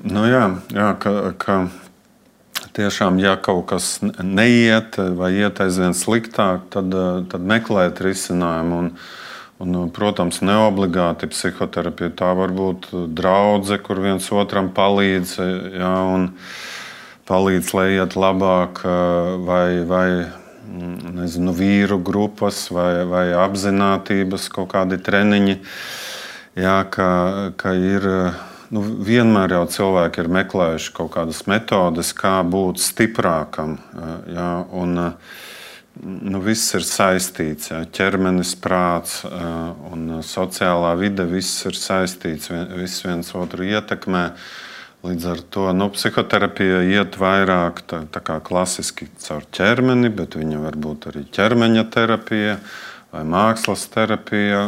Nu 0.08 0.26
jā, 0.28 0.46
jā 0.72 0.92
ka, 1.00 1.16
ka 1.40 1.56
tiešām, 2.76 3.20
ja 3.20 3.36
kaut 3.40 3.66
kas 3.72 3.98
neiet 4.02 5.00
vai 5.18 5.34
iet 5.42 5.60
aizvien 5.64 5.96
sliktāk, 5.98 6.70
tad, 6.72 6.96
tad 7.32 7.42
meklēt 7.48 8.04
risinājumu. 8.04 8.80
Un, 8.82 8.94
un, 9.62 9.92
protams, 9.94 10.40
neobligāti 10.42 11.30
psihoterapija 11.30 12.10
tā 12.18 12.32
var 12.34 12.50
būt 12.56 12.88
draudzene, 13.14 13.78
kur 13.86 14.00
viens 14.02 14.26
otram 14.34 14.72
palīdz. 14.74 15.36
Jā, 15.78 15.92
palīdz, 17.32 17.74
lai 17.78 17.88
iet 17.96 18.20
labāk, 18.20 18.84
vai, 19.48 19.82
vai 19.88 20.08
nezinu, 21.16 21.54
vīru 21.56 22.00
grupas, 22.04 22.66
vai, 22.74 23.04
vai 23.08 23.26
apziņotības 23.40 24.48
kaut 24.52 24.72
kādi 24.76 25.00
treniņi. 25.02 25.60
Jā, 26.60 26.82
ka, 26.92 27.08
ka 27.60 27.74
ir 27.80 28.08
nu, 28.72 28.84
vienmēr 29.08 29.56
jau 29.56 29.64
cilvēki 29.78 30.24
ir 30.24 30.32
meklējuši 30.40 30.94
kaut 30.96 31.14
kādas 31.16 31.46
metodes, 31.48 32.12
kā 32.18 32.40
būt 32.44 32.82
stiprākam. 32.84 33.78
Jā, 34.32 34.50
un, 34.76 34.98
nu, 36.02 36.42
viss 36.44 36.76
ir 36.76 36.88
saistīts. 36.88 37.72
Jā, 37.72 37.84
ķermenis, 37.88 38.56
prāts 38.60 39.22
un 39.28 40.20
sociālā 40.28 40.96
vide, 41.00 41.28
viss 41.30 41.64
ir 41.70 41.80
saistīts, 41.80 42.52
viens 42.52 43.32
otru 43.40 43.68
ietekmē. 43.72 44.26
Līdz 45.02 45.26
ar 45.32 45.40
to 45.50 45.64
nu, 45.74 45.88
psihoterapija 45.90 46.84
iet 46.86 47.16
vairāk 47.18 47.82
tā, 47.90 48.04
tā 48.14 48.22
kā 48.22 48.38
klasiski 48.46 49.08
caur 49.24 49.48
ķermeni, 49.50 50.12
bet 50.14 50.38
viņa 50.38 50.60
var 50.62 50.78
būt 50.78 51.08
arī 51.10 51.24
ķermeņa 51.34 51.84
terapija 51.90 52.60
vai 53.12 53.24
mākslas 53.26 53.88
terapija. 53.90 54.68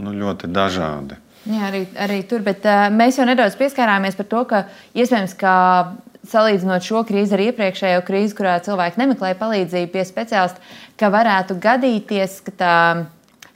Nu, 0.00 0.14
ļoti 0.16 0.48
dažādi. 0.48 1.18
Jā, 1.46 1.66
arī, 1.68 1.82
arī 2.00 2.22
tur, 2.26 2.40
bet 2.46 2.64
uh, 2.66 2.88
mēs 2.90 3.20
jau 3.20 3.26
nedaudz 3.28 3.54
pieskārāmies 3.60 4.16
par 4.18 4.26
to, 4.30 4.40
ka 4.48 4.62
iespējams, 4.96 5.36
ka 5.38 5.52
salīdzinot 6.26 6.82
šo 6.82 7.04
krīzi 7.06 7.36
ar 7.36 7.42
iepriekšējo 7.44 8.00
krīzi, 8.08 8.34
kurā 8.38 8.56
cilvēki 8.64 8.98
nemeklēja 9.02 9.36
palīdzību 9.38 9.92
pie 9.92 10.06
speciālista, 10.08 10.64
ka 10.98 11.12
varētu 11.12 11.58
gadīties, 11.62 12.40
ka 12.48 12.56
tā 12.56 12.78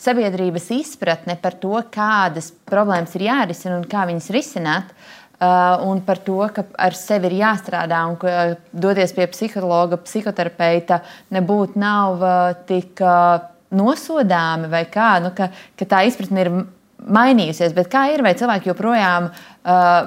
sabiedrības 0.01 0.69
izpratne 0.77 1.35
par 1.40 1.57
to, 1.61 1.73
kādas 1.93 2.53
problēmas 2.69 3.16
ir 3.19 3.27
jārisina 3.27 3.81
un 3.81 3.88
kā 3.90 4.05
viņas 4.09 4.31
risināt, 4.37 4.95
uh, 4.95 5.19
un 5.40 6.03
par 6.05 6.18
to, 6.20 6.40
ka 6.53 6.66
ar 6.76 6.96
sevi 6.96 7.31
ir 7.31 7.38
jāstrādā 7.40 8.03
un 8.11 8.18
ka 8.20 8.59
doties 8.72 9.14
pie 9.16 9.24
psihologa, 9.33 9.96
psihoterapeita 10.05 11.00
nebūtu 11.33 11.81
nav 11.81 12.20
uh, 12.20 12.59
tik 12.68 13.00
uh, 13.00 13.40
nosodāmi 13.70 14.68
vai 14.70 14.85
kā, 14.90 15.14
nu, 15.22 15.33
ka, 15.37 15.48
ka 15.79 15.88
tā 15.88 16.05
izpratne 16.09 16.44
ir 16.44 16.53
mainījusies, 17.00 17.72
bet 17.72 17.88
kā 17.92 18.03
ir, 18.12 18.20
vai 18.24 18.35
cilvēki 18.37 18.68
joprojām, 18.68 19.31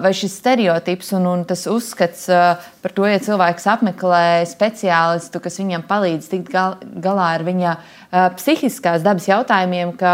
vai 0.04 0.12
šis 0.14 0.36
stereotips 0.38 1.10
un, 1.18 1.26
un 1.32 1.46
tas 1.50 1.66
uzskats 1.70 2.28
par 2.84 2.94
to, 2.94 3.08
ja 3.10 3.18
cilvēks 3.24 3.66
apmeklē 3.74 4.44
speciālistu, 4.50 5.42
kas 5.42 5.58
viņam 5.62 5.88
palīdz 5.90 6.30
tikt 6.30 6.52
gal, 6.54 6.78
galā 7.02 7.32
ar 7.40 7.46
viņa 7.48 7.74
psihiskās 8.38 9.06
dabas 9.06 9.26
jautājumiem, 9.30 9.96
ka 9.98 10.14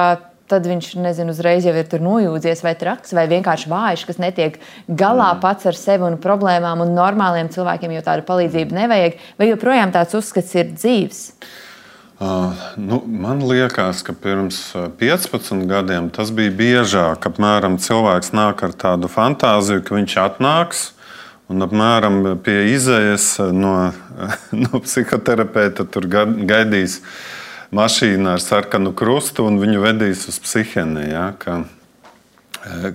tad 0.49 0.67
viņš 0.67 0.91
nezinu, 1.03 1.33
uzreiz 1.35 1.67
jau 1.67 1.75
ir 1.77 1.87
tur 1.89 2.03
nojūdzies, 2.03 2.63
vai 2.65 2.75
traks, 2.79 3.13
vai 3.15 3.27
vienkārši 3.31 3.71
vājš, 3.71 4.05
kas 4.09 4.21
netiek 4.21 4.59
galā 4.87 5.31
mm. 5.35 5.41
pats 5.43 5.69
ar 5.69 5.77
sevi 5.77 6.07
un 6.09 6.19
problēmām, 6.21 6.83
un 6.85 6.93
normāliem 6.97 7.51
cilvēkiem 7.53 7.95
jau 7.97 8.05
tādu 8.09 8.27
palīdzību 8.27 8.77
nevajag, 8.81 9.17
vai 9.39 9.49
joprojām 9.51 9.95
tāds 9.95 10.17
uzskats 10.19 10.53
ir 10.57 10.71
dzīves? 10.75 11.23
Uh, 12.19 12.51
nu, 12.75 12.99
man 13.07 13.39
liekas, 13.47 14.01
ka 14.03 14.11
pirms 14.11 14.73
15 14.99 15.63
gadiem 15.69 16.09
tas 16.11 16.33
bija 16.35 16.51
biežāk. 16.51 17.29
Apmēram 17.29 17.77
cilvēks 17.79 18.33
nāk 18.35 18.65
ar 18.67 18.73
tādu 18.75 19.07
fantāziju, 19.07 19.85
ka 19.87 19.95
viņš 19.95 20.15
atnāks 20.25 20.89
un 21.49 21.65
apmēram 21.65 22.21
pie 22.43 22.57
izējas 22.75 23.31
no, 23.55 23.73
no 24.63 24.81
psihoterapeita 24.83 25.87
tur 25.89 26.09
gaidīs 26.11 26.99
mašīna 27.75 28.35
ar 28.37 28.43
sarkanu 28.43 28.93
krustu 28.97 29.45
un 29.49 29.59
viņu 29.61 29.83
vedīs 29.83 30.27
uz 30.31 30.39
psihēnu. 30.41 31.05
Ja, 31.09 31.25
ka, 31.39 31.63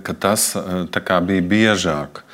ka 0.03 0.15
tas 0.19 0.53
bija 0.55 1.47
biežāk. 1.53 2.25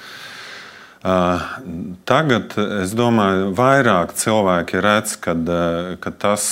Tagad 1.01 2.53
es 2.83 2.91
domāju, 2.93 3.47
vairāk 3.57 4.13
cilvēki 4.13 4.83
redz, 4.85 5.15
kad, 5.23 5.49
ka 6.03 6.11
tas 6.13 6.45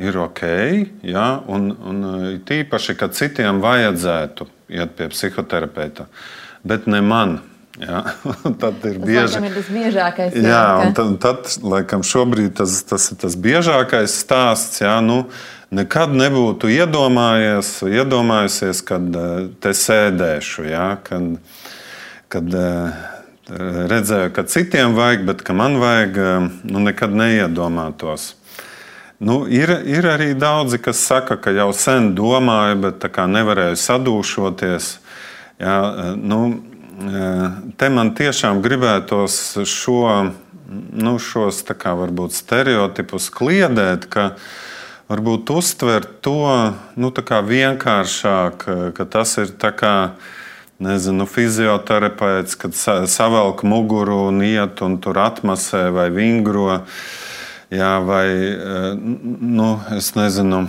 ir 0.00 0.16
ok. 0.24 0.44
Ja, 1.04 1.26
un, 1.44 1.68
un 1.76 1.98
tīpaši, 2.48 2.96
ka 2.96 3.10
citiem 3.12 3.60
vajadzētu 3.60 4.48
iet 4.72 4.96
pie 4.96 5.10
psihoterapeita, 5.12 6.08
bet 6.64 6.88
ne 6.88 7.04
man. 7.04 7.38
Ja, 7.78 8.04
tad 8.62 8.86
ir 8.88 8.98
bieži. 9.02 9.34
Tas 9.34 9.36
ir 9.38 9.58
tas 9.58 9.68
biežākais. 9.74 10.38
Jā, 10.38 10.62
jā 10.84 10.88
tad, 10.98 11.12
tad, 11.22 11.52
laikam, 11.62 12.02
šobrīd 12.06 12.56
tas, 12.58 12.80
tas 12.88 13.10
ir 13.12 13.20
tas 13.22 13.36
biežākais 13.38 14.16
stāsts. 14.24 14.82
Jā, 14.82 14.96
nu, 15.04 15.24
nekad 15.74 16.14
nebūtu 16.16 16.70
iedomājies, 16.74 17.76
iedomājusies, 17.86 18.82
kad 18.88 19.20
te 19.62 19.76
sēdēšu. 19.76 20.66
Jā, 20.72 20.88
kad, 21.06 21.38
kad, 22.34 22.58
redzēju, 23.48 24.32
ka 24.32 24.44
citiem 24.44 24.94
vajag, 24.96 25.24
bet 25.26 25.42
ka 25.42 25.52
man 25.52 25.78
vajag, 25.80 26.18
eh, 26.18 26.48
nu, 26.64 26.80
nekad 26.80 27.14
neiedomātos. 27.14 28.34
Nu, 29.18 29.48
ir, 29.50 29.70
ir 29.84 30.06
arī 30.06 30.34
daudzi, 30.38 30.78
kas 30.78 31.00
saka, 31.02 31.36
ka 31.36 31.50
jau 31.50 31.72
sen 31.72 32.14
domāju, 32.14 32.80
bet 32.80 33.02
nevarēju 33.02 33.76
sadūšoties. 33.76 34.98
Jā, 35.58 35.78
eh, 35.82 36.14
nu, 36.16 36.54
eh, 36.54 36.67
te 37.78 37.90
man 37.94 38.10
tiešām 38.18 38.62
gribētos 38.64 39.58
šo, 39.68 40.32
nu, 40.68 41.18
šos 41.22 41.62
kā, 41.68 41.94
varbūt, 41.98 42.34
stereotipus 42.34 43.28
kliedēt, 43.34 44.08
ka 44.10 44.32
varbūt 45.08 45.52
uztvert 45.54 46.18
to 46.26 46.42
nu, 46.98 47.12
vienkāršāk, 47.46 48.66
ka 48.98 49.06
tas 49.06 49.36
ir 49.38 49.54
kā 49.78 49.94
nezinu, 50.78 51.26
fizioterapeits, 51.26 52.58
kad 52.58 52.74
savelk 52.74 53.62
muguru 53.62 54.28
un 54.32 54.42
iet 54.46 54.82
un 54.82 54.98
tur 55.02 55.18
atmasē 55.22 55.88
vai 55.94 56.10
vingro. 56.14 56.82
Jā, 57.70 57.98
vai, 58.00 58.26
nu, 59.44 59.74
es 59.92 60.14
nezinu, 60.16 60.66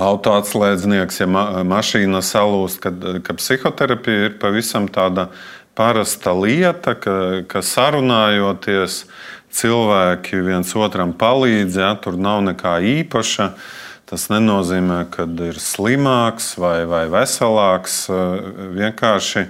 autoatslēdznieks, 0.00 1.20
ja 1.20 1.28
ma 1.28 1.44
mašīna 1.68 2.22
salūst, 2.24 2.80
kad, 2.84 3.04
ka 3.24 3.36
psihoterapija 3.36 4.30
ir 4.30 4.38
pavisam 4.40 4.88
tāda 4.92 5.28
parasta 5.76 6.32
lieta, 6.36 6.94
ka, 6.96 7.44
ka 7.48 7.64
sarunājoties 7.64 9.04
cilvēki 9.52 10.40
viens 10.46 10.72
otram 10.76 11.12
palīdz, 11.16 11.78
ja, 11.80 11.94
tur 12.00 12.16
nav 12.20 12.44
nekā 12.48 12.78
īpaša. 13.00 13.52
Uh, 13.52 13.70
Tas 14.12 14.26
nenozīmē, 14.28 15.06
ka 15.08 15.24
ir 15.40 15.56
slimāks 15.56 16.50
vai, 16.60 16.82
vai 16.84 17.06
veselāks. 17.08 17.94
Vienkārši 18.76 19.46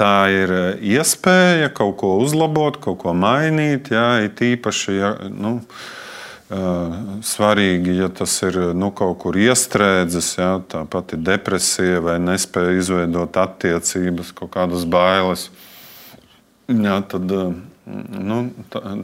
tā 0.00 0.14
ir 0.32 0.52
iespēja 0.80 1.68
kaut 1.76 1.98
ko 2.00 2.14
uzlabot, 2.22 2.78
kaut 2.80 3.02
ko 3.02 3.12
mainīt. 3.12 3.90
Jā, 3.92 4.22
it 4.24 4.40
īpaši, 4.40 4.94
ja, 4.96 5.10
nu, 5.28 5.58
svarīgi, 7.24 7.96
ja 8.02 8.08
tas 8.12 8.34
ir 8.44 8.58
nu, 8.76 8.90
kaut 8.96 9.18
kur 9.22 9.36
iestrēdzis, 9.40 10.30
ja, 10.38 10.50
tā 10.68 10.84
pati 10.90 11.16
depresija 11.16 12.02
vai 12.04 12.18
nespēja 12.20 12.76
izveidot 12.78 13.36
attiecības, 13.40 14.34
kaut 14.36 14.52
kādas 14.56 14.84
bailes. 14.84 15.48
Jā, 16.68 17.00
tad 17.08 17.32
nu, 17.86 18.38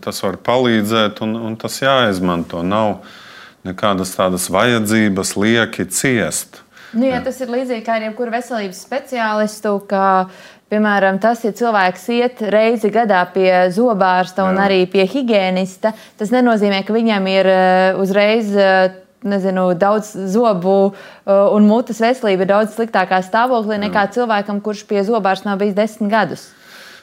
tas 0.04 0.22
var 0.22 0.38
palīdzēt, 0.44 1.22
un, 1.24 1.34
un 1.48 1.56
tas 1.60 1.80
jāizmanto. 1.82 2.62
Nav, 2.62 3.00
nekādas 3.66 4.14
tādas 4.16 4.48
vajadzības 4.52 5.34
lieki 5.36 5.88
ciest. 5.90 6.62
Nu, 6.96 7.04
jā, 7.04 7.18
tas 7.20 7.36
ir 7.44 7.50
līdzīgi 7.52 7.84
kā 7.84 7.98
ar 7.98 8.06
jebkuru 8.06 8.32
veselības 8.32 8.78
speciālistu. 8.86 9.74
Ka, 9.90 10.28
piemēram, 10.72 11.18
tas, 11.22 11.42
ja 11.46 11.52
cilvēks 11.56 12.06
iet 12.16 12.42
reizi 12.52 12.90
gadā 12.94 13.22
pie 13.34 13.50
zobārsta 13.74 14.46
un 14.48 14.58
jā. 14.58 14.68
arī 14.68 14.80
pie 14.90 15.06
higienista, 15.08 15.94
tas 16.20 16.32
nenozīmē, 16.34 16.82
ka 16.86 16.96
viņam 16.96 17.28
ir 17.34 17.52
uh, 17.52 18.00
uzreiz. 18.04 18.54
Uh, 18.54 19.04
Nezinu, 19.18 19.72
daudz 19.74 20.12
zobu 20.30 20.72
uh, 20.86 20.92
un 21.50 21.64
mutes 21.66 21.98
veselība 21.98 22.44
ir 22.44 22.50
daudz 22.52 22.76
sliktākā 22.76 23.18
stāvoklī 23.26 23.74
nekā 23.82 24.04
Jā. 24.04 24.12
cilvēkam, 24.14 24.60
kurš 24.62 24.84
pie 24.86 25.02
zobārsta 25.02 25.48
nav 25.48 25.58
bijis 25.58 25.74
desmit 25.74 26.12
gadus. 26.12 26.44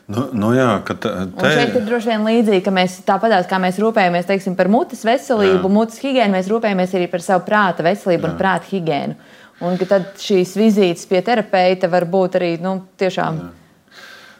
Nu, 0.08 0.28
nu 0.38 0.54
jā, 0.54 0.70
te... 0.86 1.10
Un 1.12 1.44
šeit 1.44 1.76
ir 1.76 1.84
droši 1.84 2.12
vien 2.12 2.24
līdzīgi, 2.24 2.62
ka 2.64 2.72
mēs 2.72 3.00
tāpat 3.08 3.50
kā 3.50 3.60
mēs 3.62 3.80
rūpējamies 3.82 4.28
teiksim, 4.30 4.56
par 4.56 4.70
mutes 4.72 5.02
veselību, 5.04 5.66
jā. 5.66 5.74
mutes 5.76 6.00
higiēnu, 6.04 6.38
mēs 6.38 6.50
rūpējamies 6.52 6.94
arī 6.96 7.08
par 7.12 7.26
savu 7.26 7.44
prāta 7.48 7.84
veselību 7.84 8.30
jā. 8.30 8.32
un 8.32 8.40
prāta 8.40 8.70
higiēnu. 8.70 9.18
Un 9.64 9.78
tad 9.80 10.18
šīs 10.20 10.58
vizītes 10.60 11.06
pie 11.08 11.22
terapeita 11.24 11.88
var 11.88 12.04
būt 12.12 12.36
arī 12.40 12.56
nu, 12.60 12.82
tiešām. 13.00 13.38
Jā. 13.40 13.54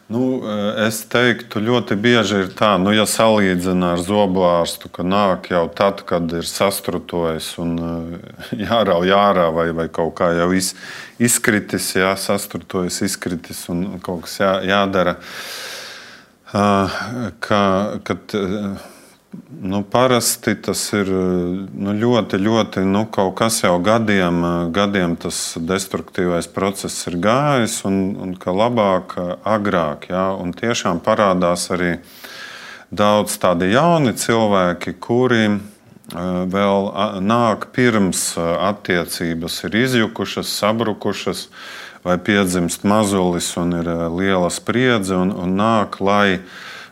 Nu, 0.06 0.38
es 0.86 1.00
teiktu, 1.10 1.58
ļoti 1.66 1.96
bieži 1.98 2.44
ir 2.44 2.50
tā, 2.54 2.76
nu, 2.78 2.92
ja 2.94 3.08
salīdzina 3.10 3.96
ar 3.96 4.02
zobārstu, 4.06 4.86
ka 4.94 5.02
nāk 5.02 5.48
jau 5.50 5.64
tad, 5.74 6.04
kad 6.06 6.30
ir 6.30 6.46
sastrutojis 6.46 7.48
un 7.58 7.72
jārauj 8.68 9.10
ārā 9.16 9.48
vai, 9.56 9.66
vai 9.74 9.88
kaut 9.90 10.14
kā 10.20 10.30
jau 10.36 10.52
iz, 10.54 10.76
izkritis, 11.18 11.88
jā, 11.98 12.12
sastrutojis, 12.22 13.00
izkritis 13.08 13.64
un 13.72 13.96
kaut 13.98 14.28
kas 14.28 14.38
jā, 14.44 14.52
jādara. 14.70 15.16
Ka, 16.54 17.60
kad, 18.06 18.38
Nu, 19.60 19.80
parasti 19.82 20.52
tas 20.62 20.80
ir 20.94 21.08
nu, 21.08 21.92
ļoti, 21.96 22.38
ļoti 22.38 22.82
nu, 22.86 23.06
kaut 23.10 23.34
kas 23.38 23.62
jau 23.64 23.78
gadiem, 23.82 24.42
gadiem 24.74 25.16
tas 25.16 25.56
destruktīvais 25.56 26.48
process 26.52 27.06
ir 27.08 27.16
gājis, 27.24 27.78
un, 27.88 27.96
un 28.20 28.34
ka 28.38 28.52
labāk 28.54 29.16
agrāk. 29.42 30.10
Ja, 30.12 30.28
un 30.36 30.52
tiešām 30.56 31.00
parādās 31.04 31.70
arī 31.74 31.96
daudz 32.94 33.38
tādi 33.42 33.72
jauni 33.72 34.12
cilvēki, 34.18 34.94
kuri 35.00 35.48
vēl 36.52 36.92
nāk 37.24 37.70
pirms 37.74 38.36
attiecības 38.38 39.58
ir 39.66 39.80
izjukušas, 39.82 40.52
sabrukušas, 40.60 41.48
vai 42.06 42.18
piedzimst 42.22 42.84
mazulis 42.86 43.50
un 43.58 43.74
ir 43.80 43.90
liela 44.14 44.50
spriedze, 44.50 45.16
un, 45.16 45.32
un 45.34 45.56
nāk, 45.58 45.98
lai 45.98 46.38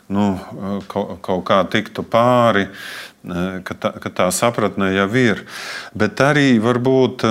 nu, 0.07 0.35
kaut, 0.87 1.17
kaut 1.25 1.43
kā 1.47 1.59
tiktu 1.71 2.03
pāri, 2.05 2.67
ka 3.65 3.73
tā, 3.73 3.91
ka 4.01 4.11
tā 4.13 4.27
sapratne 4.33 4.91
jau 4.93 5.07
ir. 5.17 5.43
Bet 5.97 6.21
arī 6.21 6.59
varbūt 6.61 7.25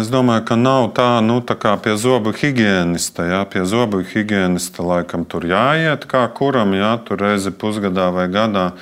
es 0.00 0.10
domāju, 0.10 0.46
ka 0.48 0.58
nav 0.58 0.90
tā, 0.96 1.08
nu, 1.22 1.38
tā 1.46 1.54
kā 1.60 1.76
pie 1.82 1.94
zobu 2.00 2.34
higienista. 2.34 3.28
Jā, 3.30 3.42
pie 3.50 3.62
zobu 3.68 4.02
higienista 4.02 4.86
laikam 4.86 5.26
tur 5.28 5.46
jāiet 5.46 6.08
kā 6.10 6.26
kuram, 6.34 6.74
jā, 6.74 6.96
tur 7.06 7.22
reizi 7.22 7.54
pusgadā 7.54 8.10
vai 8.14 8.26
gadā. 8.32 8.72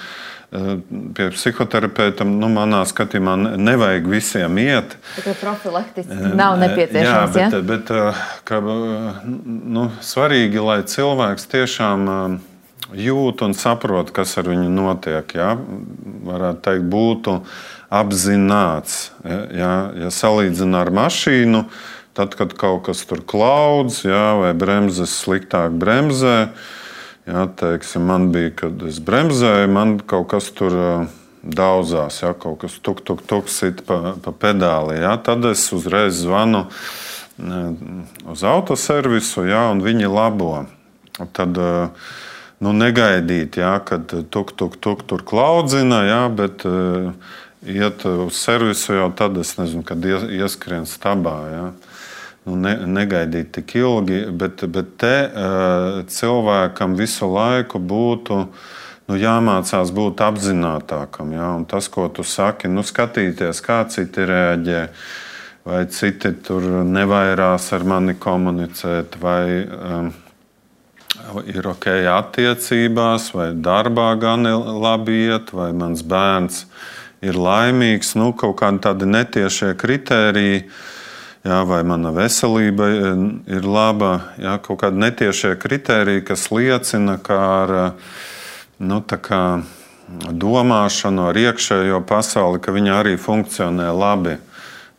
Pie 0.54 1.33
psihoterapeita, 1.35 2.22
nu, 2.22 2.46
manā 2.54 2.85
skatījumā, 2.87 3.35
nevajag 3.59 4.04
visiem 4.07 4.61
iet. 4.62 4.94
Tā 5.18 5.35
profilaktiski 5.40 6.30
nav 6.38 6.61
nepieciešams. 6.62 7.35
Jā, 7.42 7.59
bet, 7.59 7.90
ja? 7.90 8.02
bet 8.07 8.46
ka, 8.46 8.61
nu, 8.62 9.88
svarīgi, 9.98 10.62
lai 10.62 10.78
cilvēks 10.87 11.50
tiešām 11.50 12.07
jūt 12.92 13.42
un 13.46 13.54
saprot, 13.56 14.12
kas 14.14 14.37
ar 14.40 14.48
viņu 14.50 14.68
notiek. 14.72 15.34
Ja? 15.37 15.54
Varētu 16.28 16.62
teikt, 16.66 16.87
būtu 16.92 17.38
apzināts. 17.94 19.10
Ja, 19.24 19.74
ja 20.04 20.12
salīdzina 20.12 20.84
ar 20.84 20.92
mašīnu, 20.94 21.64
tad, 22.14 22.37
kad 22.38 22.54
kaut 22.58 22.84
kas 22.88 23.04
tur 23.08 23.24
klaudz, 23.26 24.02
ja, 24.06 24.34
vai 24.38 24.52
bremzes 24.58 25.14
sliktāk 25.22 25.74
bremzē, 25.78 26.37
ja, 27.26 27.46
teiksim, 27.58 28.06
man 28.10 28.30
bija, 28.34 28.52
kad 28.64 28.84
es 28.88 29.00
bremzēju, 29.02 29.70
man 29.74 29.96
kaut 29.98 30.28
kas 30.34 30.50
tur 30.54 30.76
daudzās, 31.44 32.20
ja, 32.22 32.32
kaut 32.38 32.62
kas 32.64 32.78
tuk, 32.84 33.02
tuk, 33.04 33.24
tuk 33.28 33.50
sit 33.52 33.82
pa, 33.88 34.14
pa 34.22 34.32
pedāli. 34.32 35.00
Ja, 35.02 35.16
tad 35.20 35.44
es 35.48 35.66
uzreiz 35.74 36.22
zvanu 36.22 36.66
uz 38.30 38.44
autoservisu, 38.46 39.48
ja, 39.50 39.66
un 39.74 39.82
viņi 39.84 40.10
labo. 40.10 40.52
Tad, 41.34 41.58
uh, 41.58 42.14
nu, 42.62 42.74
negaidīt, 42.76 43.58
jā, 43.58 43.72
kad 43.86 44.12
tuk, 44.30 44.52
tuk, 44.58 44.76
tuk, 44.82 45.02
tur 45.08 45.24
klaudzina, 45.26 46.04
jā, 46.06 46.20
bet 46.34 46.66
uh, 46.68 47.10
iet 47.66 48.04
uz 48.06 48.36
servisu 48.38 48.98
jau 48.98 49.10
tad, 49.16 49.38
nezinu, 49.38 49.82
kad 49.86 50.04
ieskrien 50.04 50.86
stabā. 50.88 51.36
Jā. 51.52 51.66
Nu, 52.44 52.58
ne, 52.60 52.74
negaidīt 52.84 53.54
tik 53.56 53.76
ilgi, 53.80 54.26
bet, 54.36 54.66
bet 54.68 54.96
te 55.00 55.14
uh, 55.26 56.00
cilvēkam 56.12 56.96
visu 56.98 57.28
laiku 57.32 57.80
būtu 57.80 58.40
nu, 59.08 59.16
jāmācās 59.16 59.92
būt 59.96 60.20
apzinātākam. 60.24 61.32
Ja? 61.32 61.54
Un 61.56 61.64
tas, 61.68 61.88
ko 61.88 62.10
tu 62.12 62.24
saki, 62.24 62.68
nu, 62.68 62.84
skatīties, 62.84 63.62
kā 63.64 63.80
citi 63.88 64.28
reaģē, 64.28 64.82
vai 65.64 65.86
citi 65.88 66.34
tur 66.44 66.68
nevairās 66.84 67.70
ar 67.72 67.88
mani 67.88 68.18
komunicēt, 68.20 69.16
vai 69.24 69.46
um, 69.64 70.12
ir 71.50 71.66
ok 71.68 71.88
attiecībās, 72.10 73.30
vai 73.34 73.52
darbā 73.54 74.12
gan 74.20 74.46
labi 74.80 75.24
iet, 75.28 75.52
vai 75.56 75.72
mans 75.76 76.04
bērns 76.06 76.64
ir 77.24 77.38
laimīgs. 77.38 78.14
Nu, 78.18 78.32
kaut 78.37 78.58
kādi 78.60 78.82
tādi 78.84 79.08
netiešie 79.08 79.72
kritēriji, 79.80 80.64
jā, 81.44 81.60
vai 81.68 81.82
mana 81.87 82.12
veselība 82.14 82.90
ir 83.46 83.68
laba, 83.68 84.14
jā, 84.40 84.58
kaut 84.64 84.82
kādi 84.84 85.00
netiešie 85.04 85.54
kritēriji, 85.60 86.26
kas 86.28 86.50
liecina, 86.52 87.18
ka 87.22 87.40
ar 87.62 87.76
nu, 88.78 89.00
domāšanu, 90.44 91.28
ar 91.30 91.38
iekšējo 91.40 92.02
pasauli, 92.08 92.60
ka 92.60 92.74
viņa 92.74 92.98
arī 93.00 93.16
funkcionē 93.20 93.88
labi. 93.96 94.37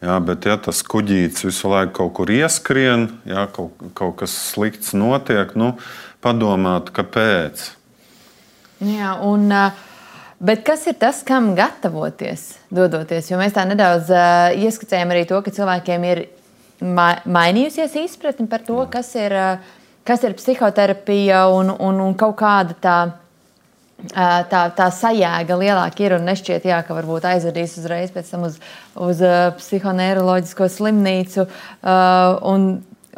Jā, 0.03 0.19
bet, 0.21 0.45
ja 0.45 0.57
tas 0.61 0.83
kuģītis 0.85 1.47
visu 1.47 1.69
laiku 1.71 1.93
kaut 1.97 2.11
kur 2.17 2.29
ieskrien, 2.29 3.07
ja 3.25 3.47
kaut, 3.49 3.79
kaut 3.97 4.19
kas 4.19 4.33
slikts 4.51 4.93
notiek, 4.93 5.55
nu, 5.57 5.71
padomāt, 6.25 6.89
kāpēc. 6.95 7.69
Jā, 8.85 9.13
un, 9.23 9.47
bet 10.43 10.65
kas 10.67 10.88
ir 10.89 10.97
tas, 10.99 11.21
kam 11.25 11.53
gatavoties, 11.57 12.55
dodoties? 12.73 13.29
Jo 13.31 13.39
mēs 13.39 13.55
tā 13.55 13.63
nedaudz 13.69 14.09
uh, 14.11 14.55
ieskicējam 14.65 15.13
arī 15.13 15.23
to, 15.29 15.39
ka 15.45 15.53
cilvēkiem 15.55 16.09
ir 16.09 16.25
ma 16.83 17.15
mainījusies 17.25 17.95
izpratne 18.03 18.47
par 18.51 18.63
to, 18.65 18.77
kas 18.91 19.13
ir, 19.15 19.35
kas 20.07 20.23
ir 20.27 20.35
psihoterapija 20.38 21.45
un, 21.53 21.71
un, 21.71 22.01
un 22.09 22.17
kaut 22.17 22.39
kāda 22.41 22.79
tā. 22.81 22.97
Tā, 24.05 24.59
tā 24.75 24.85
sajēga 24.91 25.55
lielāka 25.55 26.03
ir 26.03 26.17
un 26.17 26.25
nešķiet, 26.27 26.65
jā, 26.67 26.81
ka 26.83 26.93
varbūt 26.93 27.23
aizvedīs 27.29 27.77
uzreiz 27.79 28.11
pēc 28.13 28.27
tam 28.27 28.43
uz, 28.45 28.57
uz 29.01 29.21
uh, 29.23 29.53
psihoneiroloģisko 29.55 30.67
slimnīcu. 30.69 31.45
Uh, 31.79 32.35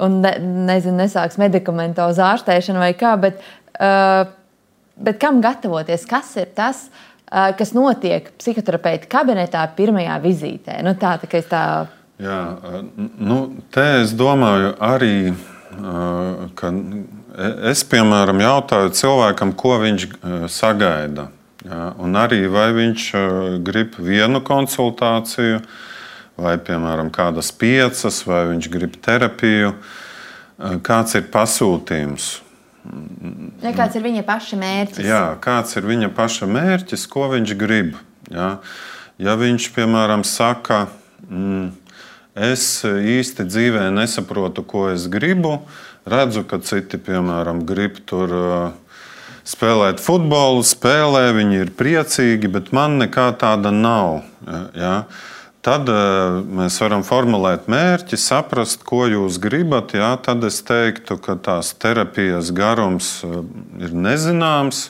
un 0.04 0.22
ne, 0.24 0.34
nezinu, 0.70 0.98
nesāks 1.02 1.40
medikamentozu 1.42 2.24
ārstēšanu 2.26 2.82
vai 2.82 2.94
kā, 2.98 3.14
bet, 3.22 3.42
uh, 3.80 4.30
bet 4.96 5.20
kam 5.22 5.42
gatavoties? 5.44 6.06
Kas 6.10 6.34
ir 6.40 6.50
tas, 6.58 6.88
uh, 6.90 7.52
kas 7.58 7.74
notiek 7.78 8.30
psihoterapeita 8.40 9.10
kabinetā 9.12 9.64
pirmajā 9.78 10.18
vizītē? 10.24 10.80
Nu, 10.86 10.96
tā, 11.00 11.18
tā, 11.24 11.44
tā... 11.50 11.64
Jā, 12.22 12.42
nu, 12.98 13.42
te 13.74 13.88
es 14.02 14.14
domāju 14.18 14.74
arī, 14.84 15.16
uh, 15.32 16.48
ka 16.58 16.72
es, 17.72 17.84
piemēram, 17.90 18.42
jautāju 18.42 18.96
cilvēkam, 18.98 19.54
ko 19.58 19.76
viņš 19.84 20.08
sagaida. 20.50 21.30
Jā, 21.68 21.92
un 22.00 22.16
arī 22.16 22.46
vai 22.50 22.70
viņš 22.74 23.06
grib 23.66 23.98
vienu 24.02 24.40
konsultāciju, 24.46 25.60
uh, 25.60 25.86
vai, 26.38 26.58
piemēram, 26.62 27.12
kādas 27.13 27.52
piecas, 27.52 28.21
vai 28.28 28.45
viņš 28.54 28.69
grib 28.73 28.97
terapiju. 29.04 29.73
Eh, 30.58 30.78
kāds 30.86 31.17
ir 31.17 31.28
pasūtījums? 31.34 32.36
Ja 33.62 33.73
kāds 33.76 33.97
ir 34.00 34.06
viņa 34.06 34.23
paša 34.23 34.60
mērķis? 34.62 35.04
Jā, 35.10 35.23
kāds 35.43 35.76
ir 35.76 35.88
viņa 35.89 36.12
paša 36.15 36.47
mērķis, 36.47 37.04
ko 37.12 37.28
viņš 37.34 37.54
grib. 37.60 37.97
Ja, 38.32 38.58
ja 39.19 39.36
viņš, 39.39 39.69
piemēram, 39.76 40.23
saka, 40.28 40.86
mm, 41.28 41.67
es 42.47 42.63
īsti 42.86 43.47
dzīvē 43.50 43.89
nesaprotu, 43.91 44.63
ko 44.63 44.88
es 44.93 45.10
gribu, 45.12 45.58
redzu, 46.08 46.45
ka 46.47 46.62
citi, 46.63 47.00
piemēram, 47.02 47.65
grib 47.67 48.00
tur 48.08 48.36
uh, 48.38 49.00
spēlēt 49.47 50.02
futbolu, 50.04 50.63
spēlē, 50.67 51.30
viņi 51.36 51.63
ir 51.63 51.73
priecīgi, 51.78 52.52
bet 52.52 52.71
man 52.76 53.00
nekā 53.02 53.30
tāda 53.39 53.71
nav. 53.73 54.21
Ja, 54.47 54.62
ja. 54.76 54.95
Tad 55.67 55.89
uh, 55.91 56.38
mēs 56.47 56.77
varam 56.80 57.01
formulēt 57.03 57.65
mērķi, 57.67 58.15
saprast, 58.15 58.86
ko 58.88 59.01
jūs 59.12 59.36
gribat. 59.43 59.91
Jā, 59.99 60.13
tad 60.23 60.45
es 60.47 60.62
teiktu, 60.63 61.17
ka 61.19 61.36
tās 61.43 61.73
terapijas 61.75 62.53
garums 62.56 63.10
uh, 63.27 63.41
ir 63.84 63.91
nezināms. 63.91 64.86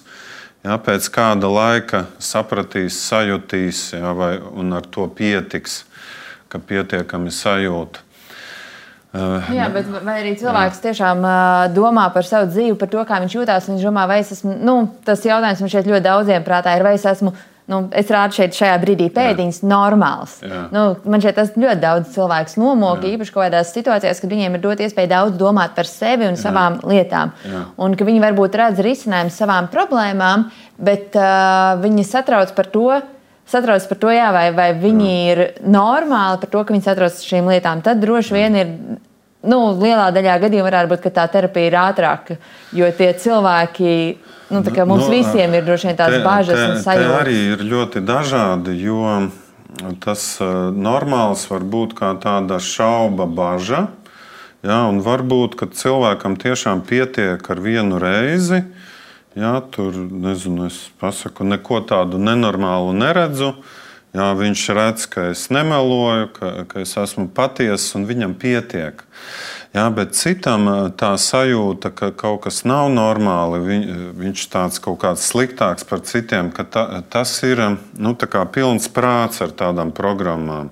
Jā, 0.62 0.78
pēc 0.86 1.08
kāda 1.16 1.50
laika 1.50 2.04
sapratīs, 2.22 3.00
sajutīs, 3.08 3.88
jā, 3.96 4.14
vai 4.14 4.36
ar 4.38 4.86
to 4.94 5.10
pietiks, 5.18 5.80
ka 6.54 6.62
pietiekami 6.62 7.34
sajūta. 7.34 8.06
Uh, 9.18 9.50
jā, 9.58 9.74
bet 9.74 9.90
vai 9.96 10.20
arī 10.20 10.38
cilvēks 10.38 10.86
tiešām 10.86 11.26
domā 11.74 12.06
par 12.14 12.30
savu 12.30 12.52
dzīvi, 12.54 12.78
par 12.78 12.94
to, 12.94 13.02
kā 13.02 13.24
viņš 13.26 13.42
jūtas. 13.42 13.74
Viņš 13.74 13.90
domā, 13.90 14.06
vai 14.06 14.22
es 14.22 14.36
esmu, 14.38 14.54
nu, 14.62 14.84
tas 15.10 15.26
jautājums 15.26 15.66
man 15.66 15.74
šeit 15.74 15.90
ļoti 15.90 16.06
daudziem 16.06 16.46
prātā 16.46 16.78
ir, 16.78 16.86
vai 16.86 17.00
es 17.02 17.10
esmu 17.18 17.34
nu, 17.72 17.82
es 18.00 18.12
rādu 18.14 18.38
šeit 18.40 18.56
šajā 18.56 18.78
brīdī 18.82 19.10
pēdiņas, 19.16 19.60
jā. 19.64 19.70
normāls. 19.72 20.38
Jā. 20.44 20.62
Nu, 20.74 20.86
man 21.10 21.24
šeit 21.24 21.36
tas 21.40 21.52
ļoti 21.56 21.82
daudz 21.84 22.14
cilvēku 22.16 22.62
nomoka, 22.62 23.10
īpaši 23.10 23.34
kaut 23.36 23.46
kādās 23.46 23.74
situācijās, 23.76 24.22
kad 24.24 24.32
viņiem 24.32 24.56
ir 24.56 24.64
dot 24.64 24.84
iespēju 24.84 25.12
daudz 25.12 25.36
domāt 25.40 25.76
par 25.76 25.90
sevi 25.90 26.30
un 26.30 26.38
jā. 26.38 26.44
savām 26.46 26.80
lietām. 26.88 27.34
Jā. 27.44 27.66
Un 27.84 27.98
ka 28.00 28.08
viņi 28.08 28.24
varbūt 28.24 28.56
redz 28.62 28.82
risinājumu 28.86 29.36
savām 29.36 29.68
problēmām, 29.74 30.48
bet 30.80 31.18
uh, 31.20 31.76
viņi 31.84 32.08
satrauc 32.08 32.54
par 32.56 32.72
to, 32.72 32.88
satrauc 33.48 33.90
par 33.90 34.00
to, 34.02 34.14
jā, 34.16 34.30
vai, 34.36 34.48
vai 34.56 34.70
viņi 34.78 35.12
ir 35.32 35.44
normāli 35.68 36.40
par 36.44 36.54
to, 36.54 36.64
ka 36.64 36.76
viņi 36.76 36.88
satrauc 36.88 37.20
par 37.20 37.32
šīm 37.32 37.52
lietām. 37.52 37.84
Tad 37.86 38.02
droši 38.04 38.38
vien 38.38 38.58
ir. 38.64 38.74
Nu, 39.48 39.60
lielā 39.80 40.10
daļā 40.12 40.34
gadījumā 40.42 40.66
varētu 40.66 40.90
būt, 40.92 41.02
ka 41.04 41.12
tā 41.14 41.24
terapija 41.32 41.70
ir 41.70 41.76
ātrāka, 41.80 42.36
jo 42.76 42.88
tie 42.98 43.12
cilvēki, 43.22 43.92
nu, 44.50 44.64
tā 44.66 44.74
kā 44.76 44.88
mums 44.90 45.06
nu, 45.08 45.12
visiem 45.16 45.54
ir 45.58 45.68
droši 45.68 45.92
vien 45.92 46.00
tādas 46.00 46.26
bažas 46.26 46.64
un 46.64 46.82
sajūtas. 46.84 47.12
Tas 47.12 47.22
arī 47.22 47.38
ir 47.54 47.64
ļoti 47.68 48.04
dažādi, 48.08 48.76
jo 48.82 49.28
tas 50.04 50.26
normāls 50.74 51.46
var 51.52 51.66
būt 51.76 51.96
kā 51.98 52.14
tāda 52.24 52.58
šauba 52.64 53.28
baža, 53.30 53.88
ja, 54.66 54.84
un 54.90 55.04
varbūt, 55.06 55.60
ka 55.60 55.70
cilvēkam 55.70 56.40
tiešām 56.40 56.82
pietiek 56.88 57.44
ar 57.44 57.62
vienu 57.62 58.00
reizi, 58.02 58.64
uh, 58.64 58.86
Jā, 59.38 59.60
tur 59.70 59.94
nezinu, 59.94 60.66
es 60.66 60.78
pasaku, 60.98 61.46
neko 61.46 61.84
tādu 61.86 62.18
nenormālu 62.18 62.96
neredzu. 62.98 63.52
Jā, 64.18 64.32
viņš 64.34 64.62
redz, 64.74 65.04
ka 65.14 65.28
es 65.30 65.44
nemeloju, 65.54 66.32
ka, 66.34 66.50
ka 66.72 66.82
es 66.82 66.96
esmu 66.98 67.28
patiess 67.38 67.94
un 68.00 68.08
viņam 68.10 68.34
pietiek. 68.42 69.04
Jā, 69.76 69.88
bet 69.94 70.16
citam 70.18 70.70
tā 70.98 71.12
sajūta, 71.20 71.92
ka 71.96 72.12
kaut 72.16 72.46
kas 72.48 72.64
nav 72.68 72.88
normāli, 72.94 73.60
viņ, 73.66 73.84
viņš 74.18 74.46
tāds 74.54 74.80
kaut 74.84 75.02
kāds 75.04 75.26
sliktāks 75.28 75.86
par 75.88 76.02
citiem, 76.08 76.54
ka 76.56 76.64
ta, 76.64 76.86
tas 77.10 77.36
ir 77.46 77.62
nu, 78.00 78.16
pilns 78.54 78.88
prāts 78.94 79.44
ar 79.44 79.52
tādām 79.52 79.92
programmām. 79.96 80.72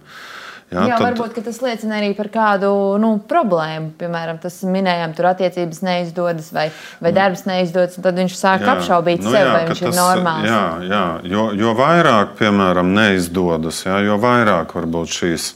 Jā, 0.73 0.81
Jā 0.89 0.95
tad... 0.97 1.03
varbūt 1.05 1.43
tas 1.45 1.59
liecina 1.61 1.99
arī 1.99 2.09
par 2.17 2.31
kādu 2.33 2.69
nu, 2.99 3.11
problēmu. 3.29 3.91
Piemēram, 3.99 4.39
tas 4.41 4.57
minējām, 4.65 5.13
tur 5.15 5.29
attiecības 5.29 5.83
neizdodas 5.85 6.49
vai, 6.55 6.65
vai 6.97 7.11
mm. 7.11 7.15
darbs 7.19 7.45
neizdodas. 7.45 7.99
Tad 8.01 8.17
viņš 8.17 8.37
sāk 8.39 8.65
jā. 8.65 8.73
apšaubīt 8.73 9.21
nu, 9.21 9.29
sevi, 9.29 9.43
jā, 9.45 9.53
vai 9.53 9.63
viņš 9.69 9.83
tas, 9.83 9.91
ir 9.91 9.99
normāls. 9.99 10.47
Jā, 10.49 10.63
jā. 10.89 11.03
Jo, 11.31 11.45
jo 11.55 11.75
vairāk, 11.77 12.33
piemēram, 12.41 12.95
neizdodas, 12.97 13.83
jā, 13.85 14.01
jo 14.07 14.17
vairāk 14.23 14.73
varbūt 14.75 15.13
šīs 15.19 15.51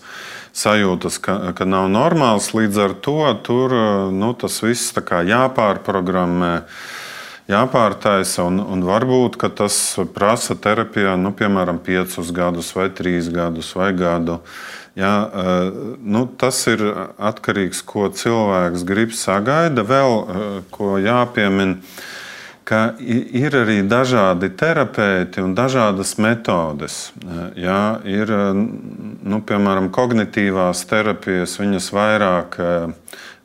sajūtas, 0.55 1.19
ka, 1.23 1.37
ka 1.57 1.67
nav 1.67 1.89
normāls. 1.91 2.51
Līdz 2.55 2.79
ar 2.85 2.95
to 3.03 3.19
tur 3.45 3.75
nu, 4.13 4.33
tas 4.37 4.61
viss 4.65 4.93
jāpārprogrammē 5.27 6.53
jāpārtaisa. 7.49 8.45
Un, 8.47 8.59
un 8.61 8.83
varbūt 8.85 9.39
tas 9.53 9.77
prasa 10.13 10.57
terapijā, 10.59 11.15
nu, 11.19 11.33
piemēram, 11.35 11.81
piecus 11.83 12.33
gadus, 12.35 12.73
vai 12.77 12.89
trīs 12.93 13.31
gadus, 13.33 13.73
vai 13.77 13.91
gadu. 13.97 14.39
Jā, 14.99 15.13
eh, 15.29 15.71
nu, 16.01 16.25
tas 16.39 16.59
ir 16.67 16.81
atkarīgs 17.17 17.83
no 17.83 17.85
tā, 17.85 17.87
ko 17.87 18.09
cilvēks 18.09 18.85
grib 18.87 19.13
sagaida. 19.15 19.85
Vēl 19.87 20.15
eh, 20.19 20.47
ko 20.73 20.97
jāpiemina, 20.99 21.79
ka 22.69 22.81
ir 23.01 23.55
arī 23.57 23.79
dažādi 23.89 24.51
terapeiti 24.53 25.41
un 25.41 25.55
dažādas 25.57 26.15
metodes. 26.21 26.99
Eh, 27.17 27.63
jā, 27.65 27.83
ir 28.05 28.33
nu, 28.53 29.41
piemēram 29.41 29.89
kognitīvās 29.95 30.85
terapijas, 30.89 31.57
viņas 31.61 31.89
vairāk 31.95 32.59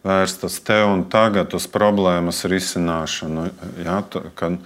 vērstas 0.05 0.61
te 0.61 0.83
un 0.85 1.07
tagad 1.09 1.57
uz 1.57 1.65
problēmas 1.73 2.45
risināšanu. 2.51 3.49
Jā, 3.81 4.03
kad, 4.37 4.61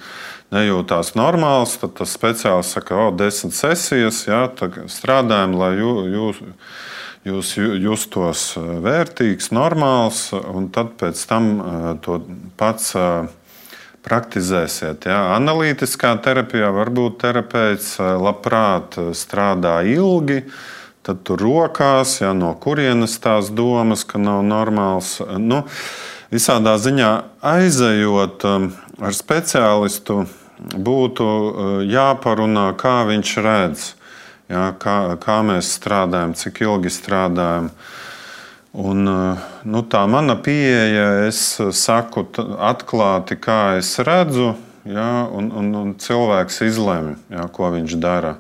nejūtās 0.55 1.13
normāls, 1.19 1.77
tad 1.81 1.95
tas 1.99 2.15
speciālists 2.17 2.79
saka, 2.79 2.97
o, 2.97 3.11
desmit 3.15 3.57
sesijas, 3.57 4.23
jā, 4.29 4.47
strādājam, 4.91 5.57
lai 5.61 5.75
jū, 5.77 5.93
jūs, 6.15 6.41
jūs 7.29 7.53
justos 7.85 8.45
vērtīgs, 8.57 9.51
normāls, 9.53 10.29
un 10.33 10.71
tad 10.73 10.95
pēc 11.01 11.21
tam 11.29 11.51
to 12.05 12.23
pats 12.61 12.95
praktizēsiet. 14.09 15.07
Jā. 15.11 15.21
Analītiskā 15.37 16.15
terapijā 16.25 16.73
varbūt 16.75 17.21
terapeits 17.23 17.95
labprāt 18.01 18.97
strādā 19.17 19.83
ilgi. 19.85 20.43
Tad 21.05 21.23
tur 21.25 21.41
rokās, 21.41 22.19
jā, 22.21 22.35
no 22.37 22.51
kurienes 22.61 23.15
tās 23.23 23.53
domas, 23.55 24.03
ka 24.09 24.21
nav 24.21 24.43
normāls. 24.45 25.15
Nu, 25.41 25.63
visādā 26.33 26.75
ziņā 26.81 27.13
aizejot 27.55 28.45
ar 28.49 29.17
speciālistu 29.17 30.25
būtu 30.59 31.29
eh, 31.29 31.71
jāparunā, 31.93 32.73
kā 32.79 33.03
viņš 33.09 33.35
redz, 33.45 33.87
jā, 34.51 34.67
kā, 34.81 34.99
kā 35.23 35.41
mēs 35.47 35.71
strādājam, 35.79 36.35
cik 36.39 36.63
ilgi 36.67 36.93
strādājam. 36.93 37.73
Un, 38.79 39.09
eh, 39.11 39.39
nu, 39.67 39.83
tā 39.83 40.05
mana 40.07 40.37
pieeja, 40.39 41.27
es 41.27 41.41
saku 41.75 42.23
atklāti, 42.63 43.35
kā 43.35 43.75
es 43.81 43.91
redzu, 44.07 44.53
jā, 44.87 45.11
un, 45.35 45.51
un, 45.51 45.73
un 45.75 45.91
cilvēks 45.99 46.63
izlemj, 46.69 47.17
jā, 47.35 47.49
ko 47.51 47.73
viņš 47.75 47.97
dara. 47.99 48.37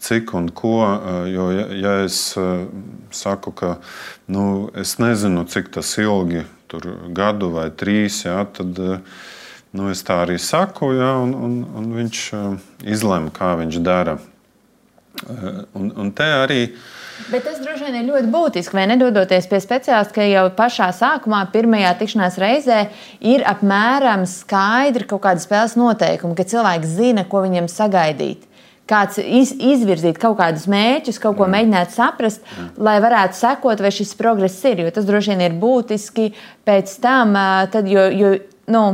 Cik 0.00 0.34
un 0.36 0.50
ko. 0.52 0.74
Eh, 0.84 1.24
jo, 1.32 1.48
ja, 1.56 1.66
ja 1.80 1.94
es 2.04 2.20
saku, 3.16 3.54
ka 3.56 3.74
nu, 4.28 4.68
es 4.76 4.98
nezinu, 5.00 5.46
cik 5.48 5.72
tas 5.72 5.96
ilgi, 6.00 6.44
tur 6.68 6.84
gadu 7.16 7.48
vai 7.56 7.70
trīs, 7.72 8.24
jā, 8.28 8.44
tad 8.52 8.84
Nu, 9.70 9.84
es 9.86 10.00
tā 10.02 10.16
arī 10.24 10.34
saku, 10.42 10.88
ja, 10.98 11.12
un, 11.22 11.30
un, 11.30 11.52
un 11.78 11.84
viņš 11.94 12.20
izlemj, 12.90 13.28
kā 13.36 13.52
viņš 13.60 13.76
dara. 13.86 14.16
Un, 15.78 15.92
un 15.94 16.10
te 16.10 16.26
arī. 16.26 16.64
Bet 17.28 17.44
tas 17.44 17.60
droši 17.62 17.86
vien 17.86 17.98
ir 18.00 18.06
ļoti 18.08 18.30
būtiski, 18.32 18.76
vai 18.78 18.86
nedodoties 18.90 19.48
pie 19.50 19.60
speciālista, 19.62 20.14
ka 20.16 20.26
jau 20.26 20.44
pašā 20.56 20.88
sākumā, 20.96 21.44
pirmajā 21.52 21.92
tikšanās 22.00 22.38
reizē, 22.40 22.78
ir 23.20 23.44
apmēram 23.46 24.24
skaidri 24.30 25.08
kaut 25.10 25.22
kāda 25.26 25.42
spēles 25.42 25.76
noteikuma, 25.78 26.36
ka 26.38 26.46
cilvēks 26.48 26.94
zina, 26.96 27.26
ko 27.28 27.44
viņam 27.44 27.68
sagaidīt. 27.70 28.46
Kāds 28.90 29.20
iz, 29.22 29.52
izvirzīt 29.54 30.18
kaut 30.18 30.40
kādus 30.40 30.64
mērķus, 30.70 31.20
kaut 31.22 31.36
ko 31.38 31.46
Jā. 31.46 31.52
mēģināt 31.52 31.92
saprast, 31.94 32.42
Jā. 32.42 32.64
lai 32.88 32.96
varētu 33.02 33.38
sekot, 33.38 33.82
vai 33.84 33.92
šis 33.94 34.16
progress 34.18 34.64
ir. 34.66 34.82
Jo 34.82 34.90
tas 34.96 35.06
droši 35.06 35.36
vien 35.36 35.44
ir 35.46 35.54
būtiski 35.60 36.32
pēc 36.66 36.96
tam, 37.04 37.36
tad, 37.70 37.86
jo, 37.86 38.08
jo 38.10 38.32
nu, 38.74 38.84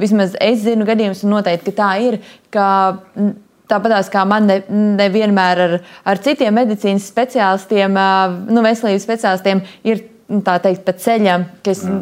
vismaz 0.00 0.34
es 0.42 0.64
zinu 0.64 0.88
gadījumus, 0.88 1.22
un 1.22 1.36
noteikti 1.36 1.76
tā 1.76 1.92
ir. 2.02 2.18
Ka, 2.50 2.66
Tāpat 3.66 4.10
kā 4.12 4.22
man 4.28 4.46
nevienmēr 4.46 5.62
ne 5.62 5.64
ar, 5.64 5.78
ar 6.06 6.20
citiem 6.22 6.54
medicīnas 6.54 7.08
speciālistiem, 7.10 7.96
nu, 8.46 8.62
veselības 8.62 9.06
speciālistiem 9.08 9.64
ir 9.86 10.04
nu, 10.30 10.40
tā 10.46 10.56
teikt, 10.62 10.84
pa 10.86 10.94
ceļam, 10.98 11.46
ka 11.64 11.72
es 11.72 11.82
Jā. 11.86 11.96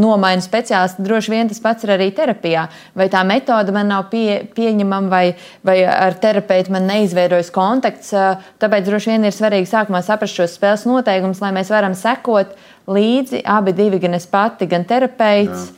nomainu 0.00 0.44
speciālistu. 0.44 1.04
Droši 1.04 1.32
vien 1.32 1.50
tas 1.50 1.60
pats 1.64 1.84
ir 1.86 1.94
arī 1.96 2.10
terapijā. 2.16 2.66
Vai 2.96 3.08
tā 3.12 3.22
metode 3.28 3.74
man 3.76 3.90
nav 3.92 4.08
pie, 4.12 4.42
pieņemama, 4.56 5.10
vai, 5.12 5.24
vai 5.66 5.78
ar 5.88 6.16
terapeitu 6.20 6.72
man 6.74 6.88
neizveidojas 6.90 7.52
kontakts. 7.54 8.12
Tāpēc 8.60 8.88
droši 8.88 9.14
vien 9.14 9.28
ir 9.28 9.36
svarīgi 9.36 9.70
sākumā 9.70 10.04
saprast 10.04 10.38
šos 10.38 10.56
spēles 10.58 10.86
noteikumus, 10.88 11.42
lai 11.44 11.52
mēs 11.56 11.72
varam 11.72 11.96
sekot 11.98 12.56
līdzi 12.88 13.44
abi 13.44 13.76
divi, 13.76 14.00
gan 14.04 14.16
es 14.16 14.28
pati, 14.28 14.68
gan 14.70 14.88
terapeits. 14.88 15.68
Jā 15.68 15.77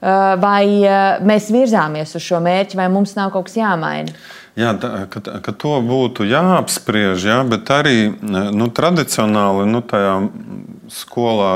vai 0.00 0.64
eh, 0.80 1.20
mēs 1.26 1.50
virzāmies 1.52 2.14
uz 2.16 2.24
šo 2.24 2.40
mērķi, 2.40 2.78
vai 2.80 2.88
mums 2.92 3.12
nav 3.18 3.34
kaut 3.34 3.50
kas 3.50 3.58
jāmaina? 3.60 4.14
Jā, 4.58 4.72
ka, 5.12 5.20
ka 5.20 5.52
to 5.54 5.76
būtu 5.84 6.24
jāapspriež, 6.26 7.22
jā, 7.22 7.36
bet 7.48 7.70
arī 7.70 8.10
nu, 8.20 8.66
tradicionāli 8.74 9.68
nu, 9.70 9.80
tajā 9.86 10.16
skolā, 10.90 11.52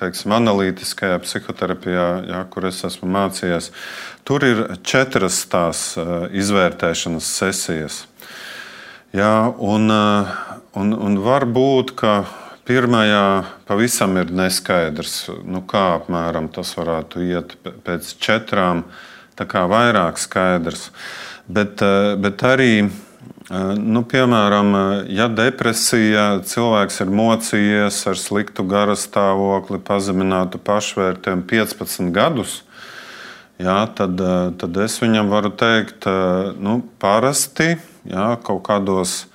teiksim, 0.00 0.34
analītiskajā 0.40 1.20
psihoterapijā, 1.22 2.08
jā, 2.32 2.40
kur 2.50 2.66
es 2.68 2.82
esmu 2.88 3.08
mācījies, 3.14 3.70
tur 4.26 4.44
ir 4.48 4.64
četras 4.82 5.44
tās 5.52 5.92
eh, 6.00 6.12
izvērtēšanas 6.42 7.30
sesijas. 7.38 8.02
Jā, 9.12 9.52
un, 9.60 9.92
un, 9.92 10.94
un 10.96 11.18
var 11.20 11.44
būt, 11.44 11.92
ka 12.00 12.22
Pirmajā 12.62 13.42
pavisam 13.66 14.14
ir 14.20 14.28
neskaidrs, 14.30 15.16
nu, 15.42 15.64
kā 15.66 15.96
apmēram 15.96 16.46
tas 16.54 16.68
varētu 16.78 17.24
iet 17.26 17.56
pēc 17.82 18.12
četrām, 18.22 18.84
tā 19.34 19.48
kā 19.50 19.64
vairāk 19.66 20.20
skaidrs. 20.22 20.92
Bet, 21.50 21.82
eh, 21.82 22.14
bet 22.14 22.44
arī, 22.46 22.86
eh, 22.86 23.74
nu, 23.74 24.04
piemēram, 24.06 25.08
ja 25.10 25.26
depresija, 25.26 26.38
cilvēks 26.46 27.00
ir 27.02 27.10
mocījies 27.10 28.06
ar 28.06 28.14
sliktu 28.14 28.62
garastāvokli, 28.62 29.82
pazeminātu 29.82 30.62
pašvērtējumu 30.62 31.42
15 31.42 32.12
gadus, 32.12 32.62
jā, 33.58 33.92
tad, 33.92 34.20
eh, 34.20 34.52
tad 34.56 34.76
es 34.76 35.00
viņam 35.00 35.28
varu 35.28 35.50
teikt, 35.50 36.06
nu, 36.62 36.84
parasti 37.00 37.80
jā, 38.06 38.36
kaut 38.44 38.62
kādos 38.62 39.26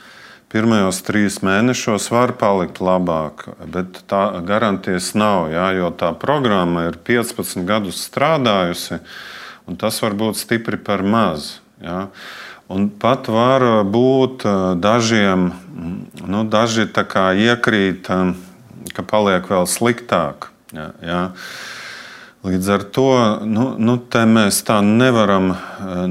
pirmajos 0.53 1.01
trīs 1.07 1.39
mēnešos 1.45 2.09
var 2.13 2.33
palikt 2.39 2.79
labāk, 2.83 3.47
bet 3.67 4.01
tā 4.09 4.39
garantijas 4.47 5.11
nav. 5.17 5.51
Jā, 5.51 5.69
jo 5.77 5.91
tā 5.91 6.13
programma 6.19 6.87
ir 6.87 6.99
15 7.07 7.65
gadus 7.67 8.01
strādājusi, 8.07 9.01
un 9.67 9.79
tas 9.79 10.01
var 10.03 10.17
būt 10.17 10.39
stipri 10.39 10.79
par 10.79 11.03
maz. 11.03 11.57
Jā. 11.83 12.07
Un 12.67 12.89
pat 12.91 13.29
var 13.31 13.63
būt 13.87 14.43
dažiem, 14.83 15.51
nu, 16.27 16.43
daži 16.51 16.83
iekrīt, 16.83 18.09
ka 18.93 19.05
paliek 19.07 19.47
vēl 19.47 19.67
sliktāk. 19.71 20.49
Ja, 20.75 20.91
ja. 20.99 21.21
Līdz 22.45 22.67
ar 22.69 22.83
to 22.93 23.09
nu, 23.49 23.71
nu, 23.81 23.95
mēs 24.29 24.59
tā 24.67 24.77
nevaram 24.85 25.55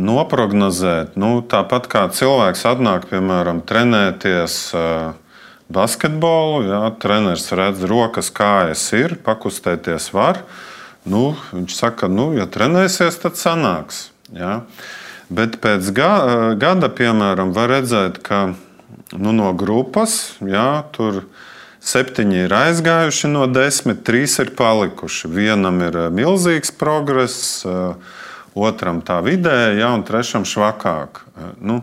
noprognozēt. 0.01 1.14
Nu, 1.14 1.39
tāpat 1.47 1.87
kā 1.93 2.03
cilvēks 2.11 2.66
atnāk, 2.66 3.07
piemēram, 3.12 3.62
trenēties 3.62 4.74
basketbolu, 5.72 6.66
ja 6.66 6.81
treneris 7.03 7.47
redz 7.55 7.87
rokas, 7.87 8.31
kājas 8.35 8.83
ir, 8.99 9.16
pakustēties 9.22 10.11
var. 10.14 10.43
Nu, 11.07 11.37
viņš 11.55 11.79
saka, 11.79 12.11
nu, 12.11 12.33
ja 12.35 12.49
trenēsies, 12.51 13.18
tad 13.22 13.39
sanāks. 13.39 14.09
Ja. 14.35 14.64
Bet 15.31 15.61
pēc 15.62 15.89
gada, 15.95 16.91
piemēram, 16.91 17.55
var 17.55 17.70
redzēt, 17.77 18.18
ka 18.27 18.49
nu, 19.14 19.33
no 19.35 19.53
grupas 19.59 20.37
jā, 20.43 20.85
tur 20.95 21.24
septiņi 21.87 22.45
ir 22.45 22.55
aizgājuši 22.57 23.32
no 23.32 23.47
desmit, 23.51 24.05
trīs 24.07 24.39
ir 24.43 24.53
palikuši. 24.59 25.30
Vienam 25.32 25.80
ir 25.87 25.99
milzīgs 26.14 26.74
progress, 26.74 27.64
otram 28.57 29.03
tā 29.07 29.20
vidēji, 29.24 29.82
ja, 29.82 29.93
un 29.95 30.07
trešam 30.07 30.47
švakāk. 30.49 31.22
Nu, 31.61 31.82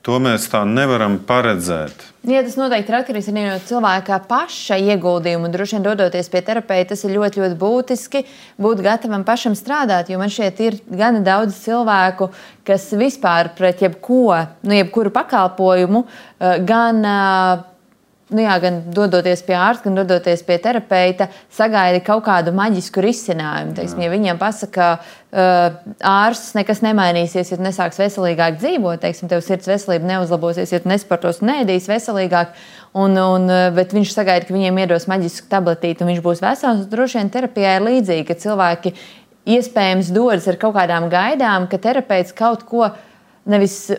To 0.00 0.16
mēs 0.16 0.46
tā 0.48 0.62
nevaram 0.64 1.18
paredzēt. 1.28 2.06
Ja, 2.24 2.40
tas 2.44 2.54
noteikti 2.56 2.88
ir 2.88 2.96
atkarīgs 2.96 3.26
arī 3.28 3.42
no 3.44 3.58
cilvēka 3.68 4.16
paša 4.30 4.78
ieguldījuma. 4.80 5.50
Droši 5.52 5.76
vien, 5.76 5.84
dodoties 5.84 6.30
pie 6.32 6.40
terapeita, 6.44 6.94
tas 6.94 7.04
ir 7.04 7.12
ļoti, 7.18 7.42
ļoti 7.42 7.58
būtiski 7.60 8.22
būt 8.64 8.80
gatavam 8.84 9.26
pašam 9.28 9.52
strādāt. 9.58 10.08
Jo 10.08 10.16
man 10.20 10.32
šeit 10.32 10.60
ir 10.64 10.78
gana 10.88 11.20
daudz 11.24 11.58
cilvēku, 11.66 12.30
kas 12.64 12.88
vispār 12.96 13.52
pret 13.58 13.84
jebko, 13.84 14.38
nu, 14.64 14.78
jebkuru 14.78 15.12
pakalpojumu, 15.12 16.06
eh, 16.08 16.56
gan 16.64 17.04
nu 18.30 18.44
jā, 18.44 18.56
gan 18.62 18.80
dodoties 18.94 19.42
pie 19.46 19.56
ārsta, 19.58 19.88
gan 19.88 20.00
dodoties 20.00 20.42
pie 20.46 20.58
terapeita, 20.62 21.28
sagaida 21.54 22.00
kaut 22.04 22.24
kādu 22.26 22.54
maģisku 22.56 23.02
risinājumu. 23.04 23.74
Teiksim, 23.76 24.02
ja 24.04 24.10
viņiem 24.12 24.40
pasaka, 24.40 24.70
ka 24.70 24.88
uh, 25.00 25.78
ārsts 26.12 26.54
nekas 26.58 26.82
nemainīsies, 26.84 27.52
ja 27.54 27.60
nesāks 27.62 28.00
veselīgāk 28.00 28.58
dzīvot, 28.60 29.02
teiksim, 29.02 29.30
tev 29.30 29.42
sirds 29.46 29.70
veselība 29.70 30.08
neuzlabosies, 30.12 30.74
ja 30.74 30.82
nesportos 30.88 31.42
un 31.44 31.54
ēdīs 31.60 31.90
veselīgāk. 31.90 32.54
Un, 32.98 33.14
un, 33.14 33.46
bet 33.76 33.92
viņš 33.94 34.10
sagaida, 34.16 34.48
ka 34.48 34.54
viņiem 34.54 34.80
iedos 34.82 35.06
maģisku 35.10 35.46
tabletīti 35.50 36.02
un 36.02 36.10
viņš 36.10 36.22
būs 36.24 36.40
vesels. 36.42 36.88
Droši 36.90 37.20
vien 37.20 37.30
terapijā 37.30 37.76
ir 37.78 37.86
līdzīgi, 37.86 38.26
ka 38.26 38.38
cilvēki 38.42 38.94
iespējams 39.50 40.10
dodas 40.14 40.48
ar 40.50 40.58
kaut 40.60 40.74
kādām 40.74 41.06
gaidām, 41.12 41.68
ka 41.70 41.78
terapeits 41.78 42.34
kaut 42.36 42.66
ko 42.66 42.90
nevis 43.50 43.92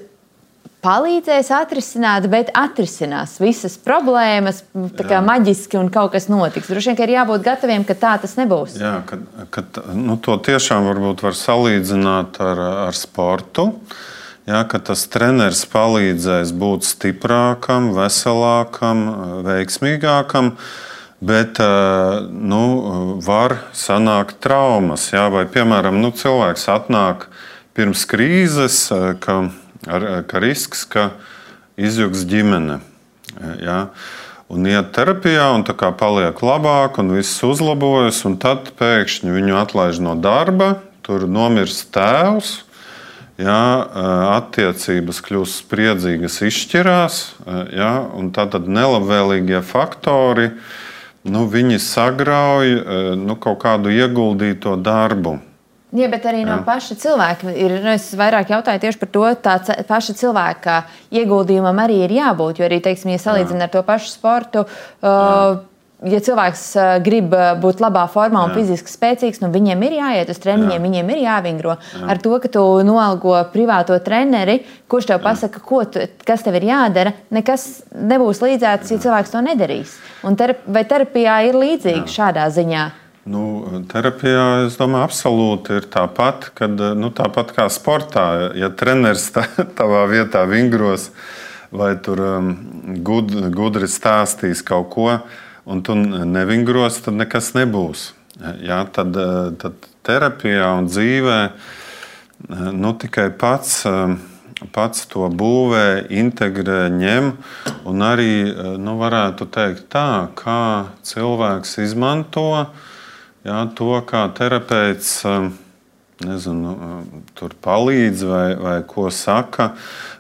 palīdzēs 0.82 1.52
atrisināt, 1.54 2.26
bet 2.32 2.52
atrisinās 2.58 3.38
visas 3.42 3.78
problēmas, 3.82 4.64
tā 4.98 5.06
kā 5.06 5.20
Jā. 5.20 5.26
maģiski 5.26 5.78
un 5.80 5.92
kaut 5.94 6.16
kas 6.16 6.28
notiks. 6.32 6.70
Droši 6.72 6.94
vien 6.94 7.04
ir 7.06 7.16
jābūt 7.20 7.46
gataviem, 7.46 7.86
ka 7.88 7.96
tā 7.98 8.16
tas 8.22 8.34
nebūs. 8.40 8.80
Jā, 8.82 8.96
kad, 9.10 9.26
kad, 9.54 9.82
nu, 9.94 10.18
to 10.18 10.40
tiešām 10.42 10.90
varbūt 10.90 11.22
var 11.26 11.38
salīdzināt 11.38 12.42
ar, 12.44 12.64
ar 12.90 12.98
sportu. 12.98 13.70
Jā, 14.50 14.64
ka 14.66 14.82
tas 14.82 15.06
treneris 15.12 15.68
palīdzēs 15.70 16.54
būt 16.58 16.88
stiprākam, 16.90 17.92
veselākam, 17.98 19.06
veiksmīgākam. 19.46 20.56
Bet 21.22 21.62
nu, 21.62 22.64
var 23.22 23.60
sanākt 23.78 24.40
traumas. 24.42 25.12
Jā, 25.14 25.28
vai, 25.30 25.46
piemēram, 25.46 26.02
nu, 26.02 26.10
cilvēks 26.18 26.66
atnāk 26.74 27.28
pirms 27.78 28.08
krīzes, 28.10 28.88
ka 29.22 29.44
ar, 29.88 30.24
ka 30.28 30.42
risks, 30.44 30.84
ka 30.86 31.12
izjūgs 31.80 32.26
ģimene. 32.30 32.82
Ja? 33.64 33.92
Un 34.52 34.68
iet 34.68 34.92
terapijā, 34.96 35.48
un 35.56 35.64
tā 35.64 35.74
kā 35.80 35.94
paliek 35.96 36.42
labāk, 36.44 37.00
un 37.00 37.14
viss 37.16 37.40
uzlabojas, 37.48 38.26
un 38.28 38.36
tad 38.42 38.74
pēkšņi 38.80 39.32
viņu 39.32 39.56
atlaiž 39.62 40.02
no 40.04 40.18
darba, 40.20 40.82
tur 41.06 41.24
nomirst 41.30 41.88
tēvs. 41.96 42.60
Ja, 43.42 43.88
attiecības 44.36 45.18
kļūst 45.26 45.64
spriedzīgas, 45.64 46.36
izšķirās, 46.46 47.16
ja, 47.74 47.94
un 48.14 48.28
tātad 48.36 48.68
nelabvēlīgie 48.70 49.64
faktori 49.66 50.52
nu, 51.26 51.48
sagrauj 51.82 52.76
nu, 53.18 53.38
kaut 53.42 53.64
kādu 53.64 53.90
ieguldīto 53.90 54.76
darbu. 54.78 55.40
Jā, 55.92 56.08
bet 56.08 56.24
arī 56.30 56.46
no 56.48 56.56
Jā. 56.56 56.64
paša 56.64 56.96
cilvēka. 57.02 57.52
Ir, 57.52 57.74
nu, 57.84 57.96
es 57.98 58.06
vairāk 58.16 58.54
jautāju 58.54 58.80
tieši 58.80 59.00
par 59.02 59.10
to, 59.12 59.26
tā 59.44 59.58
paša 59.90 60.16
cilvēka 60.22 60.78
ieguldījumam 61.12 61.82
arī 61.84 62.06
ir 62.06 62.14
jābūt. 62.16 62.62
Jo 62.62 62.70
arī, 62.70 62.80
teiksim, 62.84 63.12
ja 63.12 63.20
salīdzinām 63.20 63.68
ar 63.68 63.74
to 63.74 63.82
pašu 63.84 64.14
sportu, 64.14 64.64
uh, 64.64 65.60
ja 66.08 66.22
cilvēks 66.24 66.64
grib 67.04 67.36
būt 67.62 67.84
labā 67.84 68.06
formā 68.14 68.46
un 68.48 68.54
Jā. 68.54 68.62
fiziski 68.62 68.94
spēcīgs, 68.94 69.42
nu, 69.44 69.52
viņiem 69.52 69.84
ir 69.90 69.98
jāiet 70.00 70.32
uz 70.32 70.40
treniņiem, 70.42 70.78
Jā. 70.80 70.86
viņiem 70.88 71.12
ir 71.12 71.22
jāvingro. 71.26 71.76
Jā. 71.76 72.06
Ar 72.16 72.24
to, 72.24 72.34
ka 72.40 72.54
tu 72.56 72.64
noalgo 72.88 73.36
privāto 73.52 74.00
treneri, 74.00 74.62
kurš 74.88 75.12
tev 75.12 75.22
pasaka, 75.28 75.60
tu, 75.92 76.08
kas 76.24 76.48
tev 76.48 76.56
ir 76.62 76.70
jādara, 76.72 77.14
nekas 77.36 77.84
nebūs 77.92 78.40
līdzēts, 78.48 78.96
ja 78.96 79.04
cilvēks 79.10 79.36
to 79.36 79.44
nedarīs. 79.44 80.00
Un 80.24 80.40
terap 80.40 80.64
vai 80.72 80.88
terapijā 80.88 81.42
ir 81.52 81.60
līdzīgi 81.60 82.08
Jā. 82.08 82.16
šādā 82.16 82.48
ziņā? 82.56 82.88
Nu, 83.22 83.68
terapijā, 83.86 84.66
es 84.66 84.80
domāju, 84.80 85.06
absolūti 85.06 85.76
ir 85.78 85.86
tāpat, 85.94 86.48
kad, 86.58 86.80
nu, 86.98 87.12
tāpat 87.14 87.52
kā 87.54 87.68
sportā. 87.70 88.50
Ja 88.58 88.72
treneris 88.74 89.28
tā, 89.36 89.44
tavā 89.78 90.08
vietā 90.10 90.42
vingros 90.50 91.12
vai 91.72 91.94
tur 92.02 92.20
um, 92.26 92.50
gud, 93.06 93.30
gudri 93.54 93.86
stāstīs 93.86 94.66
kaut 94.66 94.90
ko, 94.96 95.06
un 95.70 95.86
tu 95.86 95.94
nevingros, 95.96 96.98
tad 97.06 97.20
nekas 97.22 97.54
nebūs. 97.54 98.10
Ja, 98.66 98.82
tad, 98.90 99.14
tad 99.62 99.88
terapijā 100.02 100.74
un 100.82 100.90
dzīvē 100.90 101.40
nu, 102.74 102.98
tikai 102.98 103.30
pats, 103.38 103.84
um, 103.86 104.18
pats 104.74 105.06
to 105.14 105.30
būvē, 105.30 106.08
integrē, 106.10 106.88
ņem 106.90 107.36
un 107.86 108.02
arī 108.02 108.34
nu, 108.82 108.98
varētu 108.98 109.46
teikt 109.54 109.92
tā, 109.94 110.32
kā 110.42 110.64
cilvēks 111.06 111.78
izmanto 111.86 112.66
jā, 113.48 113.60
to, 113.78 113.92
kā 114.08 114.26
terapeits 114.38 115.20
um, 115.28 115.52
nezinu, 116.26 116.74
um, 116.76 117.22
tur 117.38 117.56
palīdz 117.62 118.26
vai, 118.30 118.48
vai 118.60 118.80
ko 118.88 119.10
saka, 119.14 119.74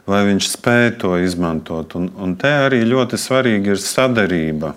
vai 0.09 0.23
viņš 0.29 0.51
spēj 0.55 0.87
to 1.01 1.15
izmantot. 1.21 1.95
Un, 1.99 2.09
un 2.17 2.37
te 2.39 2.51
arī 2.67 2.83
ļoti 2.87 3.19
svarīgi 3.21 3.75
ir 3.75 3.83
sadarbība. 3.83 4.75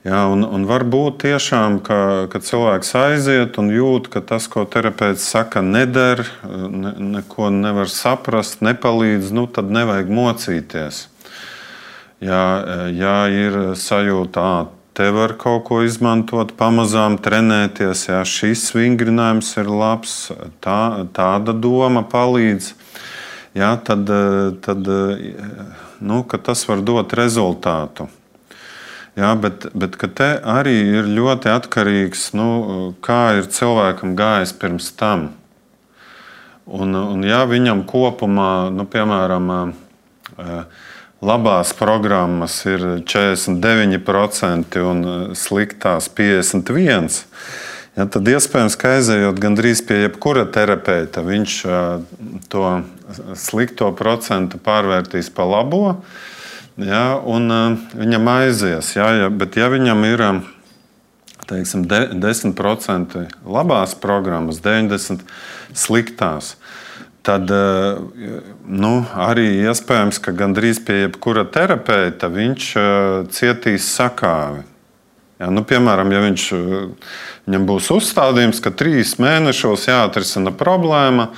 Jā, 0.00 0.22
un, 0.32 0.46
un 0.48 0.62
var 0.64 0.86
būt 0.88 1.18
tiešām, 1.26 1.82
ka, 1.84 2.24
ka 2.32 2.40
cilvēks 2.40 2.94
aiziet 2.96 3.58
un 3.60 3.68
jūt, 3.68 4.08
ka 4.08 4.22
tas, 4.24 4.46
ko 4.48 4.64
terapeits 4.64 5.26
saka, 5.28 5.60
neder, 5.60 6.22
ne, 6.40 6.94
neko 7.18 7.50
nevar 7.52 7.90
saprast, 7.92 8.62
nepalīdz, 8.64 9.28
nu, 9.36 9.44
tad 9.44 9.68
nevajag 9.68 10.08
mocīties. 10.16 11.02
Jā, 12.24 12.44
jā 12.96 13.16
ir 13.44 13.60
sajūta, 13.76 14.46
te 15.00 15.06
var 15.16 15.32
kaut 15.40 15.62
ko 15.64 15.78
izmantot, 15.80 16.50
pamazām 16.60 17.14
trenēties. 17.24 18.02
Jā, 18.10 18.18
šis 18.28 18.66
vingrinājums 18.76 19.54
ir 19.56 19.70
labs, 19.72 20.16
tā, 20.60 21.06
tāda 21.16 21.54
doma 21.56 22.02
palīdz. 22.04 22.74
Jā, 23.56 23.70
tad, 23.80 24.12
tad 24.60 24.90
nu, 26.04 26.18
tas 26.28 26.66
var 26.68 26.84
dot 26.84 27.16
rezultātu. 27.16 28.10
Jā, 29.16 29.32
bet, 29.40 29.70
bet 29.72 29.96
te 30.20 30.28
arī 30.44 30.76
ir 31.00 31.08
ļoti 31.08 31.48
atkarīgs 31.48 32.28
no 32.36 32.50
nu, 32.52 32.78
kā 33.00 33.40
ir 33.40 33.48
cilvēkam 33.48 34.12
gājis 34.20 34.52
pirms 34.60 34.92
tam. 35.00 35.30
Un, 36.68 36.92
un 36.92 37.24
ja 37.24 37.46
viņam 37.48 37.86
kopumā, 37.88 38.68
nu, 38.68 38.84
piemēram, 38.84 39.48
labās 41.20 41.72
programmas 41.76 42.64
ir 42.68 42.84
49% 43.04 44.78
un 44.84 45.02
e, 45.04 45.16
sliktās 45.36 46.08
51%. 46.16 47.26
Ja, 47.98 48.06
tad 48.06 48.28
iespējams, 48.30 48.76
ka 48.78 48.94
aizejot 48.96 49.40
gandrīz 49.42 49.82
pie 49.84 50.04
jebkura 50.04 50.46
terapeita, 50.48 51.24
viņš 51.26 51.56
e, 51.66 51.80
to 52.52 52.64
slikto 53.36 53.90
procentu 53.98 54.60
pārvērtīs 54.62 55.28
pa 55.34 55.44
labo, 55.48 55.98
ja, 56.80 57.18
un 57.18 57.50
e, 57.52 57.60
viņam 58.00 58.32
aizies. 58.38 58.94
Ja, 58.96 59.10
ja, 59.24 59.28
bet, 59.28 59.60
ja 59.60 59.68
viņam 59.72 60.06
ir 60.08 60.24
teiksim, 61.50 61.84
10% 61.90 63.26
labās 63.44 63.96
programmas, 63.98 64.62
90% 64.64 65.26
sliktās, 65.74 66.54
tad 66.54 66.60
eh, 67.28 67.98
nu, 68.64 68.92
arī 69.12 69.46
iespējams, 69.68 70.20
ka 70.24 70.32
gandrīz 70.36 70.80
pie 70.84 71.02
jebkura 71.04 71.44
terapeita 71.52 72.30
viņš 72.32 72.68
eh, 72.80 72.88
cietīs 73.34 73.88
sakāvi. 73.92 74.64
Ja, 75.40 75.48
nu, 75.52 75.64
piemēram, 75.64 76.12
ja 76.12 76.22
viņš, 76.24 76.46
eh, 76.56 77.12
viņam 77.48 77.66
būs 77.68 77.90
uzstādījums, 77.92 78.62
ka 78.64 78.72
trīs 78.72 79.18
mēnešos 79.20 79.88
jāatrisina 79.90 80.52
problēma, 80.56 81.30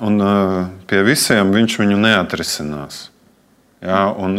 un 0.00 0.20
pie 0.88 1.00
visiem 1.04 1.50
viņš 1.52 1.80
viņu 1.80 1.96
neatrisinās. 2.00 3.08
Jā, 3.80 4.04
un 4.12 4.36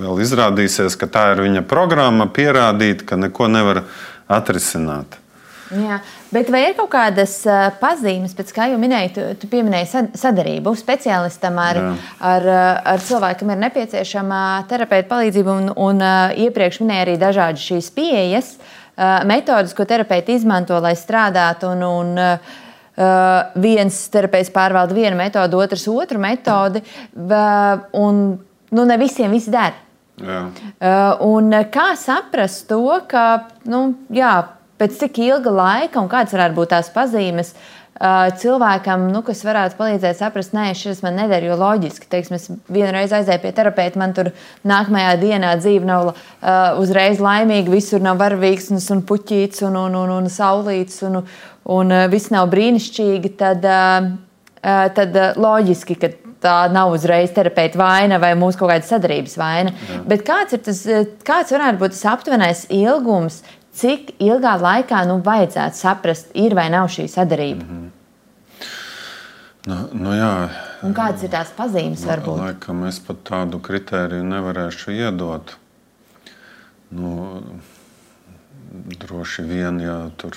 vēl 0.00 0.22
izrādīsies, 0.22 0.94
ka 0.98 1.06
tā 1.10 1.26
ir 1.34 1.42
viņa 1.44 1.64
programma, 1.66 2.28
pierādīt, 2.30 3.02
ka 3.06 3.18
neko 3.18 3.50
nevar 3.50 3.82
atrisināt. 4.30 5.18
Jā, 5.74 5.98
bet 6.34 6.50
vai 6.52 6.64
ir 6.68 6.76
kaut 6.78 6.90
kādas 6.92 7.36
pazīmes, 7.80 8.34
pēc 8.36 8.52
kā 8.56 8.68
jau 8.72 8.78
minēji, 8.82 9.12
tu, 9.16 9.26
tu 9.40 9.50
pieminēji 9.52 10.04
sadarbību 10.18 10.74
speciālistam 10.78 11.60
ar, 11.62 11.80
Jā. 11.80 11.92
ar, 12.32 12.48
ar 12.94 13.04
cilvēku, 13.06 13.42
kam 13.42 13.54
ir 13.54 13.62
nepieciešama 13.62 14.40
terapeita 14.70 15.08
palīdzība, 15.14 15.58
un, 15.62 15.72
un 15.86 16.04
iepriekš 16.46 16.82
minēja 16.82 17.06
arī 17.06 17.16
dažādas 17.22 17.64
šīs 17.64 17.92
pieejas, 17.94 18.52
metodas, 19.30 19.74
ko 19.74 19.86
terapeiti 19.88 20.36
izmanto, 20.38 20.78
lai 20.82 20.94
strādātu. 20.98 21.72
Un, 21.74 21.88
un, 21.88 22.28
Uh, 22.94 23.48
viens 23.58 23.96
terapeits 24.06 24.52
pārvalda 24.54 24.94
vienu 24.94 25.16
metodi, 25.18 25.56
otrs 25.58 25.88
otru 25.90 26.20
metodi, 26.22 26.78
un 27.18 28.20
nu, 28.70 28.84
ne 28.86 28.98
visiem 29.00 29.34
viss 29.34 29.50
der. 29.50 29.74
Uh, 30.14 31.64
kā 31.74 31.88
saprast 31.98 32.68
to, 32.70 32.84
ka 33.10 33.48
nu, 33.66 33.80
jā, 34.14 34.30
pēc 34.84 35.00
cik 35.00 35.22
ilga 35.24 35.54
laika 35.54 36.02
un 36.02 36.12
kādas 36.12 36.36
varētu 36.36 36.58
būt 36.58 36.76
tās 36.76 36.92
pazīmes. 36.92 37.54
Cilvēkam, 38.40 39.04
nu, 39.14 39.20
kas 39.22 39.44
varētu 39.46 39.78
palīdzēt 39.78 40.18
saprast, 40.18 40.50
nē, 40.56 40.72
šis 40.74 40.98
man 41.04 41.14
neder, 41.14 41.44
jo 41.46 41.54
loģiski, 41.60 42.08
teiksim, 42.10 42.34
es 42.40 42.48
vienreiz 42.66 43.14
aizēju 43.14 43.44
pie 43.44 43.52
terapeita, 43.54 44.00
man 44.02 44.10
tur 44.16 44.32
nākamajā 44.66 45.12
dienā 45.20 45.52
dzīve 45.60 45.86
nav 45.86 46.10
uh, 46.10 46.16
uzreiz 46.82 47.22
laimīga, 47.22 47.70
visur 47.70 48.02
nav 48.02 48.18
varavīksnes 48.18 48.90
un 48.90 49.04
puķīts 49.06 49.62
un, 49.68 49.78
un, 49.78 49.94
un, 50.00 50.10
un 50.16 50.26
saulīts 50.26 51.04
un, 51.06 51.22
un 51.70 51.94
uh, 51.94 52.08
viss 52.10 52.34
nav 52.34 52.50
brīnišķīgi, 52.50 53.34
tad, 53.38 53.62
uh, 53.62 54.10
tad 54.98 55.14
uh, 55.14 55.38
loģiski, 55.38 56.00
ka 56.02 56.10
tā 56.44 56.58
nav 56.74 56.98
uzreiz 56.98 57.30
terapeita 57.34 57.78
vaina 57.78 58.18
vai 58.18 58.34
mūsu 58.38 58.58
kaut 58.58 58.74
kāda 58.74 58.90
sadarbības 58.90 59.38
vaina. 59.38 59.70
Jā. 59.70 60.02
Bet 60.10 60.26
kāds, 60.26 60.58
tas, 60.66 60.82
kāds 61.22 61.54
varētu 61.54 61.80
būt 61.80 61.94
tas 61.94 62.06
aptuvenais 62.10 62.66
ilgums, 62.74 63.44
cik 63.74 64.14
ilgā 64.22 64.54
laikā 64.60 65.04
nu, 65.08 65.18
vajadzētu 65.24 65.76
saprast, 65.76 66.30
ir 66.34 66.54
vai 66.54 66.68
nav 66.70 66.88
šī 66.88 67.08
sadarbība? 67.08 67.64
Mm 67.64 67.70
-hmm. 67.70 67.90
Nu, 69.66 69.76
nu 69.92 70.12
jā, 70.12 70.48
Un 70.84 70.92
kādas 70.92 71.22
ir 71.24 71.30
tās 71.32 71.52
pazīmes? 71.56 72.02
Varbūt? 72.04 72.40
Laikam 72.40 72.82
es 72.84 72.98
pat 73.00 73.22
tādu 73.24 73.60
kritēriju 73.64 74.24
nevarēšu 74.28 74.92
iedot. 74.92 75.54
Nu, 76.92 77.40
droši 79.00 79.42
vien, 79.48 79.80
ja 79.80 80.10
tur 80.20 80.36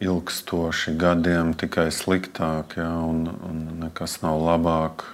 ilgstoši 0.00 0.94
gadiem 1.00 1.52
tikai 1.58 1.88
sliktāk, 1.92 2.78
ja, 2.78 2.92
un, 3.04 3.26
un 3.48 3.64
nekas 3.82 4.20
nav 4.22 4.38
labāk. 4.38 5.04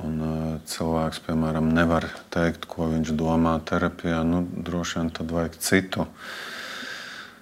Un, 0.00 0.20
uh, 0.24 0.54
cilvēks, 0.70 1.20
piemēram, 1.26 1.68
nevar 1.76 2.06
teikt, 2.32 2.64
ko 2.70 2.88
viņš 2.88 3.12
domā 3.18 3.58
terapijā. 3.68 4.22
Nu, 4.24 4.44
droši 4.44 5.00
vien 5.00 5.12
tad 5.16 5.34
vajag 5.34 5.58
citu. 5.60 6.06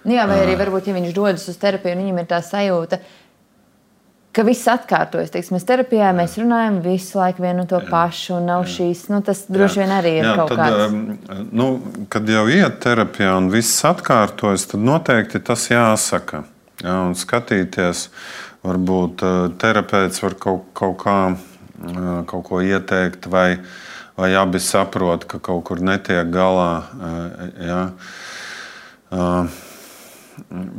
Nu 0.08 0.14
jā, 0.16 0.24
vai 0.30 0.40
arī 0.42 0.56
varbūt, 0.58 0.88
ja 0.88 0.96
viņš 0.96 1.14
dodas 1.14 1.46
uz 1.50 1.58
terapiju, 1.60 1.98
viņam 1.98 2.20
ir 2.22 2.28
tā 2.30 2.38
sajūta, 2.44 3.00
ka 4.34 4.44
viss 4.46 4.68
atkārtojas. 4.70 5.32
Teiksim, 5.34 5.56
mēs 5.56 5.66
terapijā 5.68 6.12
mēs 6.16 6.36
runājam 6.40 6.78
visu 6.84 7.18
laiku 7.18 7.42
vienu 7.44 7.66
to 7.68 7.80
jā, 7.82 7.88
pašu, 7.90 8.36
un 8.38 8.48
nav 8.48 8.64
jā. 8.66 8.74
šīs. 8.76 9.04
Nu, 9.12 9.20
tas 9.26 9.44
droši 9.50 9.80
jā. 9.80 9.84
vien 9.84 9.94
arī 9.96 10.14
ir 10.20 10.28
jā, 10.28 10.34
kaut 10.38 10.54
tad, 10.54 10.62
kāds. 10.62 11.48
Nu, 11.50 11.68
kad 12.12 12.30
jau 12.30 12.46
iet 12.52 12.78
terapijā 12.84 13.34
un 13.40 13.50
viss 13.52 13.84
atkārtojas, 13.88 14.68
tad 14.72 14.86
noteikti 14.86 15.42
tas 15.44 15.66
jāsaka. 15.70 16.44
Jā, 16.78 16.96
un 17.08 17.16
skatīties, 17.18 18.06
varbūt 18.66 19.24
terapeits 19.58 20.22
var 20.22 20.38
kaut, 20.38 20.68
kaut 20.78 21.00
kā 21.02 21.18
kaut 22.26 22.44
ko 22.48 22.60
ieteikt, 22.64 23.26
vai, 23.30 23.58
vai 24.18 24.34
abi 24.34 24.60
saprot, 24.62 25.24
ka 25.30 25.38
kaut 25.38 25.64
kur 25.68 25.80
netiek 25.84 26.30
galā. 26.32 26.82
Ja. 27.62 27.82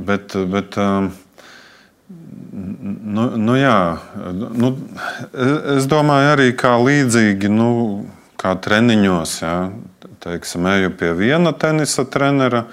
Bet, 0.09 0.35
bet 0.51 0.77
nu, 2.51 3.25
nu 3.37 3.55
jā, 3.57 3.79
nu, 4.33 4.73
es 5.77 5.87
domāju, 5.89 6.33
arī 6.35 6.51
kā 6.57 6.75
līdzīgi, 6.81 7.51
nu, 7.53 7.69
kā 8.39 8.55
treniņos. 8.59 9.35
Ja. 9.43 9.55
Teiksim, 10.19 10.65
eju 10.67 10.91
pie 10.99 11.13
viena 11.15 11.53
tenisa 11.55 12.03
trenera, 12.03 12.65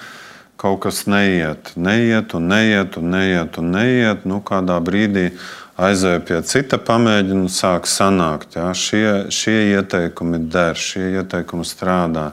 kaut 0.58 0.80
kas 0.82 1.04
neiet, 1.06 1.76
neiet, 1.78 2.34
un 2.34 2.48
neiet, 2.50 2.96
un 2.98 3.12
neiet, 3.14 3.58
un 3.60 3.70
neiet. 3.70 4.24
Nu, 4.26 4.40
kādā 4.42 4.80
brīdī 4.82 5.28
aizēju 5.76 6.22
pie 6.26 6.40
cita, 6.48 6.78
pamēģinu, 6.80 7.50
sāk 7.52 7.88
sanākt. 7.90 8.56
Ja? 8.56 8.70
Šie, 8.76 9.28
šie 9.32 9.58
ieteikumi 9.76 10.40
der, 10.52 10.78
šie 10.80 11.20
ieteikumi 11.20 11.66
strādā. 11.68 12.30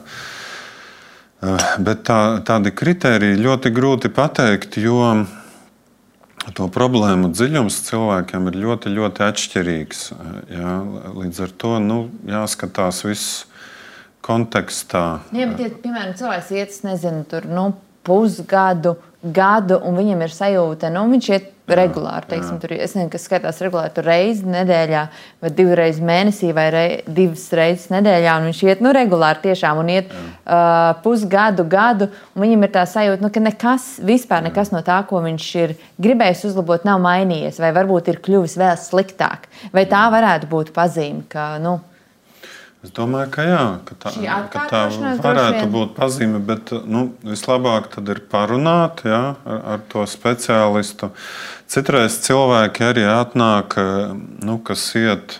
Eh, 1.44 1.70
bet 1.84 2.04
tā, 2.08 2.20
tādi 2.46 2.72
kriteriji 2.74 3.42
ļoti 3.44 3.72
grūti 3.74 4.10
pateikt, 4.14 4.78
jo 4.80 5.26
to 6.56 6.68
problēmu 6.72 7.30
dziļums 7.32 7.80
cilvēkiem 7.86 8.50
ir 8.50 8.60
ļoti, 8.64 8.92
ļoti 8.96 9.26
atšķirīgs. 9.28 10.04
Eh, 10.12 10.36
ja? 10.58 10.76
Līdz 11.14 11.42
ar 11.44 11.56
to 11.60 11.78
nu, 11.84 11.98
jāskatās 12.28 13.04
viss 13.04 13.42
kontekstā. 14.24 15.20
Jā, 15.36 15.50
bet, 15.50 15.60
ja, 15.60 15.72
piemēram, 15.82 16.14
cilvēks 16.16 16.54
iet, 16.56 16.78
nezinu, 16.86 17.26
tur 17.28 17.44
nu, 17.44 17.74
pusgadu, 18.04 18.96
gadu, 19.24 19.76
un 19.84 19.96
viņam 20.00 20.24
ir 20.24 20.32
sajūta, 20.32 20.88
ka 20.88 20.92
nu, 20.92 21.04
viņš 21.12 21.28
iet 21.32 21.53
regulāri. 21.70 22.28
Teiksim, 22.28 22.58
tur, 22.60 22.74
es 22.76 22.92
nezinu, 22.96 23.10
kas 23.12 23.24
skaitās 23.28 23.60
regulāri, 23.64 23.92
tur 23.96 24.06
reizi 24.08 24.44
nedēļā, 24.48 25.04
vai 25.44 25.52
divas 25.56 26.00
mēnesī, 26.04 26.50
vai 26.56 26.66
rei, 26.74 26.90
divas 27.06 27.46
reizes 27.56 27.88
nedēļā. 27.94 28.34
Viņš 28.44 28.60
iet 28.66 28.84
nu, 28.84 28.92
regulāri 28.96 29.44
tiešām 29.46 29.80
un 29.80 29.92
iet 29.94 30.12
jā. 30.12 30.24
uh, 30.44 30.90
pusgadu, 31.04 31.64
gadu. 31.70 32.10
Viņam 32.38 32.66
ir 32.66 32.74
tā 32.74 32.84
sajūta, 32.90 33.24
nu, 33.24 33.32
ka 33.32 33.44
nekas, 33.44 33.88
vispār 34.04 34.44
nekas 34.48 34.74
no 34.74 34.84
tā, 34.84 35.00
ko 35.08 35.22
viņš 35.24 35.48
ir 35.62 35.74
gribējis 36.04 36.46
uzlabot, 36.50 36.84
nav 36.88 37.00
mainījies, 37.04 37.62
vai 37.62 37.72
varbūt 37.76 38.12
ir 38.12 38.20
kļuvis 38.24 38.58
vēl 38.60 38.76
sliktāk. 38.80 39.48
Vai 39.74 39.88
tā 39.90 40.04
varētu 40.12 40.50
būt 40.52 40.74
pazīme, 40.76 41.24
ka. 41.32 41.54
Nu, 41.64 41.78
Es 42.84 42.92
domāju, 42.92 43.30
ka 43.32 43.44
jā, 43.48 43.60
ka 43.88 43.94
tā, 43.96 44.10
ka 44.52 44.64
tā 44.68 44.80
varētu 45.24 45.68
būt 45.72 45.94
pazīme, 45.96 46.36
bet 46.44 46.68
nu, 46.84 47.06
vislabāk 47.24 47.96
ir 48.02 48.20
parunāt 48.28 49.00
jā, 49.08 49.22
ar, 49.40 49.62
ar 49.72 49.84
to 49.88 50.04
speciālistu. 50.04 51.08
Citreiz 51.70 52.18
cilvēki 52.26 52.84
arī 52.84 53.06
atnāk, 53.08 53.78
nu, 54.44 54.58
kas 54.68 54.84
iet 55.00 55.38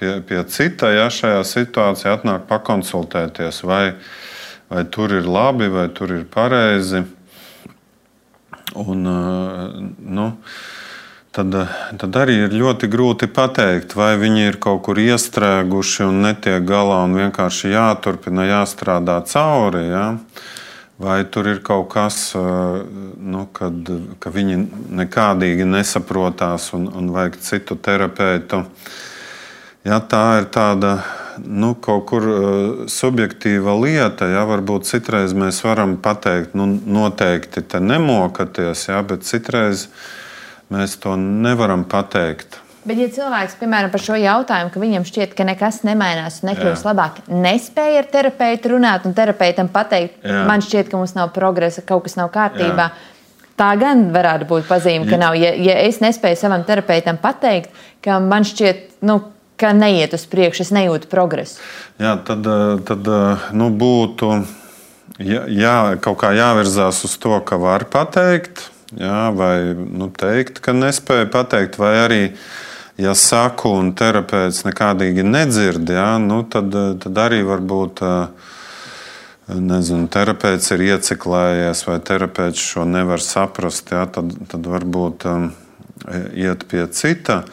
pie, 0.00 0.16
pie 0.26 0.42
cita, 0.50 0.90
ja 0.90 1.06
šajā 1.12 1.44
situācijā 1.46 2.16
atnāk 2.18 2.48
pakonsultēties, 2.50 3.62
vai, 3.62 3.84
vai 4.72 4.82
tur 4.90 5.14
ir 5.14 5.30
labi, 5.30 5.70
vai 5.70 5.86
tur 5.94 6.16
ir 6.18 6.26
pareizi. 6.34 7.04
Un, 8.74 9.06
nu, 10.18 10.26
tad, 11.36 11.56
tad 12.00 12.16
arī 12.16 12.36
ir 12.46 12.54
ļoti 12.56 12.88
grūti 12.90 13.28
pateikt, 13.32 13.96
vai 13.98 14.14
viņi 14.20 14.46
ir 14.48 14.60
kaut 14.62 14.82
kur 14.86 15.00
iestrēguši 15.00 16.06
un 16.08 16.22
netiek 16.24 16.64
galā 16.66 17.02
un 17.04 17.16
vienkārši 17.18 17.74
jāturpina, 17.74 18.46
jāstrādā 18.48 19.20
cauri. 19.28 19.84
Ja? 19.90 20.06
Vai 21.02 21.18
tur 21.28 21.50
ir 21.50 21.60
kaut 21.60 21.90
kas, 21.92 22.30
nu, 22.32 23.44
kad, 23.52 23.90
ka 24.22 24.32
viņi 24.32 24.62
nekādīgi 24.96 25.68
nesaprotās 25.68 26.70
un, 26.76 26.88
un 26.88 27.12
vajag 27.12 27.36
citu 27.44 27.76
terapeitu. 27.76 28.62
Ja, 29.84 30.00
tā 30.00 30.24
ir 30.40 30.48
tāda 30.50 30.96
nu, 31.44 31.74
kaut 31.76 32.06
kur 32.08 32.24
subjektīva 32.88 33.76
lieta. 33.76 34.30
Ja, 34.32 34.48
varbūt 34.48 34.88
citreiz 34.88 35.36
mēs 35.36 35.60
varam 35.68 35.98
pateikt, 36.00 36.56
nu, 36.56 36.64
noteikti 36.80 37.60
te 37.60 37.82
nemokaties, 37.84 38.88
ja, 38.88 39.04
bet 39.04 39.28
citreiz 39.28 39.90
mēs 39.90 40.24
Mēs 40.74 40.96
to 40.98 41.14
nevaram 41.20 41.84
pateikt. 41.86 42.60
Bet, 42.86 43.00
ja 43.02 43.08
cilvēks, 43.10 43.56
piemēram, 43.58 43.90
par 43.90 44.02
šo 44.02 44.14
jautājumu, 44.18 44.70
ka 44.70 44.80
viņam 44.82 45.04
šķiet, 45.08 45.32
ka 45.34 45.46
nekas 45.46 45.80
nemainās 45.86 46.38
un 46.42 46.52
nekļūst 46.52 46.84
Jā. 46.84 46.90
labāk, 46.92 47.18
nespēja 47.26 48.04
ar 48.04 48.08
terapeitu 48.12 48.70
runāt 48.76 49.08
un 49.08 49.14
terapeitam 49.14 49.70
pateikt, 49.74 50.20
Jā. 50.22 50.44
man 50.46 50.62
šķiet, 50.62 50.92
ka 50.92 51.00
mums 51.00 51.16
nav 51.18 51.32
progresa, 51.34 51.82
kaut 51.86 52.04
kas 52.06 52.14
nav 52.18 52.30
kārtībā. 52.34 52.90
Jā. 52.92 53.14
Tā 53.58 53.70
gan 53.80 54.04
varētu 54.14 54.46
būt 54.46 54.68
pazīme, 54.68 55.08
ka 55.10 55.18
nav. 55.18 55.34
Ja, 55.40 55.50
ja 55.56 55.78
es 55.82 55.98
nespēju 56.04 56.38
savam 56.38 56.62
terapeitam 56.68 57.18
pateikt, 57.18 57.74
ka 58.04 58.20
man 58.22 58.46
šķiet, 58.46 59.00
nu, 59.08 59.18
ka 59.58 59.72
neiet 59.74 60.14
uz 60.14 60.26
priekšu, 60.30 60.66
es 60.68 60.72
nejūtu 60.76 61.10
progresu. 61.10 61.58
Jā, 61.98 62.14
tad, 62.22 62.46
tad 62.86 63.10
nu, 63.56 63.70
būtu 63.72 64.30
jā, 65.18 65.42
jā, 65.48 65.76
kaut 66.04 66.20
kā 66.22 66.34
jāvirzās 66.36 67.02
uz 67.08 67.18
to, 67.18 67.40
ka 67.48 67.58
var 67.58 67.88
pateikt 67.90 68.68
jā, 68.94 69.20
vai 69.36 69.74
nu, 69.74 70.10
teikt, 70.14 70.60
ka 70.64 70.74
nespēju 70.76 71.30
pateikt, 71.32 71.78
vai 71.80 71.94
arī, 72.04 72.20
ja 73.00 73.14
saku 73.18 73.72
un 73.80 73.92
terapeits 73.98 74.62
nekādīgi 74.66 75.24
nedzird, 75.26 75.90
jā, 75.90 76.10
nu, 76.22 76.42
tad, 76.50 76.74
tad 77.02 77.24
arī 77.26 77.42
varbūt. 77.46 78.04
Nezinu, 79.46 80.08
terapeits 80.10 80.72
ir 80.74 80.80
ieciklējies, 80.88 81.84
vai 81.86 82.00
terapeits 82.02 82.58
šo 82.58 82.82
nevar 82.82 83.22
saprast, 83.22 83.92
jā, 83.94 84.00
tad, 84.10 84.32
tad 84.50 84.66
varbūt 84.66 85.26
um, 85.30 85.44
iet 86.34 86.64
pie 86.66 86.82
cita. 86.90 87.44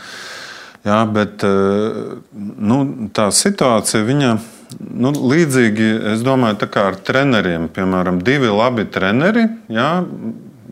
Jā, 0.83 0.97
bet 1.07 1.45
nu, 1.45 2.79
tā 3.15 3.29
situācija 3.31 4.03
viņa. 4.07 4.31
Nu, 4.73 5.11
līdzīgi, 5.13 5.89
es 6.15 6.23
domāju, 6.25 6.65
kā 6.73 6.87
ar 6.89 6.97
treneriem. 6.97 7.69
Piemēram, 7.71 8.17
divi 8.25 8.49
labi 8.49 8.87
treneri, 8.89 9.45
jā, 9.71 9.91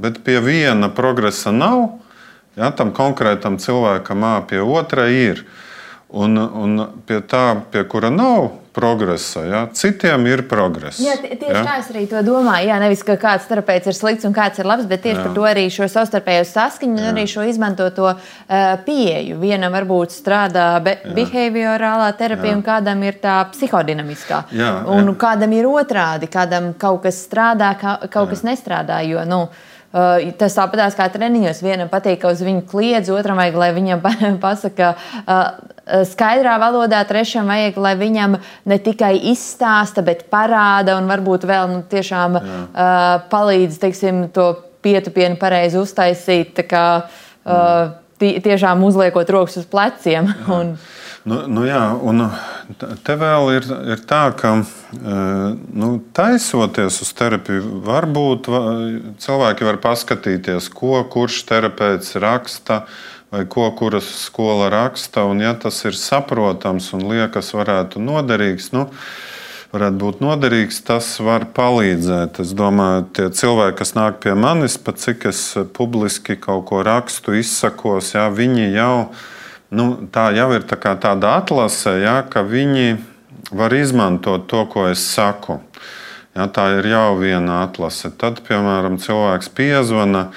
bet 0.02 0.24
pie 0.26 0.39
viena 0.43 0.89
progresa 0.93 1.54
nav. 1.56 1.99
Jā, 2.60 2.72
tam 2.76 2.91
konkrētam 2.91 3.56
cilvēkam, 3.62 4.26
pie 4.49 4.60
otra 4.60 5.08
ir. 5.08 5.45
Un, 6.12 6.36
un 6.36 6.82
pie 7.08 7.22
tā, 7.24 7.45
pie 7.72 7.86
kura 7.88 8.10
nav 8.12 8.49
progresa, 8.76 9.43
ja? 9.47 9.62
citiem 9.72 10.26
ir 10.28 10.41
progress. 10.47 10.99
Jā, 10.99 11.14
tieši 11.22 11.54
ja? 11.54 11.62
tā 11.64 11.78
es 11.80 11.88
arī 11.93 12.04
to 12.12 12.20
domāju. 12.28 12.68
Jā, 12.68 12.80
nevis 12.84 13.04
ka 13.08 13.16
kāds 13.20 13.47
terapeits 13.47 13.88
ir 13.88 13.95
slikts 13.95 14.28
un 14.28 14.36
kāds 14.36 14.60
ir 14.60 14.68
labs, 14.68 14.89
bet 14.91 15.04
tieši 15.06 15.22
jā. 15.22 15.24
par 15.24 15.36
to 15.38 15.47
arī 15.47 15.66
šo 15.72 15.88
savstarpējo 15.91 16.43
saskaņu 16.52 16.99
un 16.99 17.10
arī 17.14 17.26
šo 17.32 17.47
izmantoto 17.47 18.10
uh, 18.12 18.22
pieeju. 18.84 19.39
Vienam 19.39 19.76
varbūt 19.76 20.16
strādā 20.16 20.68
be 20.84 20.97
behaviorālā 21.16 22.12
terapija, 22.20 22.52
jā. 22.52 22.60
un 22.60 22.68
kādam 22.68 23.08
ir 23.08 23.20
tā 23.24 23.39
psihodinamiskā. 23.56 24.45
Jā, 24.56 24.72
un 24.91 25.14
jā. 25.14 25.18
kādam 25.24 25.56
ir 25.56 25.72
otrādi, 25.72 26.32
kādam 26.32 26.74
kaut 26.80 27.06
kas 27.08 27.24
strādā, 27.24 27.78
kaut 27.80 28.08
jā. 28.12 28.32
kas 28.36 28.47
nestrādā. 28.52 29.04
Jo, 29.08 29.28
nu, 29.28 29.45
Uh, 29.52 29.70
tas 29.92 30.56
tāpatās 30.56 30.96
kā 30.96 31.08
treniņos. 31.12 31.62
Vienam 31.66 31.92
patīk, 31.92 32.22
ka 32.22 32.32
uz 32.32 32.42
viņu 32.46 32.64
kliedz, 32.70 33.12
otram 33.12 33.42
vajag, 33.42 33.60
lai 33.60 33.70
viņam 33.76 34.04
pasaka 34.46 34.94
uh, 34.96 35.42
skaidrā 36.08 36.56
valodā, 36.62 37.02
trešam 37.08 37.52
vajag, 37.52 37.80
lai 37.82 37.96
viņam 38.00 38.38
ne 38.72 38.80
tikai 38.80 39.16
izstāsta, 39.34 40.04
bet 40.06 40.28
parāda 40.32 40.96
un 41.00 41.10
varbūt 41.12 41.48
vēl 41.50 41.72
nu, 41.74 41.82
tiešām 41.92 42.38
Jā. 42.39 42.44
uh, 42.44 43.16
palīdz 43.32 43.82
teiksim, 43.82 44.28
to 44.36 44.54
pietupienu 44.82 45.38
pareizi 45.42 45.80
uztaisīt. 45.82 46.64
Kā, 46.72 46.86
uh, 47.46 48.00
tiešām 48.22 48.84
uzliekot 48.86 49.30
rokas 49.34 49.60
uz 49.62 49.68
pleciem. 49.70 50.30
Un, 50.54 50.76
Nu, 51.22 51.43
nu 51.45 51.67
jā, 51.67 51.82
un 52.01 52.24
te 53.05 53.13
vēl 53.19 53.51
ir, 53.53 53.65
ir 53.93 53.99
tā, 54.09 54.24
ka 54.34 54.55
nu, 54.57 55.89
taisoties 56.17 56.97
uz 57.03 57.11
terapiju, 57.17 57.82
varbūt 57.86 58.49
cilvēki 59.22 59.67
var 59.67 59.78
paskatīties, 59.84 60.72
ko 60.74 61.03
kurš 61.13 61.43
terapeits 61.49 62.17
raksta. 62.22 62.86
Vai 63.32 63.45
ko 63.47 63.69
kuras 63.72 64.09
skola 64.26 64.65
raksta, 64.67 65.22
un 65.24 65.39
ja 65.39 65.53
tas 65.55 65.78
ir 65.88 65.95
saprotams 65.95 66.89
un 66.97 67.05
liekas, 67.07 67.53
varētu 67.55 68.01
noderīgs, 68.03 68.74
nu, 68.76 68.89
varētu 69.72 70.01
būt 70.01 70.19
noderīgs, 70.19 70.82
tas 70.84 71.07
var 71.24 71.45
palīdzēt. 71.55 72.41
Es 72.43 72.51
domāju, 72.59 73.05
tie 73.15 73.30
cilvēki, 73.32 73.78
kas 73.80 73.95
nāk 73.95 74.19
pie 74.26 74.36
manis, 74.36 74.76
pat 74.76 74.99
cik 74.99 75.30
es 75.32 75.45
publiski 75.78 76.36
kaut 76.43 76.65
ko 76.74 76.84
rakstu, 76.84 77.38
izsakos, 77.39 78.11
jā, 78.17 78.28
viņi 78.36 78.67
jau 78.74 78.91
ir 79.07 79.41
nu, 79.72 79.88
tā 80.11 80.30
jau 80.36 80.51
ir 80.55 80.67
tā 80.67 80.78
tāda 80.78 81.38
atlase, 81.39 81.97
ja, 82.03 82.22
ka 82.28 82.43
viņi 82.43 82.99
var 83.51 83.74
izmantot 83.76 84.47
to, 84.51 84.65
ko 84.72 84.88
es 84.91 85.03
saku. 85.03 85.59
Ja, 86.36 86.47
tā 86.47 86.69
ir 86.78 86.88
jau 86.88 87.17
viena 87.19 87.65
atlase. 87.65 88.11
Tad, 88.15 88.39
piemēram, 88.47 88.95
cilvēks 89.03 89.51
piezvana, 89.51 90.30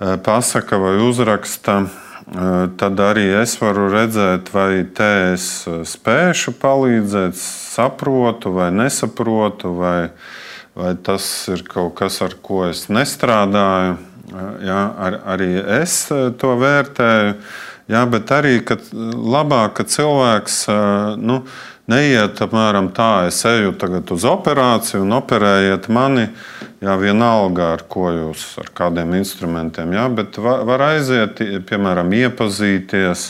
eh, 0.00 0.16
pasaka 0.16 0.78
vai 0.78 0.96
uzraksta. 0.98 1.86
Eh, 2.28 2.68
tad 2.76 2.98
arī 3.00 3.40
es 3.40 3.56
varu 3.56 3.88
redzēt, 3.88 4.50
vai 4.52 4.84
te 4.84 5.32
es 5.32 5.66
eh, 5.68 5.84
spēšu 5.86 6.52
palīdzēt, 6.60 7.38
saprotu 7.38 8.52
vai 8.52 8.70
nesaprotu, 8.70 9.72
vai, 9.78 10.10
vai 10.74 10.94
tas 10.94 11.48
ir 11.48 11.62
kaut 11.62 11.94
kas, 11.94 12.20
ar 12.20 12.34
ko 12.42 12.66
es 12.68 12.88
nestrādāju. 12.88 13.96
Ja, 14.60 14.92
ar, 14.98 15.14
arī 15.24 15.54
es 15.80 16.10
to 16.10 16.50
vērtēju. 16.60 17.38
Jā, 17.88 18.04
bet 18.10 18.28
arī 18.36 18.58
kad 18.68 18.82
labāk, 18.92 19.78
ka 19.78 19.84
cilvēks 19.88 20.60
nu, 21.24 21.40
neiet 21.88 22.40
apmēram 22.44 22.90
tā, 22.92 23.28
es 23.30 23.40
eju 23.48 23.72
tagad 23.80 24.10
uz 24.12 24.26
operāciju 24.28 25.06
un 25.06 25.16
operējiet 25.16 25.88
mani. 25.92 26.28
Jā, 26.78 26.92
vienalga, 27.00 27.72
ar 27.74 27.80
ko 27.90 28.06
jūs, 28.14 28.42
ar 28.62 28.68
kādiem 28.76 29.16
instrumentiem, 29.18 29.96
jā, 29.96 30.04
bet 30.14 30.36
var, 30.38 30.60
var 30.68 30.84
aiziet, 30.92 31.40
piemēram, 31.66 32.12
iepazīties. 32.14 33.24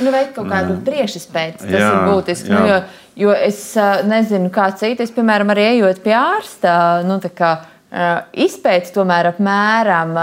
Nu, 0.00 0.12
veikt 0.14 0.32
kaut 0.38 0.48
kādu 0.48 0.78
priekšspēju, 0.86 1.58
tas 1.58 1.74
jā, 1.74 1.90
ir 1.90 2.06
būtiski. 2.08 2.54
Nu, 2.54 2.62
jo, 2.70 2.78
jo 3.20 3.34
es 3.36 3.58
nezinu, 4.08 4.48
kā 4.54 4.70
citi, 4.80 5.04
es, 5.04 5.12
piemēram, 5.12 5.52
arī 5.52 5.66
ejot 5.74 6.00
pie 6.06 6.14
ārsta, 6.16 6.78
nu, 7.04 7.18
kā, 7.36 7.52
izpētes 8.46 8.96
tomēr 8.96 9.28
apmēram, 9.34 10.16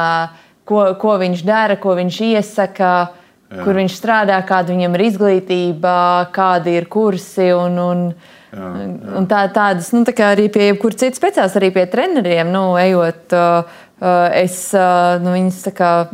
ko, 0.66 0.88
ko 0.98 1.20
viņš 1.22 1.46
dara, 1.46 1.78
ko 1.78 1.94
viņš 2.00 2.24
iesaka. 2.32 2.96
Jā. 3.54 3.62
kur 3.62 3.78
viņš 3.78 3.96
strādā, 3.98 4.40
kāda 4.48 4.74
viņam 4.74 4.96
ir 4.98 5.06
izglītība, 5.10 5.96
kādi 6.34 6.78
ir 6.80 6.88
kursi. 6.92 7.52
Un, 7.54 7.78
un, 7.82 8.04
jā, 8.50 8.70
jā. 8.82 9.14
un 9.20 9.30
tā, 9.30 9.44
tādas, 9.54 9.92
nu, 9.94 10.02
tā 10.08 10.16
arī 10.32 10.48
pie 10.54 10.72
jebkuras 10.72 11.02
citas 11.04 11.22
speciālists, 11.22 11.60
arī 11.62 11.70
pie 11.76 11.86
treneriem, 11.92 12.50
nu, 12.54 12.72
ejot. 12.82 13.36
Uh, 13.36 13.82
uh 14.04 14.34
es 14.36 14.58
uh, 14.76 15.22
nu, 15.24 15.36
viņus 15.36 15.62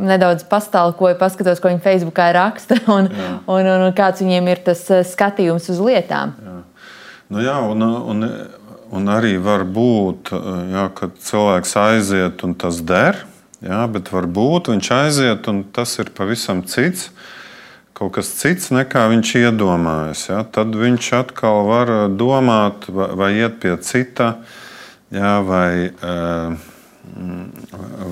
nedaudz 0.03 0.43
pastāvoju, 0.51 1.15
paskatos, 1.17 1.61
ko 1.63 1.71
viņi 1.71 1.81
Facebookā 1.85 2.27
raksta 2.35 2.77
un, 2.97 3.07
jā. 3.07 3.31
un, 3.47 3.63
un, 3.63 3.87
un 3.87 3.95
kāds 3.97 4.21
viņiem 4.25 4.51
ir 4.51 4.63
tas 4.67 4.83
skatījums 5.13 5.71
uz 5.71 5.79
lietām. 5.83 6.35
Jā. 6.43 6.59
Nu, 7.29 7.41
jā, 7.45 7.55
un, 7.61 7.85
un, 7.85 8.29
un 8.97 9.11
arī 9.13 9.35
var 9.41 9.63
būt, 9.69 10.31
jā, 10.73 10.85
kad 10.97 11.17
cilvēks 11.23 11.75
aiziet 11.77 12.45
un 12.45 12.55
tas 12.57 12.81
der. 12.81 13.21
Jā, 13.59 13.81
bet 13.91 14.07
varbūt 14.13 14.69
viņš 14.71 14.89
aiziet, 14.95 15.47
un 15.51 15.65
tas 15.75 15.97
ir 15.99 16.13
pavisam 16.15 16.61
cits, 16.63 17.09
kaut 17.97 18.13
kas 18.15 18.29
cits 18.39 18.69
nekā 18.71 19.03
viņš 19.11 19.33
iedomājas. 19.41 20.21
Jā. 20.29 20.45
Tad 20.47 20.77
viņš 20.79 21.09
atkal 21.17 21.67
var 21.67 21.91
domāt, 22.15 22.87
vai, 22.87 23.09
vai 23.19 23.29
iet 23.41 23.57
pie 23.59 23.73
cita, 23.83 24.29
jā, 25.11 25.33
vai, 25.43 25.91
eh, 25.91 26.55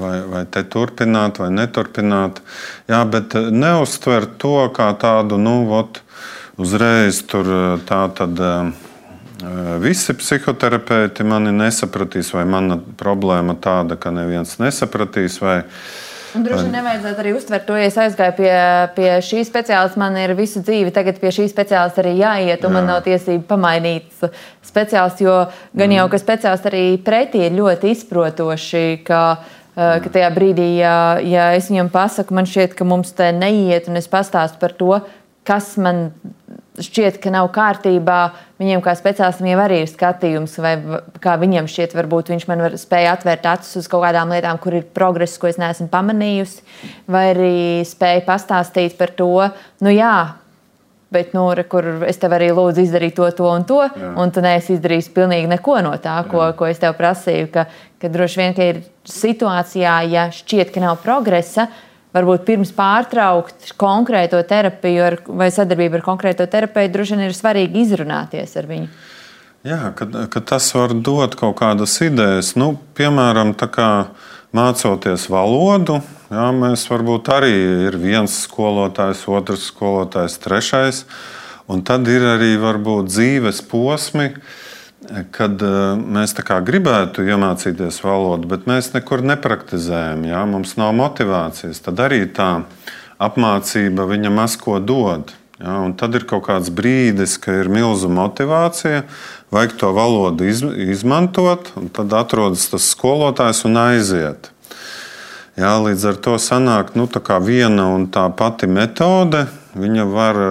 vai, 0.01 0.17
vai 0.33 0.43
te 0.51 0.65
turpināt, 0.67 1.39
vai 1.39 1.47
neturpināt. 1.55 2.43
Jā, 2.91 3.05
bet 3.07 3.39
neuztver 3.55 4.27
to 4.43 4.67
kā 4.75 4.89
tādu, 4.99 5.39
nu, 5.39 5.61
ot, 5.79 6.01
uzreiz 6.59 7.23
tur 7.23 7.79
tā 7.87 8.03
tad. 8.19 8.43
Visi 9.83 10.15
psihoterapeiti 10.17 11.25
mani 11.27 11.51
nesapratīs, 11.53 12.31
vai 12.33 12.45
mana 12.49 12.79
problēma 12.97 13.53
tāda, 13.61 13.97
ka 14.01 14.09
neviens 14.13 14.55
nesapratīs. 14.57 15.37
Vai, 15.43 15.59
Un 16.35 16.43
droši 16.45 16.65
vien 16.65 16.75
nevajadzētu 16.75 17.21
arī 17.23 17.33
uztvert 17.37 17.65
to, 17.67 17.75
ja 17.79 17.87
es 17.87 17.97
aizgāju 18.01 18.33
pie, 18.37 18.55
pie 18.97 19.11
šī 19.25 19.43
speciālista. 19.47 19.99
Man 20.01 20.17
ir 20.19 20.33
visu 20.37 20.61
dzīvi, 20.65 20.91
tagad 20.93 21.21
pie 21.21 21.31
šī 21.33 21.47
speciālista 21.51 22.03
arī 22.03 22.15
jāiet, 22.19 22.65
un 22.65 22.73
Jā. 22.73 22.73
man 22.75 22.89
nav 22.91 23.03
tiesība 23.05 23.45
pamainīt 23.53 24.25
speciālistu. 24.65 25.27
Jo 25.27 25.37
gan 25.77 25.93
jau, 25.95 26.07
mm. 26.07 26.11
ka 26.13 26.21
speciālisti 26.21 26.71
arī 26.71 26.83
pretī 27.05 27.45
ir 27.47 27.55
ļoti 27.57 27.93
izprotoši. 27.93 28.83
Ka, 29.07 29.21
ka 29.77 30.11
tajā 30.13 30.33
brīdī, 30.33 30.67
ja, 30.81 30.97
ja 31.21 31.51
es 31.57 31.69
viņam 31.71 31.93
pasaku, 31.93 32.35
man 32.37 32.49
šķiet, 32.49 32.75
ka 32.77 32.85
mums 32.87 33.13
te 33.17 33.29
neiet, 33.37 33.89
un 33.89 34.01
es 34.01 34.09
pastāstu 34.11 34.59
par 34.61 34.73
to, 34.77 34.99
kas 35.47 35.75
man 35.79 36.09
šķiet, 36.83 37.19
ka 37.21 37.31
nav 37.33 37.49
kārtībā, 37.55 38.17
viņiem 38.61 38.81
kā 38.85 38.93
speciālistam 38.97 39.49
jau 39.49 39.59
arī 39.63 39.81
ir 39.83 39.91
skatījums, 39.91 40.57
vai 40.61 40.73
kā 41.23 41.35
viņam 41.41 41.69
šķiet, 41.71 41.95
varbūt 41.97 42.33
viņš 42.33 42.47
man 42.49 42.65
var 42.65 42.77
spēja 42.79 43.15
atvērt 43.17 43.47
acis 43.49 43.81
uz 43.81 43.91
kaut 43.91 44.05
kādām 44.05 44.33
lietām, 44.33 44.59
kur 44.61 44.77
ir 44.77 44.89
progress, 44.97 45.39
ko 45.41 45.49
es 45.49 45.59
neesmu 45.61 45.89
pamanījusi, 45.93 46.65
vai 47.09 47.29
arī 47.33 47.55
spēja 47.87 48.25
pastāstīt 48.27 48.97
par 48.99 49.15
to, 49.17 49.31
nu 49.85 49.93
jā. 49.95 50.17
Bet, 51.07 51.31
nu, 51.31 51.45
re, 51.55 51.63
kur 51.71 51.85
es 52.03 52.17
tev 52.19 52.33
arī 52.35 52.49
lūdzu 52.51 52.83
izdarīt 52.83 53.13
to, 53.15 53.29
to 53.31 53.45
un 53.47 53.63
to, 53.63 53.77
Jā. 53.87 54.09
un 54.19 54.31
tu 54.35 54.41
neesi 54.43 54.73
izdarījis 54.75 55.07
pilnīgi 55.15 55.47
neko 55.47 55.77
no 55.85 55.93
tā, 56.03 56.17
ko, 56.27 56.41
Jā. 56.49 56.55
ko 56.59 56.67
es 56.67 56.81
tev 56.81 56.97
prasīju. 56.99 57.47
Ka, 57.53 57.63
ka 57.95 58.11
droši 58.11 58.41
vien, 58.41 58.55
ka 58.57 58.67
ir 58.73 58.81
situācijā, 59.07 59.93
ja 60.11 60.25
šķiet, 60.35 60.73
ka 60.75 60.83
nav 60.83 60.97
progresa, 61.05 61.69
varbūt 62.17 62.45
pirms 62.47 62.73
pārtraukt 62.75 63.71
konkrēto 63.79 64.41
terapiju 64.47 65.05
ar, 65.05 65.17
vai 65.39 65.49
sadarbību 65.53 65.99
ar 65.99 66.05
konkrēto 66.05 66.47
terapeitu, 66.49 66.93
droši 66.95 67.15
vien 67.15 67.27
ir 67.27 67.37
svarīgi 67.37 67.85
izrunāties 67.85 68.57
ar 68.59 68.69
viņu. 68.69 68.89
Jā, 69.67 69.79
kad, 69.97 70.13
kad 70.31 70.45
tas 70.47 70.67
var 70.75 70.93
dot 70.93 71.35
kaut 71.39 71.57
kādas 71.59 71.95
idejas, 72.05 72.53
nu, 72.59 72.75
piemēram, 72.97 73.55
kā 73.57 73.89
mācoties 74.55 75.27
valodu. 75.31 75.99
Jā, 76.31 76.51
mēs 76.55 76.85
varbūt 76.91 77.31
arī 77.31 77.55
ir 77.87 77.97
viens 77.99 78.35
skolotājs, 78.45 79.25
otrs 79.31 79.67
skolotājs, 79.71 80.39
trešais. 80.43 81.03
Un 81.67 81.81
tad 81.87 82.07
ir 82.07 82.23
arī 82.35 82.53
varbūt 82.61 83.09
dzīves 83.11 83.59
posmi, 83.67 84.29
uh, 84.31 84.66
kad 85.31 85.61
eh, 85.61 85.95
mēs 85.97 86.35
gribētu 86.37 87.25
iemācīties 87.27 88.01
valodu, 88.03 88.47
bet 88.47 88.67
mēs 88.69 88.93
nekur 88.95 89.23
nepraktizējam, 89.25 90.25
jā, 90.27 90.43
mums 90.49 90.77
nav 90.77 90.93
motivācijas, 90.97 91.81
tad 91.85 91.99
arī 92.03 92.25
tā 92.25 92.63
apmācība 93.19 94.07
viņa 94.09 94.33
maz 94.33 94.57
ko 94.57 94.79
dod. 94.79 95.33
Ja, 95.57 95.79
tad 95.97 96.13
ir 96.13 96.27
kaut 96.29 96.45
kāds 96.45 96.69
brīdis, 96.69 97.39
kad 97.41 97.63
ir 97.63 97.69
milzīga 97.73 98.13
motivācija, 98.13 98.99
vajag 99.49 99.73
to 99.81 99.89
valodu 99.95 100.45
iz, 100.45 100.61
izmantot, 100.61 101.71
un 101.79 101.89
tad 101.89 102.13
atrodas 102.13 102.67
tas 102.69 102.91
skolotājs 102.93 103.63
un 103.65 103.79
aiziet. 103.81 104.51
Ja, 105.57 105.79
līdz 105.81 106.03
ar 106.11 106.19
to 106.21 106.35
sanāk 106.37 106.93
nu, 106.93 107.07
viena 107.41 107.87
un 107.89 108.05
tā 108.13 108.27
pati 108.29 108.69
metode, 108.69 109.47
viņa 109.73 110.05
var 110.05 110.41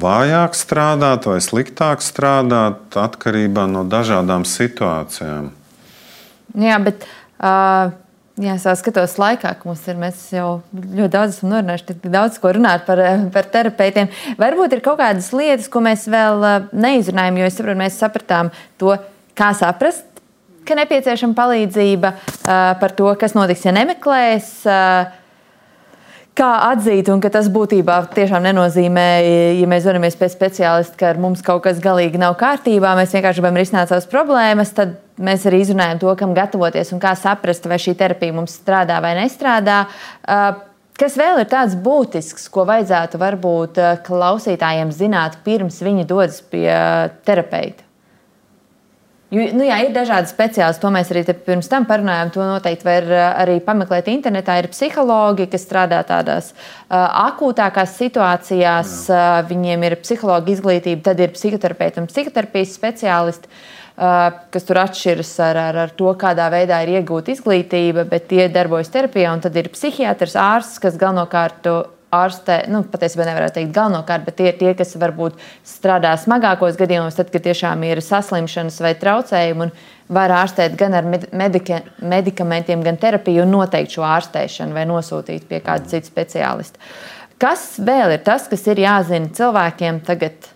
vājāk 0.00 0.56
strādāt 0.56 1.28
vai 1.28 1.38
sliktāk 1.44 2.02
strādāt 2.04 2.96
atkarībā 3.00 3.66
no 3.70 3.84
dažādām 3.88 4.44
situācijām. 4.48 5.52
Jā, 6.56 6.76
bet 6.84 7.04
uh, 7.04 7.92
jā, 8.40 8.56
es 8.56 8.66
skatos 8.80 9.16
laikā, 9.20 9.54
ka 9.58 9.68
mums 9.68 9.84
ir, 9.88 10.00
jau 10.36 10.48
ļoti 10.72 11.12
daudz 11.12 11.36
esam 11.36 11.52
norunājuši, 11.52 11.88
tik 11.90 12.08
daudz 12.12 12.40
ko 12.40 12.52
runāt 12.56 12.86
par, 12.88 13.02
par 13.34 13.50
terapeitiem. 13.52 14.12
Varbūt 14.40 14.76
ir 14.76 14.84
kaut 14.84 15.00
kādas 15.00 15.32
lietas, 15.36 15.68
ko 15.72 15.82
mēs 15.84 16.06
vēl 16.12 16.44
neizrunājam, 16.72 17.40
jo 17.40 17.48
es 17.48 17.58
saprotu, 17.58 17.80
mēs 17.82 18.00
sapratām 18.00 18.52
to, 18.80 18.96
kā 19.36 19.52
saprast, 19.56 20.04
ka 20.66 20.76
nepieciešama 20.76 21.36
palīdzība, 21.36 22.16
uh, 22.16 22.72
par 22.80 22.96
to, 22.98 23.12
kas 23.20 23.36
notiks, 23.38 23.64
ja 23.68 23.76
nemeklēs. 23.76 24.58
Uh, 24.66 25.24
Kā 26.36 26.50
atzīt, 26.66 27.06
un 27.08 27.20
ka 27.24 27.30
tas 27.32 27.46
būtībā 27.48 27.94
tiešām 28.12 28.44
nenozīmē, 28.44 29.04
ja 29.56 29.68
mēs 29.70 29.86
dodamies 29.88 30.18
pie 30.20 30.26
speciālista, 30.28 30.98
ka 31.00 31.06
ar 31.14 31.20
mums 31.22 31.40
kaut 31.44 31.62
kas 31.64 31.80
galīgi 31.80 32.20
nav 32.20 32.34
kārtībā, 32.36 32.90
mēs 32.98 33.14
vienkārši 33.16 33.40
gribam 33.40 33.56
risināt 33.56 33.88
savas 33.88 34.04
problēmas, 34.10 34.74
tad 34.76 34.98
mēs 35.16 35.46
arī 35.48 35.62
izrunājam 35.64 36.02
to, 36.02 36.12
kam 36.20 36.34
gatavoties 36.36 36.92
un 36.92 37.00
kā 37.00 37.14
saprast, 37.16 37.64
vai 37.70 37.80
šī 37.80 37.96
terapija 37.96 38.36
mums 38.36 38.58
strādā 38.60 39.00
vai 39.00 39.14
nestrādā. 39.16 39.78
Uh, 40.28 40.60
kas 41.00 41.16
vēl 41.16 41.40
ir 41.40 41.48
tāds 41.54 41.78
būtisks, 41.80 42.50
ko 42.52 42.66
vajadzētu 42.68 43.22
varbūt 43.24 43.80
uh, 43.80 43.96
klausītājiem 44.04 44.92
zināt, 44.92 45.40
pirms 45.46 45.80
viņi 45.88 46.04
dodas 46.12 46.44
pie 46.44 46.68
terapeita? 47.24 47.85
Jo, 49.34 49.42
nu 49.58 49.64
jā, 49.66 49.80
ir 49.82 49.90
dažādi 49.90 50.30
speciālisti, 50.30 50.80
to 50.84 50.90
mēs 50.94 51.08
arī 51.10 51.24
pirms 51.48 51.66
tam 51.70 51.82
parunājām. 51.88 52.28
To 52.36 52.44
noteikti 52.46 52.86
var 52.86 53.08
eh, 53.10 53.22
arī 53.42 53.56
pameklēt 53.64 54.06
internetā. 54.12 54.60
Ir 54.60 54.68
psihologi, 54.70 55.48
kas 55.50 55.64
strādā 55.66 55.98
tādās 56.06 56.52
uh, 56.52 56.94
akūtākās 57.26 57.96
situācijās, 57.98 58.92
jā. 59.10 59.24
uh, 59.40 59.48
viņiem 59.48 59.88
ir 59.88 59.98
psihologa 60.04 60.54
izglītība, 60.54 61.08
tad 61.10 61.24
ir 61.24 61.34
psihoterapeiti 61.34 62.04
un 62.04 62.06
psihoterapijas 62.12 62.78
speciālisti. 62.78 63.50
Uh, 63.96 64.30
kas 64.52 64.66
tur 64.68 64.78
atšķiras 64.82 65.34
ar, 65.40 65.58
ar, 65.58 65.80
ar 65.86 65.92
to, 65.98 66.10
kādā 66.20 66.46
veidā 66.52 66.82
ir 66.84 66.98
iegūta 67.00 67.32
izglītība, 67.32 68.04
bet 68.06 68.28
tie 68.30 68.46
darbojas 68.52 68.92
terapijā. 68.94 69.34
Un 69.34 69.42
tad 69.42 69.56
ir 69.58 69.72
psihiatrs, 69.74 70.36
ārsts, 70.38 70.78
kas 70.84 71.00
galvenokārt 71.00 71.66
ārstē, 72.14 72.60
nu, 72.70 72.82
patiesībā 72.86 73.26
nevarētu 73.26 73.58
teikt 73.58 73.74
galvenokārt, 73.74 74.26
bet 74.28 74.36
tie 74.38 74.48
ir 74.50 74.58
tie, 74.60 74.72
kas 74.78 74.94
varbūt 75.00 75.38
strādā 75.66 76.12
smagākos 76.20 76.78
gadījumos, 76.78 77.16
tad, 77.18 77.32
kad 77.34 77.44
tiešām 77.46 77.82
ir 77.88 78.02
saslimšanas 78.04 78.78
vai 78.84 78.94
traucējumi. 79.00 79.70
Var 80.16 80.34
ārstēt 80.36 80.76
gan 80.78 80.94
ar 80.94 81.06
medika, 81.10 81.80
medikamentiem, 81.98 82.84
gan 82.86 82.98
terapiju, 83.02 83.42
un 83.42 83.56
noteikt 83.56 83.96
šo 83.96 84.04
ārstēšanu 84.06 84.76
vai 84.76 84.84
nosūtīt 84.86 85.48
pie 85.50 85.58
kāda 85.64 85.90
cita 85.90 86.06
speciālista. 86.06 86.78
Kas 87.42 87.72
vēl 87.82 88.14
ir 88.14 88.22
tas, 88.24 88.46
kas 88.48 88.62
ir 88.70 88.80
jāzina 88.80 89.32
cilvēkiem 89.34 89.98
tagad, 90.06 90.46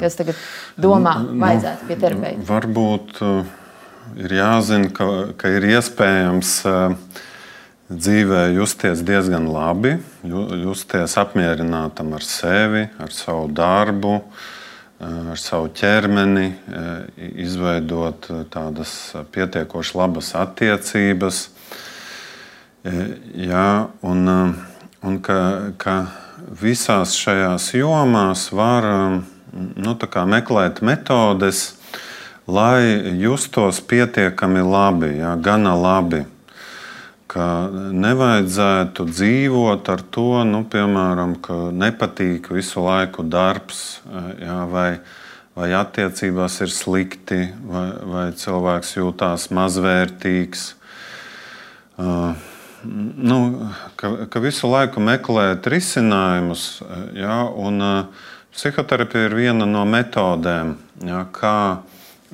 kas 0.00 0.18
tagad 0.18 0.42
domā, 0.76 1.14
nu, 1.22 1.38
vajadzētu 1.44 1.88
pie 1.88 2.00
terapeita? 2.02 2.42
Varbūt 2.50 3.22
uh, 3.22 3.54
ir 4.18 4.34
jāzina, 4.40 4.90
ka, 4.98 5.08
ka 5.38 5.54
ir 5.54 5.70
iespējams. 5.78 6.58
Uh, 6.66 7.24
dzīvē 7.88 8.52
justies 8.52 9.00
diezgan 9.04 9.48
labi, 9.48 9.94
justies 10.22 11.16
apmierinātam 11.20 12.12
ar 12.16 12.24
sevi, 12.24 12.84
ar 13.00 13.12
savu 13.14 13.48
darbu, 13.48 14.20
eh, 15.00 15.30
ar 15.32 15.40
savu 15.40 15.70
ķermeni, 15.72 16.52
eh, 16.52 17.24
izveidot 17.44 18.28
eh, 18.30 18.44
tādas 18.52 19.14
pietiekoši 19.32 19.96
labas 19.96 20.34
attiecības. 20.34 21.48
Jā, 23.34 23.88
un, 24.06 24.28
un 25.02 25.16
ka, 25.20 25.72
ka 25.76 25.96
visās 26.62 27.12
šajās 27.18 27.74
jomās 27.74 28.46
var 28.54 28.86
nu, 29.52 29.96
meklēt 30.24 30.80
metodes, 30.80 31.74
lai 32.46 33.02
justos 33.18 33.82
pietiekami 33.82 34.62
labi, 34.62 35.10
jā, 35.18 35.34
gana 35.42 35.74
labi 35.74 36.22
ka 37.28 37.68
nevajadzētu 37.92 39.04
dzīvot 39.10 39.88
ar 39.92 40.02
to, 40.14 40.42
nu, 40.48 40.62
piemēram, 40.70 41.36
ka 41.44 41.68
nepatīk 41.76 42.48
visu 42.56 42.82
laiku 42.86 43.24
darbs, 43.28 44.00
jā, 44.40 44.62
vai, 44.72 44.88
vai 45.58 45.68
attiecībās 45.76 46.60
ir 46.64 46.72
slikti, 46.72 47.42
vai, 47.68 47.86
vai 48.14 48.24
cilvēks 48.32 48.96
jūtās 48.96 49.48
mazvērtīgs. 49.52 50.64
Uh, 51.98 52.32
nu, 52.88 53.38
ka, 54.00 54.14
ka 54.32 54.42
visu 54.42 54.70
laiku 54.72 55.04
meklēt 55.04 55.68
risinājumus, 55.68 56.68
jā, 57.18 57.40
un 57.60 57.84
uh, 57.84 58.28
psihoterapija 58.56 59.28
ir 59.28 59.36
viena 59.36 59.68
no 59.68 59.84
metodēm, 59.84 60.78
jā, 61.04 61.26
kā 61.36 61.58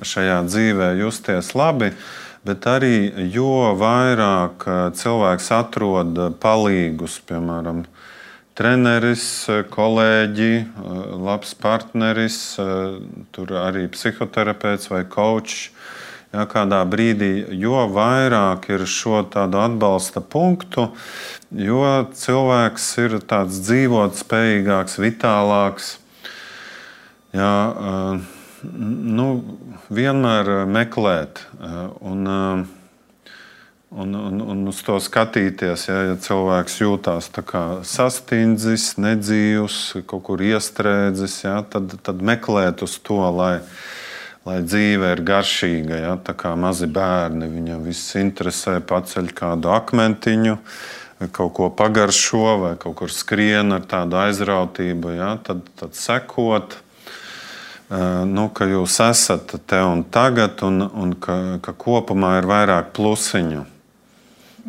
šajā 0.05 0.45
dzīvē 0.47 0.93
justies 1.01 1.51
labi. 1.57 1.91
Uh, 1.91 2.13
bet 2.45 2.67
arī 2.69 2.97
jo 3.33 3.73
vairāk 3.79 4.65
eh, 4.69 4.81
cilvēks 4.97 5.51
atrod 5.55 6.19
palīgus, 6.41 7.17
piemēram, 7.25 7.83
treneris, 8.55 9.25
kolēģi, 9.73 10.51
eh, 10.61 10.99
labs 11.27 11.55
partneris, 11.57 12.39
eh, 12.61 12.99
tur 13.35 13.55
arī 13.65 13.87
psihoterapeits 13.91 14.91
vai 14.93 15.03
kočs. 15.03 15.69
Ja, 16.35 16.43
kādā 16.51 16.81
brīdī, 16.83 17.45
jo 17.55 17.85
vairāk 17.95 18.65
ir 18.73 18.81
šo 18.91 19.21
tādu 19.31 19.55
atbalsta 19.61 20.19
punktu, 20.19 20.89
jo 21.55 21.85
cilvēks 22.11 22.87
ir 23.05 23.15
tāds 23.23 23.61
dzīvot 23.63 24.19
spējīgāks, 24.19 24.97
vitālāks. 24.99 25.93
Ja, 27.31 28.19
nu, 29.17 29.27
vienmēr 29.93 30.49
eh, 30.61 30.63
meklēt 30.69 31.41
eh, 31.59 31.75
un, 32.05 32.29
eh, 32.29 33.33
un, 33.95 34.15
un, 34.19 34.41
un 34.41 34.63
uz 34.71 34.81
to 34.85 34.97
skatīties. 35.01 35.87
Ja, 35.89 35.99
ja 36.09 36.15
cilvēks 36.21 36.79
jūtas 36.81 37.29
sastindzis, 37.89 38.95
nedzīvs, 39.01 39.79
kaut 40.09 40.25
kur 40.29 40.43
iestrēdzis, 40.43 41.37
ja, 41.45 41.59
tad, 41.69 41.97
tad 42.05 42.21
meklēt 42.25 42.85
uz 42.85 42.97
to, 42.99 43.21
lai, 43.35 43.59
lai 44.47 44.59
dzīve 44.65 45.15
ir 45.15 45.23
garšīga. 45.25 46.01
Ja, 46.03 46.13
tā 46.17 46.35
kā 46.37 46.55
mazi 46.59 46.89
bērni 46.91 47.49
viņam 47.51 47.87
viss 47.87 48.15
interesē, 48.19 48.79
paceļ 48.81 49.33
kādu 49.35 49.73
akmentiņu. 49.75 50.59
Kaut 51.31 51.53
ko 51.55 51.69
pagaršo, 51.71 52.47
vai 52.59 52.73
kaut 52.75 52.97
kur 52.99 53.11
skrien 53.13 53.71
ar 53.71 53.85
tādu 53.87 54.17
aizrautību, 54.19 55.13
ja, 55.15 55.29
tad, 55.39 55.61
tad 55.79 55.95
sekot, 55.95 56.75
nu, 58.25 58.47
ka 58.49 58.65
jūs 58.65 58.97
esat 59.05 59.55
te 59.69 59.79
un 59.85 60.03
tagad, 60.09 60.63
un, 60.65 60.81
un 60.89 61.13
ka, 61.21 61.35
ka 61.61 61.75
kopumā 61.77 62.37
ir 62.39 62.49
vairāk 62.49 62.89
plusiņu. 62.97 63.61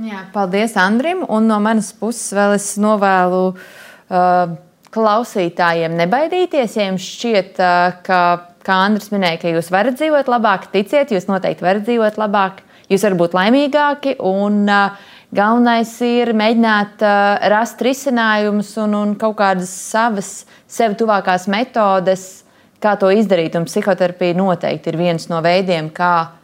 Jā, 0.05 0.27
paldies 0.35 0.77
Andrim. 0.77 1.23
Un 1.33 1.49
no 1.49 1.57
manas 1.65 1.89
puses 1.97 2.35
vēl 2.37 2.59
es 2.59 2.75
novēlu 2.77 3.43
uh, 3.55 4.53
klausītājiem 4.93 5.97
nebaidīties. 5.97 6.77
Ja 6.77 6.91
jums 6.91 7.07
šķiet, 7.17 7.57
uh, 7.57 7.97
ka, 8.05 8.21
kā 8.67 8.79
Andris 8.85 9.09
minēja, 9.15 9.41
ka 9.41 9.55
jūs 9.55 9.73
varat 9.73 9.97
dzīvot 9.97 10.29
labāk, 10.29 10.69
ticiet, 10.75 11.17
jūs 11.17 11.31
noteikti 11.31 11.65
varat 11.65 11.89
dzīvot 11.89 12.21
labāk, 12.21 12.61
jūs 12.93 13.09
varat 13.09 13.23
būt 13.25 13.37
laimīgāki. 13.41 14.19
Un, 14.21 14.65
uh, 14.69 15.13
Galvenais 15.37 15.91
ir 16.07 16.31
mēģināt 16.39 17.03
uh, 17.03 17.49
rast 17.51 17.81
risinājumus 17.83 18.69
un, 18.79 18.93
un 18.95 19.15
kaut 19.19 19.35
kādas 19.41 19.73
savas, 19.75 20.45
sev 20.71 20.95
tuvākās 20.97 21.49
metodes, 21.51 22.46
Kā 22.83 22.97
to 23.01 23.09
izdarīt? 23.13 23.57
Un 23.57 23.67
psihoterapija 23.69 24.37
noteikti 24.37 24.93
ir 24.93 24.99
viens 25.01 25.29
no 25.33 25.41
veidiem, 25.45 25.89
kā 25.95 26.37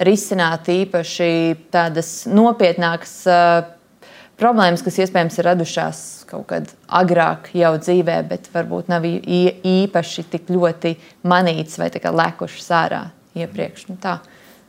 risināt 0.00 0.68
īpaši 0.72 1.30
tādas 1.72 2.24
nopietnākas 2.26 3.14
uh, 3.30 3.66
problēmas, 4.40 4.82
kas 4.84 4.98
iespējams 5.04 5.38
ir 5.38 5.48
radušās 5.50 6.00
kaut 6.30 6.46
kad 6.50 6.70
agrāk 6.88 7.50
jau 7.54 7.74
dzīvē, 7.78 8.16
bet 8.30 8.48
varbūt 8.54 8.90
nav 8.90 9.06
īpaši 9.06 10.26
tik 10.32 10.50
ļoti 10.54 10.96
manītas 11.30 11.78
vai 11.78 11.90
lekušas 11.92 12.70
ārā 12.74 13.02
iepriekš. 13.38 13.88
Nu, 13.92 13.98
tā. 14.00 14.18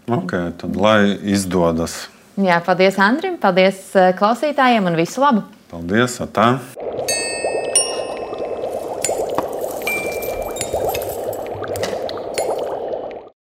okay, 0.06 0.52
tad 0.60 0.78
lai 0.78 1.16
izdodas. 1.24 2.06
Jā, 2.36 2.60
paldies 2.62 3.00
Andrim, 3.00 3.40
paldies 3.40 3.94
klausītājiem 4.20 4.92
un 4.92 5.00
visu 5.00 5.24
labu! 5.24 5.46
Paldies! 5.72 6.20
Atā. 6.22 6.58